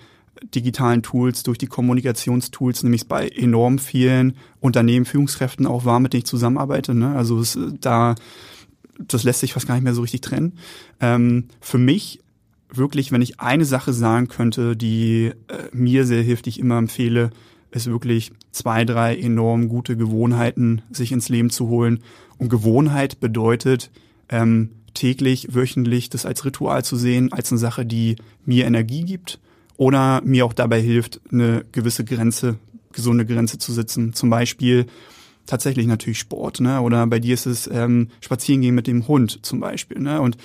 digitalen 0.55 1.03
Tools, 1.03 1.43
durch 1.43 1.59
die 1.59 1.67
Kommunikationstools, 1.67 2.83
nämlich 2.83 3.09
bei 3.09 3.29
enorm 3.29 3.79
vielen 3.79 4.37
Unternehmen, 4.61 5.07
Führungskräften 5.07 5.67
auch 5.67 5.85
war, 5.85 6.01
mit 6.01 6.13
denen 6.13 6.21
ich 6.21 6.27
zusammenarbeite. 6.27 6.95
Ne? 6.95 7.15
Also 7.15 7.39
es, 7.39 7.59
da, 7.81 8.15
das 8.99 9.25
lässt 9.25 9.41
sich 9.41 9.53
fast 9.53 9.67
gar 9.67 9.75
nicht 9.75 9.85
mehr 9.85 9.95
so 9.95 10.03
richtig 10.03 10.21
trennen. 10.21 10.59
Ähm, 11.01 11.45
für 11.61 11.79
mich 11.79 12.21
wirklich, 12.73 13.13
wenn 13.13 13.23
ich 13.23 13.41
eine 13.41 13.65
Sache 13.65 13.93
sagen 13.93 14.29
könnte, 14.29 14.77
die 14.77 15.33
äh, 15.49 15.55
mir 15.73 16.05
sehr 16.05 16.23
hilft, 16.23 16.47
die 16.47 16.51
ich 16.51 16.61
immer 16.61 16.79
empfehle, 16.79 17.31
ist 17.71 17.87
wirklich 17.87 18.33
zwei, 18.53 18.85
drei 18.85 19.17
enorm 19.17 19.69
gute 19.69 19.97
Gewohnheiten 19.97 20.83
sich 20.91 21.13
ins 21.13 21.29
Leben 21.29 21.51
zu 21.51 21.69
holen. 21.69 22.01
Und 22.39 22.49
Gewohnheit 22.49 23.21
bedeutet, 23.21 23.91
ähm, 24.29 24.71
täglich, 24.95 25.55
wöchentlich 25.55 26.11
das 26.11 26.27
als 26.27 26.45
Ritual 26.45 26.85
zu 26.85 26.97
sehen, 26.97 27.33
als 27.33 27.53
eine 27.53 27.59
Sache, 27.59 27.87
die 27.87 28.17
mir 28.45 28.67
Energie 28.67 29.05
gibt 29.05 29.39
oder 29.77 30.23
mir 30.23 30.47
auch 30.47 30.55
dabei 30.55 30.81
hilft, 30.81 31.21
eine 31.31 31.65
gewisse 31.73 32.05
Grenze, 32.05 32.59
gesunde 32.93 33.27
Grenze 33.27 33.59
zu 33.59 33.73
setzen. 33.73 34.15
Zum 34.15 34.31
Beispiel 34.31 34.87
tatsächlich 35.45 35.87
natürlich 35.87 36.19
Sport, 36.19 36.61
ne? 36.61 36.81
Oder 36.81 37.07
bei 37.07 37.21
dir 37.21 37.35
ist 37.35 37.47
es 37.47 37.69
ähm, 37.73 38.09
Spazieren 38.21 38.63
gehen 38.63 38.75
mit 38.75 38.87
dem 38.87 39.07
Hund 39.07 39.41
zum 39.43 39.61
Beispiel, 39.61 40.01
ne? 40.01 40.21
Und 40.21 40.37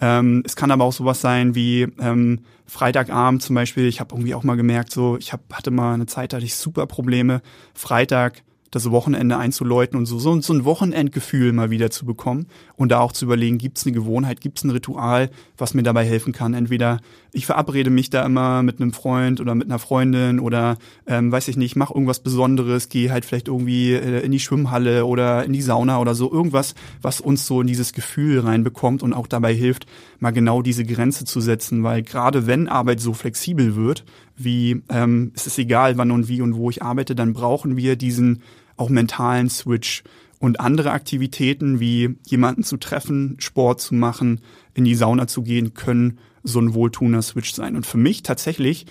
ähm, 0.00 0.42
es 0.46 0.56
kann 0.56 0.70
aber 0.70 0.84
auch 0.84 0.92
sowas 0.92 1.20
sein 1.20 1.54
wie 1.54 1.82
ähm, 2.00 2.40
Freitagabend 2.66 3.42
zum 3.42 3.54
Beispiel. 3.54 3.86
Ich 3.86 4.00
habe 4.00 4.14
irgendwie 4.14 4.34
auch 4.34 4.44
mal 4.44 4.56
gemerkt, 4.56 4.92
so 4.92 5.16
ich 5.16 5.32
hab, 5.32 5.40
hatte 5.52 5.70
mal 5.70 5.94
eine 5.94 6.06
Zeit, 6.06 6.32
da 6.32 6.36
hatte 6.36 6.46
ich 6.46 6.54
super 6.54 6.86
Probleme. 6.86 7.42
Freitag 7.74 8.42
das 8.70 8.90
Wochenende 8.90 9.36
einzuläuten 9.36 9.98
und 9.98 10.06
so, 10.06 10.18
so, 10.18 10.32
ein 10.32 10.64
Wochenendgefühl 10.64 11.52
mal 11.52 11.70
wieder 11.70 11.90
zu 11.90 12.06
bekommen 12.06 12.46
und 12.76 12.90
da 12.90 13.00
auch 13.00 13.12
zu 13.12 13.24
überlegen, 13.24 13.58
gibt 13.58 13.78
es 13.78 13.86
eine 13.86 13.92
Gewohnheit, 13.92 14.40
gibt 14.40 14.58
es 14.58 14.64
ein 14.64 14.70
Ritual, 14.70 15.30
was 15.58 15.74
mir 15.74 15.82
dabei 15.82 16.04
helfen 16.04 16.32
kann. 16.32 16.54
Entweder 16.54 17.00
ich 17.32 17.46
verabrede 17.46 17.90
mich 17.90 18.10
da 18.10 18.24
immer 18.24 18.62
mit 18.62 18.80
einem 18.80 18.92
Freund 18.92 19.40
oder 19.40 19.54
mit 19.54 19.66
einer 19.66 19.80
Freundin 19.80 20.38
oder 20.38 20.78
ähm, 21.06 21.32
weiß 21.32 21.48
ich 21.48 21.56
nicht, 21.56 21.74
mach 21.74 21.90
irgendwas 21.90 22.20
Besonderes, 22.20 22.88
gehe 22.88 23.10
halt 23.10 23.24
vielleicht 23.24 23.48
irgendwie 23.48 23.92
äh, 23.92 24.20
in 24.20 24.30
die 24.30 24.40
Schwimmhalle 24.40 25.04
oder 25.04 25.44
in 25.44 25.52
die 25.52 25.62
Sauna 25.62 25.98
oder 25.98 26.14
so, 26.14 26.30
irgendwas, 26.30 26.74
was 27.02 27.20
uns 27.20 27.46
so 27.46 27.60
in 27.62 27.66
dieses 27.66 27.92
Gefühl 27.92 28.40
reinbekommt 28.40 29.02
und 29.02 29.12
auch 29.12 29.26
dabei 29.26 29.52
hilft, 29.52 29.86
mal 30.20 30.30
genau 30.30 30.62
diese 30.62 30.84
Grenze 30.84 31.24
zu 31.24 31.40
setzen, 31.40 31.82
weil 31.82 32.02
gerade 32.02 32.46
wenn 32.46 32.68
Arbeit 32.68 33.00
so 33.00 33.14
flexibel 33.14 33.74
wird, 33.74 34.04
wie 34.36 34.82
ähm, 34.88 35.32
es 35.34 35.46
ist 35.46 35.58
egal, 35.58 35.98
wann 35.98 36.10
und 36.10 36.28
wie 36.28 36.40
und 36.40 36.54
wo 36.54 36.70
ich 36.70 36.82
arbeite, 36.82 37.14
dann 37.14 37.32
brauchen 37.32 37.76
wir 37.76 37.96
diesen 37.96 38.42
auch 38.80 38.88
mentalen 38.88 39.50
Switch 39.50 40.02
und 40.38 40.58
andere 40.58 40.90
Aktivitäten 40.90 41.80
wie 41.80 42.16
jemanden 42.26 42.64
zu 42.64 42.78
treffen, 42.78 43.36
Sport 43.38 43.80
zu 43.80 43.94
machen, 43.94 44.40
in 44.74 44.84
die 44.84 44.94
Sauna 44.94 45.26
zu 45.26 45.42
gehen, 45.42 45.74
können 45.74 46.18
so 46.42 46.60
ein 46.60 46.72
wohltuender 46.72 47.22
Switch 47.22 47.52
sein. 47.52 47.76
Und 47.76 47.86
für 47.86 47.98
mich 47.98 48.22
tatsächlich 48.22 48.86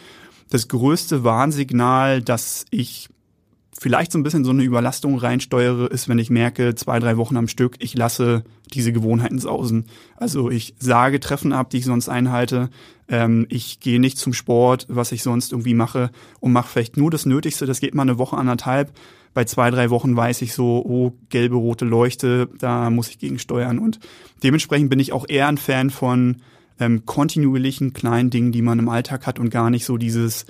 das 0.50 0.68
größte 0.68 1.24
Warnsignal, 1.24 2.22
dass 2.22 2.66
ich 2.70 3.10
vielleicht 3.80 4.12
so 4.12 4.20
ein 4.20 4.24
bisschen 4.24 4.44
so 4.44 4.52
eine 4.52 4.64
Überlastung 4.64 5.18
reinsteuere, 5.18 5.88
ist, 5.88 6.10
wenn 6.10 6.20
ich 6.20 6.30
merke, 6.30 6.76
zwei, 6.76 7.00
drei 7.00 7.18
Wochen 7.18 7.38
am 7.38 7.48
Stück, 7.48 7.76
ich 7.80 7.96
lasse 7.96 8.44
diese 8.74 8.92
Gewohnheiten 8.92 9.40
sausen. 9.40 9.86
Also 10.18 10.52
ich 10.52 10.76
sage 10.80 11.20
Treffen 11.20 11.54
ab, 11.54 11.70
die 11.70 11.78
ich 11.78 11.86
sonst 11.86 12.10
einhalte. 12.10 12.70
Ähm, 13.08 13.48
ich 13.50 13.80
gehe 13.80 14.00
nicht 14.00 14.18
zum 14.18 14.34
Sport, 14.34 14.86
was 14.90 15.12
ich 15.12 15.24
sonst 15.24 15.52
irgendwie 15.52 15.74
mache 15.74 16.12
und 16.40 16.52
mache 16.52 16.68
vielleicht 16.68 16.98
nur 16.98 17.10
das 17.10 17.26
Nötigste. 17.26 17.66
Das 17.66 17.80
geht 17.80 17.96
mal 17.96 18.04
eine 18.04 18.18
Woche, 18.18 18.38
anderthalb. 18.38 18.92
Bei 19.34 19.46
zwei, 19.46 19.70
drei 19.72 19.90
Wochen 19.90 20.16
weiß 20.16 20.42
ich 20.42 20.54
so, 20.54 20.84
oh, 20.86 21.14
gelbe, 21.30 21.56
rote 21.56 21.86
Leuchte, 21.86 22.50
da 22.58 22.90
muss 22.90 23.10
ich 23.10 23.20
gegensteuern. 23.20 23.80
Und 23.80 24.00
dementsprechend 24.44 24.90
bin 24.90 25.00
ich 25.00 25.14
auch 25.14 25.26
eher 25.28 25.48
ein 25.48 25.58
Fan 25.58 25.90
von 25.90 26.38
ähm, 26.80 27.06
kontinuierlichen 27.06 27.94
kleinen 27.94 28.30
Dingen, 28.30 28.52
die 28.52 28.62
man 28.62 28.80
im 28.80 28.90
Alltag 28.90 29.28
hat 29.28 29.40
und 29.40 29.50
gar 29.50 29.70
nicht 29.70 29.86
so 29.86 29.98
dieses 29.98 30.46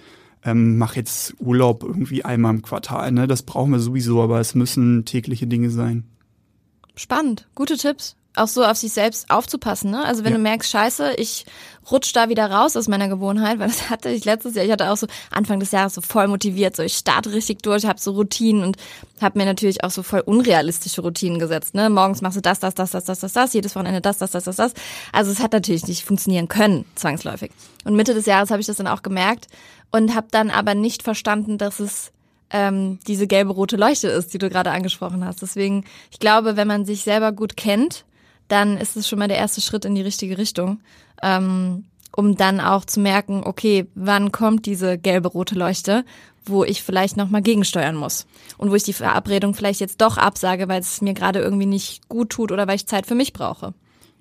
ähm, 0.46 0.78
mach 0.78 0.96
jetzt 0.96 1.36
Urlaub 1.40 1.84
irgendwie 1.84 2.24
einmal 2.24 2.54
im 2.54 2.62
Quartal. 2.62 3.12
Ne? 3.12 3.28
Das 3.28 3.44
brauchen 3.44 3.72
wir 3.72 3.80
sowieso, 3.80 4.22
aber 4.22 4.40
es 4.40 4.56
müssen 4.56 5.06
tägliche 5.06 5.48
Dinge 5.48 5.70
sein. 5.70 6.06
Spannend, 6.96 7.48
gute 7.56 7.78
Tipps. 7.78 8.16
Auch 8.40 8.48
so 8.48 8.64
auf 8.64 8.78
sich 8.78 8.94
selbst 8.94 9.30
aufzupassen, 9.30 9.92
ne? 9.92 10.04
Also 10.06 10.24
wenn 10.24 10.32
Ja. 10.32 10.38
du 10.38 10.44
merkst, 10.44 10.70
scheiße, 10.72 11.14
ich 11.18 11.46
rutsch 11.92 12.16
da 12.16 12.30
wieder 12.30 12.50
raus 12.50 12.78
aus 12.78 12.88
meiner 12.88 13.08
Gewohnheit, 13.08 13.60
weil 13.60 13.68
das 13.68 13.90
hatte 13.90 14.10
ich 14.10 14.24
letztes 14.26 14.56
Jahr, 14.56 14.66
ich 14.66 14.72
hatte 14.72 14.90
auch 14.92 14.98
so 14.98 15.08
Anfang 15.32 15.60
des 15.60 15.72
Jahres 15.72 15.94
so 15.96 16.02
voll 16.02 16.28
motiviert, 16.28 16.76
so 16.76 16.84
ich 16.84 16.94
starte 16.96 17.32
richtig 17.34 17.62
durch, 17.64 17.86
habe 17.86 18.00
so 18.00 18.12
Routinen 18.12 18.64
und 18.64 18.78
habe 19.22 19.38
mir 19.40 19.46
natürlich 19.46 19.84
auch 19.84 19.92
so 19.92 20.04
voll 20.04 20.22
unrealistische 20.22 21.02
Routinen 21.02 21.40
gesetzt, 21.40 21.74
ne? 21.76 21.90
Morgens 21.90 22.22
machst 22.22 22.38
du 22.38 22.42
das, 22.42 22.60
das, 22.60 22.76
das, 22.76 22.92
das, 22.92 23.06
das, 23.06 23.20
das, 23.20 23.34
das, 23.34 23.54
jedes 23.54 23.76
Wochenende 23.76 24.02
das, 24.02 24.18
das, 24.20 24.32
das, 24.32 24.44
das, 24.46 24.56
das. 24.56 24.74
Also 25.12 25.32
es 25.32 25.40
hat 25.40 25.52
natürlich 25.54 25.88
nicht 25.88 26.06
funktionieren 26.06 26.48
können, 26.48 26.86
zwangsläufig. 26.96 27.52
Und 27.84 27.96
Mitte 27.96 28.14
des 28.14 28.26
Jahres 28.26 28.52
habe 28.52 28.62
ich 28.62 28.68
das 28.68 28.78
dann 28.78 28.88
auch 28.88 29.02
gemerkt 29.04 29.48
und 29.92 30.16
habe 30.16 30.28
dann 30.32 30.50
aber 30.52 30.76
nicht 30.76 31.04
verstanden, 31.04 31.58
dass 31.58 31.80
es 31.80 32.12
ähm, 32.52 33.00
diese 33.08 33.28
gelbe 33.28 33.52
rote 33.52 33.76
Leuchte 33.76 34.08
ist, 34.08 34.34
die 34.34 34.38
du 34.38 34.50
gerade 34.50 34.72
angesprochen 34.72 35.26
hast. 35.26 35.42
Deswegen, 35.42 35.86
ich 36.12 36.20
glaube, 36.20 36.56
wenn 36.58 36.68
man 36.68 36.86
sich 36.86 37.04
selber 37.04 37.32
gut 37.32 37.58
kennt, 37.58 38.06
dann 38.50 38.78
ist 38.78 38.98
es 38.98 39.08
schon 39.08 39.20
mal 39.20 39.28
der 39.28 39.38
erste 39.38 39.62
Schritt 39.62 39.86
in 39.86 39.96
die 39.96 40.02
richtige 40.02 40.38
Richtung, 40.38 40.82
ähm, 41.24 41.86
um 42.16 42.36
dann 42.36 42.60
auch 42.60 42.84
zu 42.84 43.00
merken, 43.00 43.44
okay, 43.46 43.88
wann 43.96 44.32
kommt 44.32 44.66
diese 44.66 44.98
gelbe 44.98 45.30
rote 45.30 45.56
Leuchte, 45.56 46.04
wo 46.46 46.64
ich 46.64 46.84
vielleicht 46.84 47.16
nochmal 47.16 47.42
gegensteuern 47.42 47.96
muss 47.96 48.26
und 48.58 48.72
wo 48.72 48.76
ich 48.76 48.84
die 48.84 48.94
Verabredung 48.94 49.54
vielleicht 49.54 49.80
jetzt 49.80 50.02
doch 50.02 50.18
absage, 50.18 50.68
weil 50.68 50.82
es 50.82 51.02
mir 51.02 51.14
gerade 51.14 51.40
irgendwie 51.40 51.68
nicht 51.68 52.10
gut 52.10 52.32
tut 52.32 52.52
oder 52.52 52.68
weil 52.68 52.76
ich 52.76 52.88
Zeit 52.88 53.06
für 53.06 53.16
mich 53.16 53.34
brauche. 53.34 53.74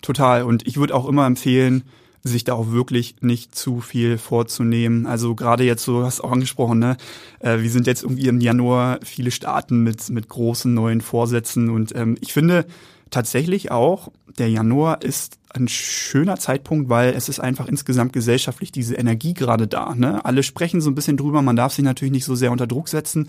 Total. 0.02 0.44
Und 0.44 0.66
ich 0.66 0.76
würde 0.76 0.94
auch 0.94 1.08
immer 1.08 1.26
empfehlen, 1.26 1.84
sich 2.22 2.44
da 2.44 2.54
auch 2.54 2.70
wirklich 2.70 3.16
nicht 3.20 3.54
zu 3.54 3.80
viel 3.80 4.18
vorzunehmen. 4.18 5.06
Also 5.06 5.34
gerade 5.34 5.64
jetzt, 5.64 5.84
so 5.84 6.04
hast 6.04 6.18
du 6.18 6.24
auch 6.24 6.32
angesprochen, 6.32 6.78
ne? 6.78 6.96
Äh, 7.40 7.60
wir 7.60 7.70
sind 7.70 7.86
jetzt 7.86 8.02
irgendwie 8.02 8.28
im 8.28 8.40
Januar, 8.40 8.98
viele 9.02 9.30
starten 9.30 9.82
mit, 9.82 10.08
mit 10.10 10.28
großen 10.28 10.72
neuen 10.72 11.00
Vorsätzen. 11.00 11.70
Und 11.70 11.94
ähm, 11.94 12.16
ich 12.20 12.32
finde 12.32 12.66
tatsächlich 13.10 13.70
auch, 13.70 14.10
der 14.38 14.50
Januar 14.50 15.02
ist 15.02 15.38
ein 15.50 15.68
schöner 15.68 16.36
Zeitpunkt, 16.36 16.88
weil 16.88 17.14
es 17.14 17.28
ist 17.28 17.40
einfach 17.40 17.66
insgesamt 17.66 18.12
gesellschaftlich 18.12 18.70
diese 18.70 18.94
Energie 18.94 19.34
gerade 19.34 19.66
da. 19.66 19.94
Ne? 19.94 20.24
Alle 20.24 20.42
sprechen 20.42 20.80
so 20.80 20.90
ein 20.90 20.94
bisschen 20.94 21.16
drüber, 21.16 21.42
man 21.42 21.56
darf 21.56 21.72
sich 21.72 21.84
natürlich 21.84 22.12
nicht 22.12 22.24
so 22.24 22.34
sehr 22.34 22.52
unter 22.52 22.66
Druck 22.66 22.88
setzen 22.88 23.28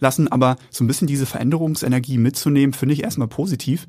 lassen, 0.00 0.28
aber 0.28 0.56
so 0.70 0.84
ein 0.84 0.86
bisschen 0.86 1.06
diese 1.06 1.26
Veränderungsenergie 1.26 2.18
mitzunehmen, 2.18 2.72
finde 2.72 2.94
ich 2.94 3.02
erstmal 3.02 3.28
positiv 3.28 3.86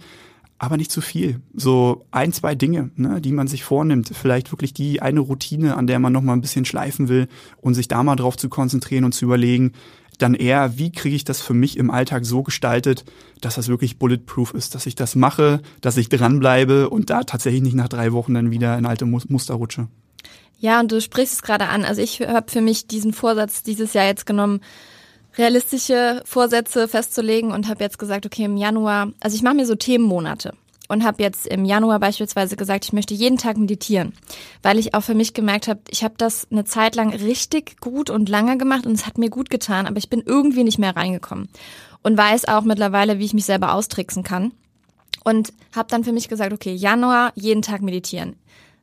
aber 0.61 0.77
nicht 0.77 0.91
zu 0.91 1.01
viel. 1.01 1.41
So 1.55 2.05
ein, 2.11 2.33
zwei 2.33 2.53
Dinge, 2.53 2.91
ne, 2.95 3.19
die 3.19 3.31
man 3.31 3.47
sich 3.47 3.63
vornimmt. 3.63 4.11
Vielleicht 4.13 4.51
wirklich 4.51 4.75
die 4.75 5.01
eine 5.01 5.19
Routine, 5.19 5.75
an 5.75 5.87
der 5.87 5.97
man 5.97 6.13
noch 6.13 6.21
mal 6.21 6.33
ein 6.33 6.41
bisschen 6.41 6.65
schleifen 6.65 7.09
will 7.09 7.27
und 7.61 7.73
sich 7.73 7.87
da 7.87 8.03
mal 8.03 8.15
drauf 8.15 8.37
zu 8.37 8.47
konzentrieren 8.47 9.03
und 9.03 9.13
zu 9.13 9.25
überlegen, 9.25 9.71
dann 10.21 10.35
eher, 10.35 10.77
wie 10.77 10.91
kriege 10.91 11.15
ich 11.15 11.23
das 11.23 11.41
für 11.41 11.53
mich 11.53 11.77
im 11.77 11.91
Alltag 11.91 12.25
so 12.25 12.43
gestaltet, 12.43 13.05
dass 13.41 13.55
das 13.55 13.67
wirklich 13.67 13.97
bulletproof 13.97 14.53
ist, 14.53 14.75
dass 14.75 14.85
ich 14.85 14.95
das 14.95 15.15
mache, 15.15 15.61
dass 15.81 15.97
ich 15.97 16.09
dranbleibe 16.09 16.89
und 16.89 17.09
da 17.09 17.23
tatsächlich 17.23 17.61
nicht 17.61 17.75
nach 17.75 17.89
drei 17.89 18.11
Wochen 18.13 18.33
dann 18.33 18.51
wieder 18.51 18.77
in 18.77 18.85
alte 18.85 19.05
Mus- 19.05 19.29
Muster 19.29 19.55
rutsche. 19.55 19.87
Ja, 20.59 20.79
und 20.79 20.91
du 20.91 21.01
sprichst 21.01 21.33
es 21.33 21.41
gerade 21.41 21.67
an. 21.67 21.83
Also 21.83 22.01
ich 22.01 22.21
habe 22.21 22.51
für 22.51 22.61
mich 22.61 22.87
diesen 22.87 23.13
Vorsatz 23.13 23.63
dieses 23.63 23.93
Jahr 23.93 24.05
jetzt 24.05 24.25
genommen, 24.25 24.61
realistische 25.37 26.21
Vorsätze 26.25 26.87
festzulegen 26.87 27.51
und 27.51 27.67
habe 27.67 27.83
jetzt 27.83 27.97
gesagt, 27.97 28.25
okay, 28.25 28.43
im 28.43 28.57
Januar, 28.57 29.11
also 29.21 29.35
ich 29.35 29.41
mache 29.41 29.55
mir 29.55 29.65
so 29.65 29.75
Themenmonate 29.75 30.53
und 30.91 31.03
habe 31.03 31.23
jetzt 31.23 31.47
im 31.47 31.63
Januar 31.65 31.99
beispielsweise 31.99 32.57
gesagt, 32.57 32.85
ich 32.85 32.93
möchte 32.93 33.13
jeden 33.13 33.37
Tag 33.37 33.57
meditieren, 33.57 34.13
weil 34.61 34.77
ich 34.77 34.93
auch 34.93 35.01
für 35.01 35.15
mich 35.15 35.33
gemerkt 35.33 35.67
habe, 35.67 35.79
ich 35.89 36.03
habe 36.03 36.15
das 36.17 36.47
eine 36.51 36.65
Zeit 36.65 36.95
lang 36.95 37.13
richtig 37.13 37.79
gut 37.79 38.09
und 38.09 38.27
lange 38.27 38.57
gemacht 38.57 38.85
und 38.85 38.93
es 38.93 39.07
hat 39.07 39.17
mir 39.17 39.29
gut 39.29 39.49
getan, 39.49 39.87
aber 39.87 39.97
ich 39.97 40.09
bin 40.09 40.21
irgendwie 40.25 40.63
nicht 40.63 40.79
mehr 40.79 40.95
reingekommen 40.95 41.49
und 42.03 42.17
weiß 42.17 42.47
auch 42.47 42.63
mittlerweile, 42.63 43.19
wie 43.19 43.25
ich 43.25 43.33
mich 43.33 43.45
selber 43.45 43.73
austricksen 43.73 44.23
kann 44.23 44.51
und 45.23 45.53
habe 45.73 45.87
dann 45.89 46.03
für 46.03 46.11
mich 46.11 46.27
gesagt, 46.27 46.53
okay, 46.53 46.73
Januar 46.73 47.31
jeden 47.35 47.61
Tag 47.61 47.81
meditieren. 47.81 48.35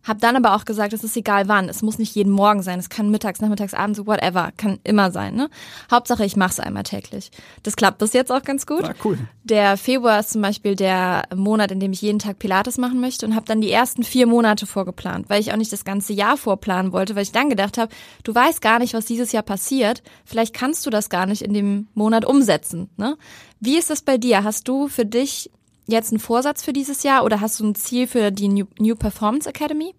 Hab 0.09 0.21
dann 0.21 0.37
aber 0.37 0.57
auch 0.57 0.65
gesagt, 0.65 0.95
es 0.95 1.05
ist 1.05 1.17
egal 1.17 1.49
wann. 1.49 1.69
Es 1.69 1.83
muss 1.83 1.99
nicht 1.99 2.15
jeden 2.15 2.33
Morgen 2.33 2.63
sein. 2.63 2.79
Es 2.79 2.89
kann 2.89 3.11
mittags, 3.11 3.43
nachmittags, 3.43 3.75
abends, 3.75 4.07
whatever. 4.07 4.51
Kann 4.57 4.79
immer 4.83 5.11
sein. 5.11 5.35
Ne? 5.35 5.51
Hauptsache, 5.91 6.25
ich 6.25 6.35
mache 6.35 6.53
es 6.53 6.61
einmal 6.61 6.85
täglich. 6.85 7.31
Das 7.63 7.77
klappt 7.77 7.99
bis 7.99 8.15
jetzt 8.15 8.33
auch 8.33 8.43
ganz 8.43 8.67
gut. 8.67 8.85
Ah, 8.85 8.95
cool. 9.05 9.19
Der 9.45 9.77
Februar 9.77 10.21
ist 10.21 10.31
zum 10.31 10.41
Beispiel 10.41 10.77
der 10.77 11.25
Monat, 11.35 11.71
in 11.73 11.79
dem 11.79 11.93
ich 11.93 12.01
jeden 12.01 12.19
Tag 12.19 12.39
Pilates 12.39 12.79
machen 12.79 13.01
möchte 13.01 13.27
und 13.27 13.35
habe 13.35 13.45
dann 13.45 13.61
die 13.61 13.71
ersten 13.71 14.03
vier 14.03 14.27
Monate 14.27 14.67
vorgeplant, 14.67 15.29
weil 15.29 15.41
ich 15.43 15.53
auch 15.53 15.57
nicht 15.57 15.73
das 15.73 15.85
ganze 15.85 16.15
Jahr 16.15 16.39
vorplanen 16.39 16.93
wollte, 16.93 17.15
weil 17.15 17.23
ich 17.23 17.33
dann 17.33 17.51
gedacht 17.51 17.77
habe, 17.77 17.93
du 18.25 18.35
weißt 18.35 18.63
gar 18.63 18.79
nicht, 18.79 18.95
was 18.95 19.05
dieses 19.05 19.33
Jahr 19.33 19.43
passiert. 19.43 20.03
Vielleicht 20.25 20.55
kannst 20.55 20.87
du 20.87 20.91
das 20.91 21.11
gar 21.11 21.27
nicht 21.27 21.43
in 21.43 21.53
dem 21.53 21.89
Monat 21.93 22.25
umsetzen. 22.25 22.89
Ne? 22.97 23.19
Wie 23.61 23.77
ist 23.77 23.91
das 23.91 24.01
bei 24.01 24.17
dir? 24.17 24.43
Hast 24.43 24.69
du 24.69 24.89
für 24.89 25.05
dich 25.05 25.51
jetzt 25.89 26.13
einen 26.13 26.21
Vorsatz 26.21 26.63
für 26.63 26.73
dieses 26.73 27.03
Jahr 27.03 27.25
oder 27.25 27.41
hast 27.41 27.59
du 27.59 27.65
ein 27.67 27.75
Ziel 27.75 28.07
für 28.07 28.31
die 28.31 28.49
New, 28.49 28.67
New 28.79 28.95
Performance 28.95 29.49
Academy? 29.49 29.95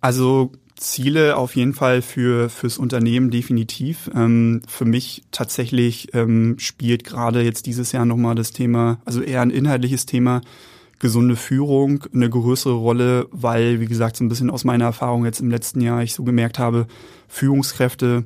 Also 0.00 0.52
Ziele 0.76 1.36
auf 1.36 1.56
jeden 1.56 1.74
Fall 1.74 2.02
für 2.02 2.48
fürs 2.48 2.78
Unternehmen 2.78 3.30
definitiv. 3.30 4.10
Ähm, 4.14 4.62
für 4.66 4.84
mich 4.84 5.22
tatsächlich 5.30 6.14
ähm, 6.14 6.56
spielt 6.58 7.04
gerade 7.04 7.42
jetzt 7.42 7.66
dieses 7.66 7.92
Jahr 7.92 8.04
nochmal 8.04 8.34
das 8.34 8.52
Thema, 8.52 8.98
also 9.04 9.20
eher 9.20 9.42
ein 9.42 9.50
inhaltliches 9.50 10.06
Thema, 10.06 10.40
gesunde 10.98 11.36
Führung 11.36 12.04
eine 12.12 12.28
größere 12.30 12.74
Rolle, 12.74 13.26
weil, 13.30 13.80
wie 13.80 13.86
gesagt, 13.86 14.16
so 14.16 14.24
ein 14.24 14.28
bisschen 14.28 14.50
aus 14.50 14.64
meiner 14.64 14.86
Erfahrung 14.86 15.24
jetzt 15.24 15.40
im 15.40 15.50
letzten 15.50 15.80
Jahr 15.80 16.02
ich 16.02 16.14
so 16.14 16.24
gemerkt 16.24 16.58
habe, 16.58 16.86
Führungskräfte 17.28 18.24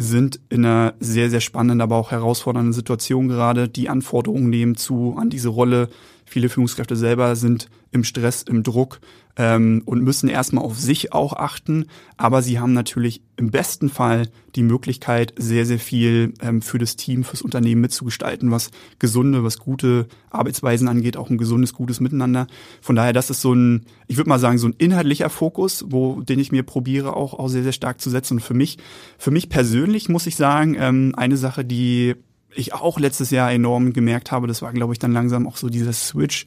sind 0.00 0.40
in 0.48 0.64
einer 0.64 0.94
sehr, 0.98 1.28
sehr 1.28 1.40
spannenden, 1.40 1.82
aber 1.82 1.96
auch 1.96 2.10
herausfordernden 2.10 2.72
Situation 2.72 3.28
gerade. 3.28 3.68
Die 3.68 3.90
Anforderungen 3.90 4.48
nehmen 4.48 4.76
zu 4.76 5.14
an 5.18 5.28
diese 5.28 5.50
Rolle. 5.50 5.90
Viele 6.30 6.48
Führungskräfte 6.48 6.94
selber 6.94 7.34
sind 7.34 7.68
im 7.90 8.04
Stress, 8.04 8.42
im 8.42 8.62
Druck 8.62 9.00
ähm, 9.34 9.82
und 9.84 10.04
müssen 10.04 10.28
erstmal 10.28 10.64
auf 10.64 10.78
sich 10.78 11.12
auch 11.12 11.32
achten. 11.32 11.86
Aber 12.16 12.40
sie 12.40 12.60
haben 12.60 12.72
natürlich 12.72 13.20
im 13.36 13.50
besten 13.50 13.88
Fall 13.88 14.28
die 14.54 14.62
Möglichkeit, 14.62 15.34
sehr, 15.36 15.66
sehr 15.66 15.80
viel 15.80 16.34
ähm, 16.40 16.62
für 16.62 16.78
das 16.78 16.94
Team, 16.94 17.24
fürs 17.24 17.42
Unternehmen 17.42 17.80
mitzugestalten, 17.80 18.52
was 18.52 18.70
gesunde, 19.00 19.42
was 19.42 19.58
gute 19.58 20.06
Arbeitsweisen 20.30 20.86
angeht, 20.86 21.16
auch 21.16 21.30
ein 21.30 21.36
gesundes, 21.36 21.74
gutes 21.74 21.98
Miteinander. 21.98 22.46
Von 22.80 22.94
daher, 22.94 23.12
das 23.12 23.28
ist 23.30 23.40
so 23.40 23.52
ein, 23.52 23.86
ich 24.06 24.16
würde 24.16 24.28
mal 24.28 24.38
sagen, 24.38 24.58
so 24.58 24.68
ein 24.68 24.76
inhaltlicher 24.78 25.30
Fokus, 25.30 25.84
wo 25.88 26.20
den 26.20 26.38
ich 26.38 26.52
mir 26.52 26.62
probiere, 26.62 27.16
auch, 27.16 27.34
auch 27.34 27.48
sehr, 27.48 27.64
sehr 27.64 27.72
stark 27.72 28.00
zu 28.00 28.08
setzen. 28.08 28.34
Und 28.34 28.40
für 28.40 28.54
mich, 28.54 28.78
für 29.18 29.32
mich 29.32 29.48
persönlich 29.48 30.08
muss 30.08 30.28
ich 30.28 30.36
sagen, 30.36 30.76
ähm, 30.78 31.12
eine 31.16 31.36
Sache, 31.36 31.64
die 31.64 32.14
ich 32.54 32.74
auch 32.74 32.98
letztes 32.98 33.30
Jahr 33.30 33.52
enorm 33.52 33.92
gemerkt 33.92 34.32
habe, 34.32 34.46
das 34.46 34.62
war, 34.62 34.72
glaube 34.72 34.92
ich, 34.92 34.98
dann 34.98 35.12
langsam 35.12 35.46
auch 35.46 35.56
so 35.56 35.68
dieser 35.68 35.92
Switch, 35.92 36.46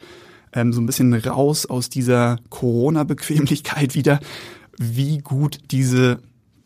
ähm, 0.54 0.74
so 0.74 0.82
ein 0.82 0.86
bisschen 0.86 1.13
raus 1.13 1.66
aus 1.66 1.89
dieser 1.89 2.38
Corona-Bequemlichkeit 2.50 3.96
wieder, 3.96 4.20
wie 4.78 5.20
gut 5.20 5.60
diese 5.72 6.20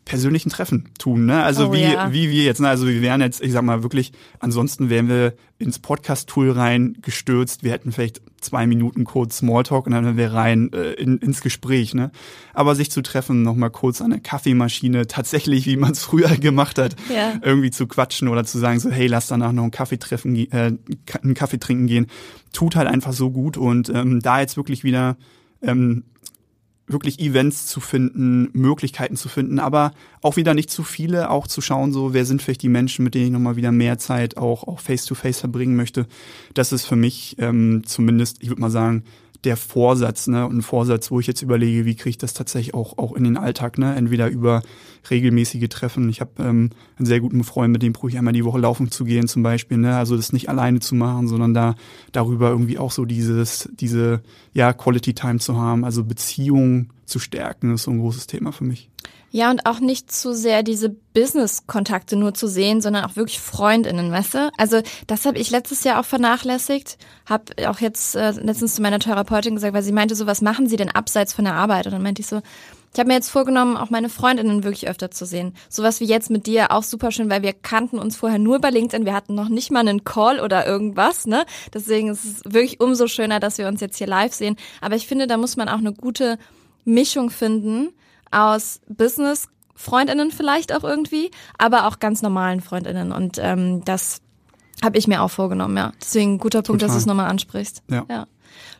persönlichen 0.08 0.48
Treffen 0.50 0.88
tun, 0.98 1.26
ne? 1.26 1.42
Also 1.44 1.68
Oh 1.68 1.72
wie, 1.74 1.82
ja. 1.82 2.10
wie 2.12 2.30
wir 2.30 2.42
jetzt, 2.44 2.60
ne? 2.60 2.68
Also 2.68 2.88
wir 2.88 3.02
wären 3.02 3.20
jetzt, 3.20 3.42
ich 3.42 3.52
sag 3.52 3.62
mal 3.62 3.82
wirklich, 3.82 4.12
ansonsten 4.40 4.88
wären 4.90 5.08
wir 5.08 5.34
ins 5.58 5.78
Podcast-Tool 5.78 6.50
rein 6.50 6.96
gestürzt, 7.02 7.62
wir 7.62 7.72
hätten 7.72 7.92
vielleicht 7.92 8.22
zwei 8.40 8.66
Minuten 8.66 9.04
kurz 9.04 9.38
Smalltalk 9.38 9.86
und 9.86 9.92
dann 9.92 10.04
wären 10.04 10.16
wir 10.16 10.32
rein 10.32 10.72
äh, 10.72 10.92
in, 10.94 11.18
ins 11.18 11.42
Gespräch, 11.42 11.94
ne? 11.94 12.10
Aber 12.54 12.74
sich 12.74 12.90
zu 12.90 13.02
treffen, 13.02 13.42
nochmal 13.42 13.70
kurz 13.70 14.00
an 14.00 14.10
der 14.10 14.20
Kaffeemaschine, 14.20 15.06
tatsächlich, 15.06 15.66
wie 15.66 15.76
man 15.76 15.92
es 15.92 16.02
früher 16.04 16.28
gemacht 16.36 16.78
hat, 16.78 16.96
Ja. 17.14 17.34
irgendwie 17.42 17.70
zu 17.70 17.86
quatschen 17.86 18.28
oder 18.28 18.44
zu 18.44 18.58
sagen 18.58 18.80
so, 18.80 18.90
hey, 18.90 19.08
lass 19.08 19.26
danach 19.26 19.52
noch 19.52 19.62
einen 19.62 19.70
Kaffee 19.72 19.98
treffen, 19.98 20.34
äh, 20.36 20.72
einen 21.22 21.34
Kaffee 21.34 21.58
trinken 21.60 21.86
gehen, 21.86 22.06
tut 22.52 22.76
halt 22.76 22.88
einfach 22.88 23.12
so 23.12 23.30
gut 23.30 23.56
und 23.58 23.90
ähm, 23.90 24.20
da 24.20 24.40
jetzt 24.40 24.56
wirklich 24.56 24.84
wieder 24.84 25.16
ähm, 25.60 26.04
wirklich 26.88 27.20
Events 27.20 27.66
zu 27.66 27.80
finden, 27.80 28.48
Möglichkeiten 28.52 29.16
zu 29.16 29.28
finden, 29.28 29.58
aber 29.58 29.92
auch 30.22 30.36
wieder 30.36 30.54
nicht 30.54 30.70
zu 30.70 30.82
viele, 30.82 31.30
auch 31.30 31.46
zu 31.46 31.60
schauen, 31.60 31.92
so 31.92 32.14
wer 32.14 32.24
sind 32.24 32.42
vielleicht 32.42 32.62
die 32.62 32.68
Menschen, 32.68 33.04
mit 33.04 33.14
denen 33.14 33.26
ich 33.26 33.32
nochmal 33.32 33.56
wieder 33.56 33.72
mehr 33.72 33.98
Zeit 33.98 34.36
auch 34.36 34.64
auch 34.66 34.80
face 34.80 35.04
to 35.04 35.14
face 35.14 35.40
verbringen 35.40 35.76
möchte. 35.76 36.06
Das 36.54 36.72
ist 36.72 36.86
für 36.86 36.96
mich 36.96 37.36
ähm, 37.38 37.82
zumindest, 37.84 38.42
ich 38.42 38.48
würde 38.48 38.60
mal 38.60 38.70
sagen, 38.70 39.04
der 39.44 39.56
Vorsatz, 39.56 40.26
ne? 40.26 40.46
Und 40.46 40.58
ein 40.58 40.62
Vorsatz, 40.62 41.10
wo 41.10 41.20
ich 41.20 41.26
jetzt 41.26 41.42
überlege, 41.42 41.84
wie 41.84 41.94
kriege 41.94 42.10
ich 42.10 42.18
das 42.18 42.34
tatsächlich 42.34 42.74
auch, 42.74 42.98
auch 42.98 43.14
in 43.14 43.24
den 43.24 43.36
Alltag, 43.36 43.78
ne? 43.78 43.94
Entweder 43.94 44.28
über 44.28 44.62
regelmäßige 45.10 45.68
Treffen. 45.68 46.08
Ich 46.08 46.20
habe 46.20 46.30
ähm, 46.40 46.70
einen 46.96 47.06
sehr 47.06 47.20
guten 47.20 47.44
Freund, 47.44 47.72
mit 47.72 47.82
dem 47.82 47.92
probiere 47.92 48.14
ich 48.14 48.18
einmal 48.18 48.32
die 48.32 48.44
Woche 48.44 48.58
laufen 48.58 48.90
zu 48.90 49.04
gehen, 49.04 49.28
zum 49.28 49.42
Beispiel, 49.42 49.78
ne? 49.78 49.96
Also 49.96 50.16
das 50.16 50.32
nicht 50.32 50.48
alleine 50.48 50.80
zu 50.80 50.94
machen, 50.94 51.28
sondern 51.28 51.54
da 51.54 51.76
darüber 52.12 52.50
irgendwie 52.50 52.78
auch 52.78 52.90
so 52.90 53.04
dieses, 53.04 53.68
diese 53.72 54.22
ja, 54.52 54.72
Quality 54.72 55.14
Time 55.14 55.38
zu 55.38 55.56
haben, 55.56 55.84
also 55.84 56.04
Beziehungen 56.04 56.90
zu 57.08 57.18
stärken, 57.18 57.74
ist 57.74 57.84
so 57.84 57.90
ein 57.90 58.00
großes 58.00 58.26
Thema 58.26 58.52
für 58.52 58.64
mich. 58.64 58.90
Ja, 59.30 59.50
und 59.50 59.66
auch 59.66 59.78
nicht 59.78 60.10
zu 60.10 60.34
sehr 60.34 60.62
diese 60.62 60.88
Business-Kontakte 60.88 62.16
nur 62.16 62.32
zu 62.32 62.46
sehen, 62.46 62.80
sondern 62.80 63.04
auch 63.04 63.16
wirklich 63.16 63.40
Freundinnen, 63.40 64.10
weißt 64.10 64.34
du? 64.34 64.50
Also 64.56 64.80
das 65.06 65.26
habe 65.26 65.38
ich 65.38 65.50
letztes 65.50 65.84
Jahr 65.84 66.00
auch 66.00 66.06
vernachlässigt. 66.06 66.96
Hab 67.28 67.50
auch 67.66 67.80
jetzt 67.80 68.14
äh, 68.14 68.30
letztens 68.30 68.76
zu 68.76 68.82
meiner 68.82 68.98
Therapeutin 68.98 69.54
gesagt, 69.54 69.74
weil 69.74 69.82
sie 69.82 69.92
meinte 69.92 70.14
so, 70.14 70.26
was 70.26 70.40
machen 70.40 70.66
Sie 70.66 70.76
denn 70.76 70.90
abseits 70.90 71.34
von 71.34 71.44
der 71.44 71.54
Arbeit? 71.54 71.86
Und 71.86 71.92
dann 71.92 72.02
meinte 72.02 72.22
ich 72.22 72.26
so, 72.26 72.40
ich 72.94 72.98
habe 72.98 73.08
mir 73.08 73.14
jetzt 73.14 73.28
vorgenommen, 73.28 73.76
auch 73.76 73.90
meine 73.90 74.08
Freundinnen 74.08 74.64
wirklich 74.64 74.88
öfter 74.88 75.10
zu 75.10 75.26
sehen. 75.26 75.54
Sowas 75.68 76.00
wie 76.00 76.06
jetzt 76.06 76.30
mit 76.30 76.46
dir 76.46 76.72
auch 76.72 76.82
super 76.82 77.12
schön, 77.12 77.28
weil 77.28 77.42
wir 77.42 77.52
kannten 77.52 77.98
uns 77.98 78.16
vorher 78.16 78.38
nur 78.38 78.60
bei 78.60 78.70
LinkedIn. 78.70 79.04
Wir 79.04 79.14
hatten 79.14 79.34
noch 79.34 79.50
nicht 79.50 79.70
mal 79.70 79.80
einen 79.80 80.04
Call 80.04 80.40
oder 80.40 80.66
irgendwas, 80.66 81.26
ne? 81.26 81.44
Deswegen 81.74 82.08
ist 82.08 82.24
es 82.24 82.42
wirklich 82.46 82.80
umso 82.80 83.06
schöner, 83.06 83.40
dass 83.40 83.58
wir 83.58 83.68
uns 83.68 83.82
jetzt 83.82 83.98
hier 83.98 84.06
live 84.06 84.32
sehen. 84.32 84.56
Aber 84.80 84.96
ich 84.96 85.06
finde, 85.06 85.26
da 85.26 85.36
muss 85.36 85.56
man 85.56 85.68
auch 85.68 85.78
eine 85.78 85.92
gute 85.92 86.38
Mischung 86.88 87.30
finden 87.30 87.90
aus 88.30 88.80
Business 88.88 89.48
Freundinnen 89.74 90.32
vielleicht 90.32 90.74
auch 90.74 90.82
irgendwie, 90.82 91.30
aber 91.56 91.86
auch 91.86 92.00
ganz 92.00 92.20
normalen 92.20 92.60
Freundinnen. 92.60 93.12
Und 93.12 93.38
ähm, 93.40 93.84
das 93.84 94.20
habe 94.82 94.98
ich 94.98 95.06
mir 95.06 95.22
auch 95.22 95.30
vorgenommen, 95.30 95.76
ja. 95.76 95.92
Deswegen 96.02 96.38
guter 96.38 96.62
Punkt, 96.62 96.80
Total. 96.80 96.88
dass 96.88 96.96
du 96.96 96.98
es 96.98 97.06
nochmal 97.06 97.30
ansprichst. 97.30 97.82
Ja. 97.88 98.04
ja. 98.10 98.26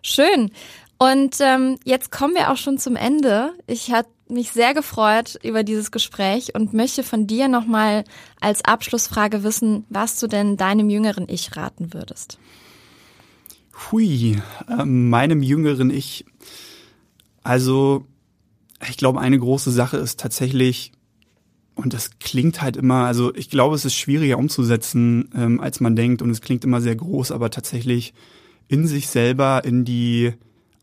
Schön. 0.03 0.51
Und 0.99 1.37
ähm, 1.39 1.79
jetzt 1.85 2.11
kommen 2.11 2.35
wir 2.35 2.51
auch 2.51 2.57
schon 2.57 2.79
zum 2.79 2.97
Ende. 2.97 3.53
Ich 3.69 3.93
hatte 3.93 4.09
mich 4.29 4.51
sehr 4.51 4.75
gefreut 4.75 5.39
über 5.45 5.63
dieses 5.63 5.93
Gespräch 5.93 6.55
und 6.55 6.75
möchte 6.75 7.05
von 7.05 7.29
dir 7.29 7.47
nochmal 7.47 8.03
als 8.41 8.65
Abschlussfrage 8.65 9.45
wissen, 9.45 9.85
was 9.89 10.19
du 10.19 10.27
denn 10.27 10.57
deinem 10.57 10.91
jüngeren 10.91 11.29
Ich 11.29 11.57
raten 11.57 11.95
würdest. 11.95 12.39
Hui, 13.91 14.43
äh, 14.69 14.85
meinem 14.85 15.43
jüngeren 15.43 15.91
Ich. 15.91 16.25
Also 17.43 18.07
ich 18.89 18.97
glaube, 18.97 19.21
eine 19.21 19.39
große 19.39 19.71
Sache 19.71 19.97
ist 19.97 20.21
tatsächlich, 20.21 20.93
und 21.75 21.95
das 21.95 22.19
klingt 22.19 22.61
halt 22.63 22.77
immer, 22.77 23.07
also 23.07 23.35
ich 23.35 23.51
glaube, 23.51 23.75
es 23.75 23.85
ist 23.85 23.95
schwieriger 23.95 24.39
umzusetzen, 24.39 25.31
ähm, 25.35 25.61
als 25.61 25.81
man 25.81 25.97
denkt, 25.97 26.23
und 26.23 26.31
es 26.31 26.41
klingt 26.41 26.65
immer 26.65 26.81
sehr 26.81 26.97
groß, 26.97 27.33
aber 27.33 27.51
tatsächlich 27.51 28.15
in 28.69 28.87
sich 28.87 29.09
selber, 29.09 29.63
in 29.65 29.85
die 29.85 30.33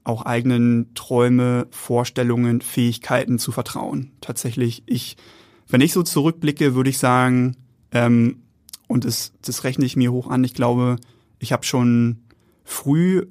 auch 0.04 0.26
eigenen 0.26 0.94
Träume, 0.94 1.68
Vorstellungen, 1.72 2.62
Fähigkeiten 2.62 3.40
zu 3.40 3.52
vertrauen. 3.52 4.12
Tatsächlich, 4.22 4.84
ich, 4.86 5.18
wenn 5.68 5.82
ich 5.82 5.94
so 5.94 6.04
zurückblicke, 6.04 6.76
würde 6.76 6.92
ich 6.92 7.00
sagen, 7.00 7.58
ähm, 7.92 8.42
und 8.88 9.06
das, 9.06 9.34
das 9.42 9.64
rechne 9.64 9.86
ich 9.86 9.96
mir 9.96 10.12
hoch 10.12 10.30
an, 10.30 10.44
ich 10.44 10.54
glaube, 10.54 10.98
ich 11.40 11.52
habe 11.52 11.66
schon 11.66 12.20
früh 12.64 13.26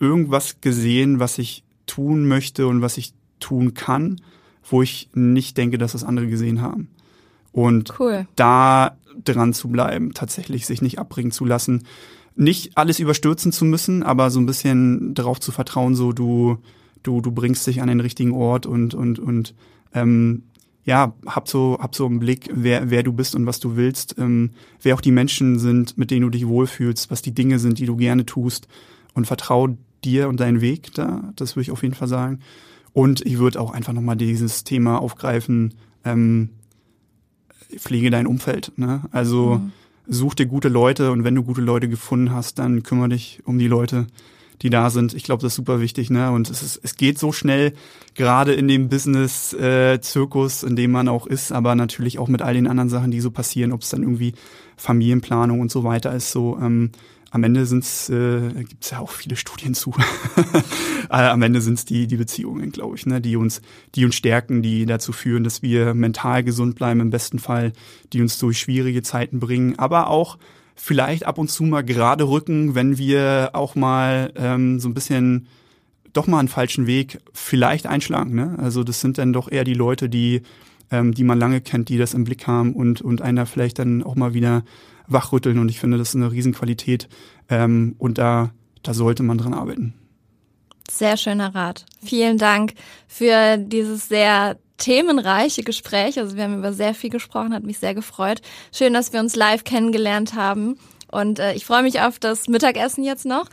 irgendwas 0.00 0.60
gesehen, 0.60 1.20
was 1.20 1.38
ich 1.38 1.64
tun 1.86 2.26
möchte 2.26 2.66
und 2.66 2.82
was 2.82 2.98
ich 2.98 3.14
tun 3.40 3.74
kann, 3.74 4.20
wo 4.68 4.82
ich 4.82 5.08
nicht 5.14 5.56
denke, 5.56 5.78
dass 5.78 5.92
das 5.92 6.04
andere 6.04 6.26
gesehen 6.26 6.60
haben. 6.60 6.88
Und 7.52 7.98
cool. 7.98 8.26
da 8.36 8.96
dran 9.24 9.54
zu 9.54 9.68
bleiben, 9.68 10.12
tatsächlich 10.12 10.66
sich 10.66 10.82
nicht 10.82 10.98
abbringen 10.98 11.30
zu 11.30 11.44
lassen, 11.44 11.84
nicht 12.34 12.76
alles 12.76 12.98
überstürzen 12.98 13.50
zu 13.50 13.64
müssen, 13.64 14.02
aber 14.02 14.30
so 14.30 14.40
ein 14.40 14.46
bisschen 14.46 15.14
darauf 15.14 15.40
zu 15.40 15.52
vertrauen, 15.52 15.94
so 15.94 16.12
du 16.12 16.58
du 17.02 17.22
du 17.22 17.30
bringst 17.30 17.66
dich 17.66 17.80
an 17.80 17.88
den 17.88 18.00
richtigen 18.00 18.32
Ort 18.32 18.66
und 18.66 18.92
und 18.92 19.18
und 19.18 19.54
ähm, 19.94 20.42
ja, 20.86 21.14
hab 21.26 21.48
so, 21.48 21.78
hab 21.80 21.96
so 21.96 22.06
im 22.06 22.20
Blick, 22.20 22.48
wer, 22.54 22.90
wer 22.90 23.02
du 23.02 23.12
bist 23.12 23.34
und 23.34 23.44
was 23.44 23.58
du 23.58 23.74
willst, 23.74 24.14
ähm, 24.18 24.52
wer 24.80 24.94
auch 24.94 25.00
die 25.00 25.10
Menschen 25.10 25.58
sind, 25.58 25.98
mit 25.98 26.12
denen 26.12 26.22
du 26.22 26.30
dich 26.30 26.46
wohlfühlst, 26.46 27.10
was 27.10 27.22
die 27.22 27.34
Dinge 27.34 27.58
sind, 27.58 27.80
die 27.80 27.86
du 27.86 27.96
gerne 27.96 28.24
tust 28.24 28.68
und 29.12 29.26
vertrau 29.26 29.76
dir 30.06 30.28
und 30.28 30.40
deinen 30.40 30.60
Weg 30.60 30.94
da, 30.94 31.32
das 31.36 31.56
würde 31.56 31.62
ich 31.62 31.70
auf 31.70 31.82
jeden 31.82 31.94
Fall 31.94 32.08
sagen. 32.08 32.40
Und 32.92 33.26
ich 33.26 33.38
würde 33.38 33.60
auch 33.60 33.72
einfach 33.72 33.92
nochmal 33.92 34.16
dieses 34.16 34.64
Thema 34.64 34.98
aufgreifen, 34.98 35.74
ähm, 36.04 36.48
pflege 37.76 38.10
dein 38.10 38.26
Umfeld. 38.26 38.72
Ne? 38.76 39.02
Also 39.10 39.56
mhm. 39.56 39.72
such 40.06 40.34
dir 40.34 40.46
gute 40.46 40.68
Leute 40.68 41.12
und 41.12 41.24
wenn 41.24 41.34
du 41.34 41.42
gute 41.42 41.60
Leute 41.60 41.88
gefunden 41.88 42.32
hast, 42.32 42.58
dann 42.58 42.82
kümmere 42.82 43.10
dich 43.10 43.42
um 43.44 43.58
die 43.58 43.68
Leute, 43.68 44.06
die 44.62 44.70
da 44.70 44.88
sind. 44.88 45.12
Ich 45.12 45.24
glaube, 45.24 45.42
das 45.42 45.52
ist 45.52 45.56
super 45.56 45.80
wichtig. 45.80 46.08
Ne? 46.08 46.30
Und 46.30 46.48
es, 46.48 46.62
ist, 46.62 46.80
es 46.82 46.96
geht 46.96 47.18
so 47.18 47.32
schnell, 47.32 47.74
gerade 48.14 48.54
in 48.54 48.68
dem 48.68 48.88
Business-Zirkus, 48.88 50.62
äh, 50.62 50.66
in 50.66 50.76
dem 50.76 50.90
man 50.90 51.08
auch 51.08 51.26
ist, 51.26 51.52
aber 51.52 51.74
natürlich 51.74 52.18
auch 52.18 52.28
mit 52.28 52.40
all 52.40 52.54
den 52.54 52.66
anderen 52.66 52.88
Sachen, 52.88 53.10
die 53.10 53.20
so 53.20 53.30
passieren, 53.30 53.72
ob 53.72 53.82
es 53.82 53.90
dann 53.90 54.02
irgendwie 54.02 54.32
Familienplanung 54.76 55.60
und 55.60 55.70
so 55.70 55.84
weiter 55.84 56.14
ist. 56.14 56.30
So 56.30 56.58
ähm, 56.60 56.92
am 57.36 57.44
Ende 57.44 57.66
sind's, 57.66 58.08
äh, 58.08 58.48
gibt 58.64 58.82
es 58.82 58.90
ja 58.90 58.98
auch 58.98 59.10
viele 59.10 59.36
Studien 59.36 59.74
zu. 59.74 59.94
Äh, 61.08 61.22
am 61.28 61.40
Ende 61.42 61.60
sind's 61.60 61.84
die, 61.84 62.08
die 62.08 62.16
Beziehungen, 62.16 62.72
glaube 62.72 62.96
ich, 62.96 63.06
ne, 63.06 63.20
die 63.20 63.36
uns, 63.36 63.62
die 63.94 64.04
uns 64.04 64.16
stärken, 64.16 64.60
die 64.60 64.86
dazu 64.86 65.12
führen, 65.12 65.44
dass 65.44 65.62
wir 65.62 65.94
mental 65.94 66.42
gesund 66.42 66.74
bleiben 66.74 66.98
im 66.98 67.10
besten 67.10 67.38
Fall, 67.38 67.72
die 68.12 68.20
uns 68.20 68.38
durch 68.38 68.58
schwierige 68.58 69.02
Zeiten 69.02 69.38
bringen, 69.38 69.78
aber 69.78 70.10
auch 70.10 70.36
vielleicht 70.74 71.24
ab 71.24 71.38
und 71.38 71.48
zu 71.48 71.62
mal 71.62 71.84
gerade 71.84 72.28
rücken, 72.28 72.74
wenn 72.74 72.98
wir 72.98 73.50
auch 73.52 73.76
mal 73.76 74.32
ähm, 74.34 74.80
so 74.80 74.88
ein 74.88 74.94
bisschen 74.94 75.46
doch 76.12 76.26
mal 76.26 76.40
einen 76.40 76.48
falschen 76.48 76.88
Weg 76.88 77.20
vielleicht 77.32 77.86
einschlagen. 77.86 78.34
Ne? 78.34 78.56
Also 78.58 78.82
das 78.82 79.00
sind 79.00 79.18
dann 79.18 79.32
doch 79.32 79.48
eher 79.48 79.62
die 79.62 79.74
Leute, 79.74 80.08
die, 80.08 80.42
ähm, 80.90 81.14
die 81.14 81.22
man 81.22 81.38
lange 81.38 81.60
kennt, 81.60 81.88
die 81.88 81.98
das 81.98 82.14
im 82.14 82.24
Blick 82.24 82.48
haben 82.48 82.72
und, 82.72 83.00
und 83.00 83.22
einer 83.22 83.46
vielleicht 83.46 83.78
dann 83.78 84.02
auch 84.02 84.16
mal 84.16 84.34
wieder 84.34 84.64
wachrütteln. 85.08 85.58
Und 85.58 85.68
ich 85.68 85.80
finde, 85.80 85.98
das 85.98 86.10
ist 86.10 86.16
eine 86.16 86.32
Riesenqualität. 86.32 87.08
Ähm, 87.48 87.94
und 87.98 88.18
da, 88.18 88.50
da 88.82 88.94
sollte 88.94 89.22
man 89.22 89.38
dran 89.38 89.54
arbeiten. 89.54 89.94
Sehr 90.90 91.16
schöner 91.16 91.54
Rat. 91.54 91.84
Vielen 92.04 92.38
Dank 92.38 92.74
für 93.08 93.56
dieses 93.58 94.08
sehr 94.08 94.56
themenreiche 94.78 95.62
Gespräch. 95.62 96.18
Also 96.18 96.36
wir 96.36 96.44
haben 96.44 96.58
über 96.58 96.72
sehr 96.72 96.94
viel 96.94 97.10
gesprochen, 97.10 97.54
hat 97.54 97.64
mich 97.64 97.78
sehr 97.78 97.94
gefreut. 97.94 98.40
Schön, 98.72 98.92
dass 98.92 99.12
wir 99.12 99.20
uns 99.20 99.36
live 99.36 99.64
kennengelernt 99.64 100.34
haben. 100.34 100.78
Und 101.10 101.38
äh, 101.38 101.54
ich 101.54 101.64
freue 101.64 101.82
mich 101.82 102.00
auf 102.00 102.18
das 102.18 102.48
Mittagessen 102.48 103.04
jetzt 103.04 103.26
noch. 103.26 103.48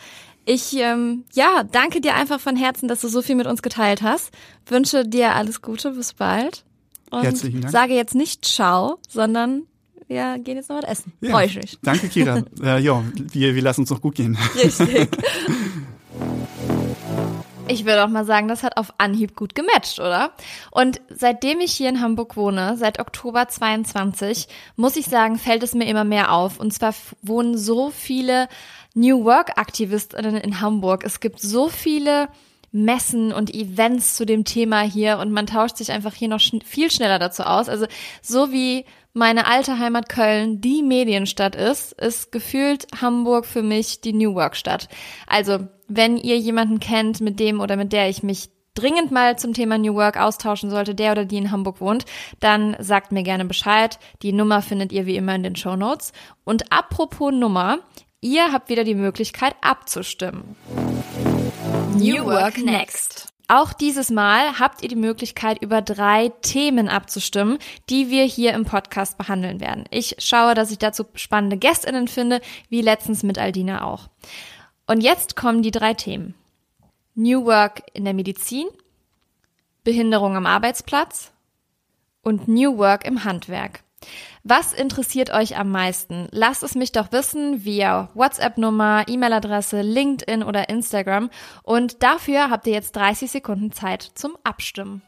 Ich 0.46 0.76
ähm, 0.76 1.24
ja 1.34 1.64
danke 1.72 2.02
dir 2.02 2.16
einfach 2.16 2.40
von 2.40 2.56
Herzen, 2.56 2.88
dass 2.88 3.02
du 3.02 3.08
so 3.08 3.22
viel 3.22 3.36
mit 3.36 3.48
uns 3.48 3.62
geteilt 3.62 4.02
hast. 4.02 4.32
Wünsche 4.66 5.08
dir 5.08 5.34
alles 5.36 5.62
Gute, 5.62 5.92
bis 5.92 6.14
bald. 6.14 6.66
Und 7.10 7.24
Herzlichen 7.24 7.62
Dank. 7.62 7.72
sage 7.72 7.94
jetzt 7.94 8.16
nicht 8.16 8.44
Ciao, 8.44 9.00
sondern 9.08 9.64
wir 10.08 10.40
gehen 10.40 10.58
jetzt 10.58 10.70
noch 10.70 10.82
was 10.82 10.90
essen. 10.90 11.14
Ja, 11.22 11.32
Freue 11.32 11.46
ich 11.46 11.56
mich. 11.56 11.78
Danke, 11.82 12.08
Kira. 12.10 12.44
äh, 12.64 12.80
ja, 12.80 13.04
wir, 13.16 13.56
wir 13.56 13.62
lassen 13.62 13.82
uns 13.82 13.90
noch 13.90 14.02
gut 14.02 14.16
gehen. 14.16 14.38
Richtig. 14.56 15.10
Ich 17.70 17.86
würde 17.86 18.04
auch 18.04 18.10
mal 18.10 18.26
sagen, 18.26 18.50
das 18.50 18.62
hat 18.62 18.76
auf 18.76 18.94
Anhieb 18.98 19.38
gut 19.38 19.56
gematcht, 19.56 20.00
oder? 20.00 20.34
Und 20.70 21.00
seitdem 21.10 21.62
ich 21.62 21.72
hier 21.72 21.88
in 21.88 22.02
Hamburg 22.02 22.36
wohne, 22.36 22.76
seit 22.78 23.00
Oktober 23.00 23.48
22, 23.48 24.48
muss 24.76 24.98
ich 24.98 25.06
sagen, 25.06 25.38
fällt 25.38 25.64
es 25.64 25.74
mir 25.74 25.88
immer 25.88 26.04
mehr 26.04 26.34
auf. 26.34 26.60
Und 26.60 26.74
zwar 26.74 26.94
wohnen 27.22 27.58
so 27.58 27.90
viele 27.90 28.50
New 28.94 29.24
Work 29.24 29.58
Aktivistinnen 29.58 30.36
in 30.36 30.60
Hamburg. 30.60 31.06
Es 31.06 31.22
gibt 31.22 31.40
so 31.40 31.70
viele 31.70 32.28
Messen 32.74 33.32
und 33.32 33.54
Events 33.54 34.16
zu 34.16 34.26
dem 34.26 34.44
Thema 34.44 34.82
hier 34.82 35.20
und 35.20 35.32
man 35.32 35.46
tauscht 35.46 35.78
sich 35.78 35.92
einfach 35.92 36.14
hier 36.16 36.28
noch 36.28 36.40
schn 36.40 36.62
viel 36.62 36.92
schneller 36.92 37.20
dazu 37.20 37.44
aus. 37.44 37.70
Also 37.70 37.86
so 38.22 38.52
wie 38.52 38.84
meine 39.14 39.46
alte 39.46 39.78
Heimat 39.78 40.10
Köln 40.10 40.60
die 40.60 40.82
Medienstadt 40.82 41.56
ist, 41.56 41.94
ist 41.94 42.32
gefühlt 42.32 42.88
Hamburg 43.00 43.46
für 43.46 43.62
mich 43.62 44.02
die 44.02 44.14
New 44.14 44.34
Work 44.34 44.56
Stadt. 44.56 44.90
Also, 45.28 45.68
wenn 45.88 46.18
ihr 46.18 46.38
jemanden 46.38 46.80
kennt, 46.80 47.22
mit 47.22 47.40
dem 47.40 47.60
oder 47.60 47.78
mit 47.78 47.94
der 47.94 48.10
ich 48.10 48.24
mich 48.24 48.50
dringend 48.74 49.12
mal 49.12 49.38
zum 49.38 49.54
Thema 49.54 49.78
New 49.78 49.94
Work 49.94 50.18
austauschen 50.18 50.72
sollte, 50.72 50.96
der 50.96 51.12
oder 51.12 51.26
die 51.26 51.38
in 51.38 51.52
Hamburg 51.52 51.80
wohnt, 51.80 52.06
dann 52.40 52.76
sagt 52.80 53.12
mir 53.12 53.22
gerne 53.22 53.46
Bescheid. 53.46 54.00
Die 54.24 54.34
Nummer 54.34 54.64
findet 54.64 54.92
ihr 54.92 55.06
wie 55.06 55.16
immer 55.16 55.36
in 55.36 55.44
den 55.44 55.56
Show 55.56 55.76
Notes. 55.76 56.12
Und 56.44 56.72
apropos 56.72 57.32
Nummer, 57.32 57.80
ihr 58.20 58.52
habt 58.52 58.70
wieder 58.70 58.84
die 58.84 58.96
Möglichkeit 58.96 59.56
abzustimmen. 59.62 60.56
New 61.96 62.26
Work 62.26 62.58
Next. 62.58 63.34
Auch 63.48 63.74
dieses 63.74 64.10
Mal 64.10 64.60
habt 64.60 64.82
ihr 64.82 64.90
die 64.90 64.96
Möglichkeit, 64.96 65.62
über 65.62 65.82
drei 65.82 66.30
Themen 66.42 66.88
abzustimmen, 66.88 67.58
die 67.90 68.10
wir 68.10 68.24
hier 68.24 68.54
im 68.54 68.66
Podcast 68.66 69.18
behandeln 69.18 69.60
werden. 69.60 69.84
Ich 69.92 70.16
schaue, 70.20 70.54
dass 70.54 70.72
ich 70.72 70.80
dazu 70.80 71.06
spannende 71.16 71.58
GästInnen 71.58 72.08
finde, 72.08 72.42
wie 72.70 72.82
letztens 72.82 73.22
mit 73.24 73.38
Aldina 73.38 73.84
auch. 73.84 74.08
Und 74.88 75.02
jetzt 75.02 75.36
kommen 75.36 75.62
die 75.62 75.72
drei 75.72 75.94
Themen. 75.94 76.36
New 77.16 77.46
Work 77.46 77.84
in 77.94 78.06
der 78.06 78.14
Medizin, 78.14 78.68
Behinderung 79.84 80.36
am 80.36 80.46
Arbeitsplatz 80.46 81.32
und 82.22 82.48
New 82.48 82.78
Work 82.78 83.06
im 83.06 83.24
Handwerk. 83.24 83.84
Was 84.46 84.74
interessiert 84.74 85.34
euch 85.34 85.58
am 85.58 85.72
meisten? 85.72 86.28
Lasst 86.32 86.64
es 86.64 86.76
mich 86.76 86.92
doch 86.92 87.14
wissen 87.14 87.64
via 87.64 88.10
WhatsApp-Nummer, 88.14 89.06
E-Mail-Adresse, 89.08 89.82
LinkedIn 89.82 90.44
oder 90.44 90.68
Instagram. 90.68 91.30
Und 91.64 92.04
dafür 92.04 92.50
habt 92.50 92.68
ihr 92.68 92.74
jetzt 92.74 92.94
30 92.98 93.32
Sekunden 93.32 93.72
Zeit 93.72 94.04
zum 94.04 94.38
Abstimmen. 94.44 95.02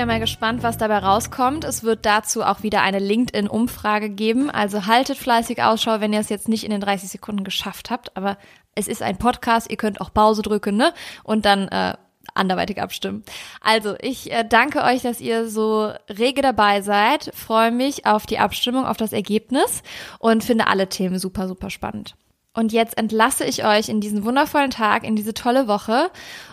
Wieder 0.00 0.06
mal 0.06 0.18
gespannt, 0.18 0.62
was 0.62 0.78
dabei 0.78 0.96
rauskommt. 0.96 1.62
Es 1.62 1.82
wird 1.82 2.06
dazu 2.06 2.42
auch 2.42 2.62
wieder 2.62 2.80
eine 2.80 3.00
LinkedIn-Umfrage 3.00 4.08
geben. 4.08 4.48
Also 4.48 4.86
haltet 4.86 5.18
fleißig 5.18 5.62
Ausschau, 5.62 6.00
wenn 6.00 6.14
ihr 6.14 6.20
es 6.20 6.30
jetzt 6.30 6.48
nicht 6.48 6.64
in 6.64 6.70
den 6.70 6.80
30 6.80 7.10
Sekunden 7.10 7.44
geschafft 7.44 7.90
habt. 7.90 8.16
Aber 8.16 8.38
es 8.74 8.88
ist 8.88 9.02
ein 9.02 9.18
Podcast, 9.18 9.70
ihr 9.70 9.76
könnt 9.76 10.00
auch 10.00 10.14
Pause 10.14 10.40
drücken, 10.40 10.78
ne? 10.78 10.94
Und 11.22 11.44
dann 11.44 11.68
äh, 11.68 11.98
anderweitig 12.32 12.80
abstimmen. 12.80 13.24
Also, 13.60 13.94
ich 14.00 14.32
äh, 14.32 14.42
danke 14.42 14.84
euch, 14.84 15.02
dass 15.02 15.20
ihr 15.20 15.50
so 15.50 15.92
rege 16.08 16.40
dabei 16.40 16.80
seid. 16.80 17.30
Freue 17.34 17.70
mich 17.70 18.06
auf 18.06 18.24
die 18.24 18.38
Abstimmung, 18.38 18.86
auf 18.86 18.96
das 18.96 19.12
Ergebnis 19.12 19.82
und 20.18 20.42
finde 20.42 20.68
alle 20.68 20.88
Themen 20.88 21.18
super, 21.18 21.46
super 21.46 21.68
spannend. 21.68 22.14
Und 22.54 22.72
jetzt 22.72 22.96
entlasse 22.96 23.44
ich 23.44 23.64
euch 23.64 23.88
in 23.88 24.00
diesen 24.00 24.24
wundervollen 24.24 24.70
Tag, 24.70 25.04
in 25.04 25.14
diese 25.14 25.34
tolle 25.34 25.68
Woche 25.68 26.10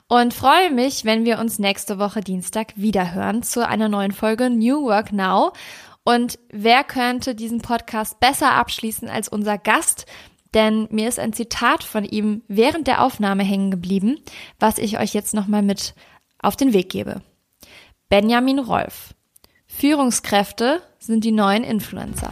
und 0.08 0.34
freue 0.34 0.72
mich, 0.72 1.06
wenn 1.06 1.26
wir 1.26 1.40
uns 1.40 1.60
nächste 1.60 2.00
Woche 2.00 2.22
Dienstag 2.22 2.74
wiederhören 2.76 3.44
zu 3.44 3.68
einer 3.68 3.90
neuen 3.90 4.12
Folge 4.12 4.50
New 4.50 4.84
Work 4.84 5.12
Now. 5.12 5.52
Und 6.04 6.40
wer 6.50 6.84
könnte 6.84 7.36
diesen 7.36 7.62
Podcast 7.62 8.20
besser 8.20 8.54
abschließen 8.54 9.10
als 9.10 9.28
unser 9.28 9.58
Gast? 9.58 10.06
Denn 10.54 10.88
mir 10.92 11.10
ist 11.10 11.20
ein 11.20 11.34
Zitat 11.34 11.84
von 11.84 12.06
ihm 12.06 12.42
während 12.48 12.88
der 12.88 13.04
Aufnahme 13.04 13.44
hängen 13.44 13.70
geblieben, 13.70 14.18
was 14.60 14.78
ich 14.78 14.98
euch 14.98 15.14
jetzt 15.14 15.34
nochmal 15.34 15.62
mit 15.62 15.94
auf 16.40 16.56
den 16.56 16.72
Weg 16.72 16.90
gebe. 16.90 17.22
Benjamin 18.08 18.60
Rolf. 18.60 19.14
Führungskräfte 19.66 20.82
sind 21.00 21.26
die 21.26 21.34
neuen 21.34 21.66
Influencer. 21.66 22.32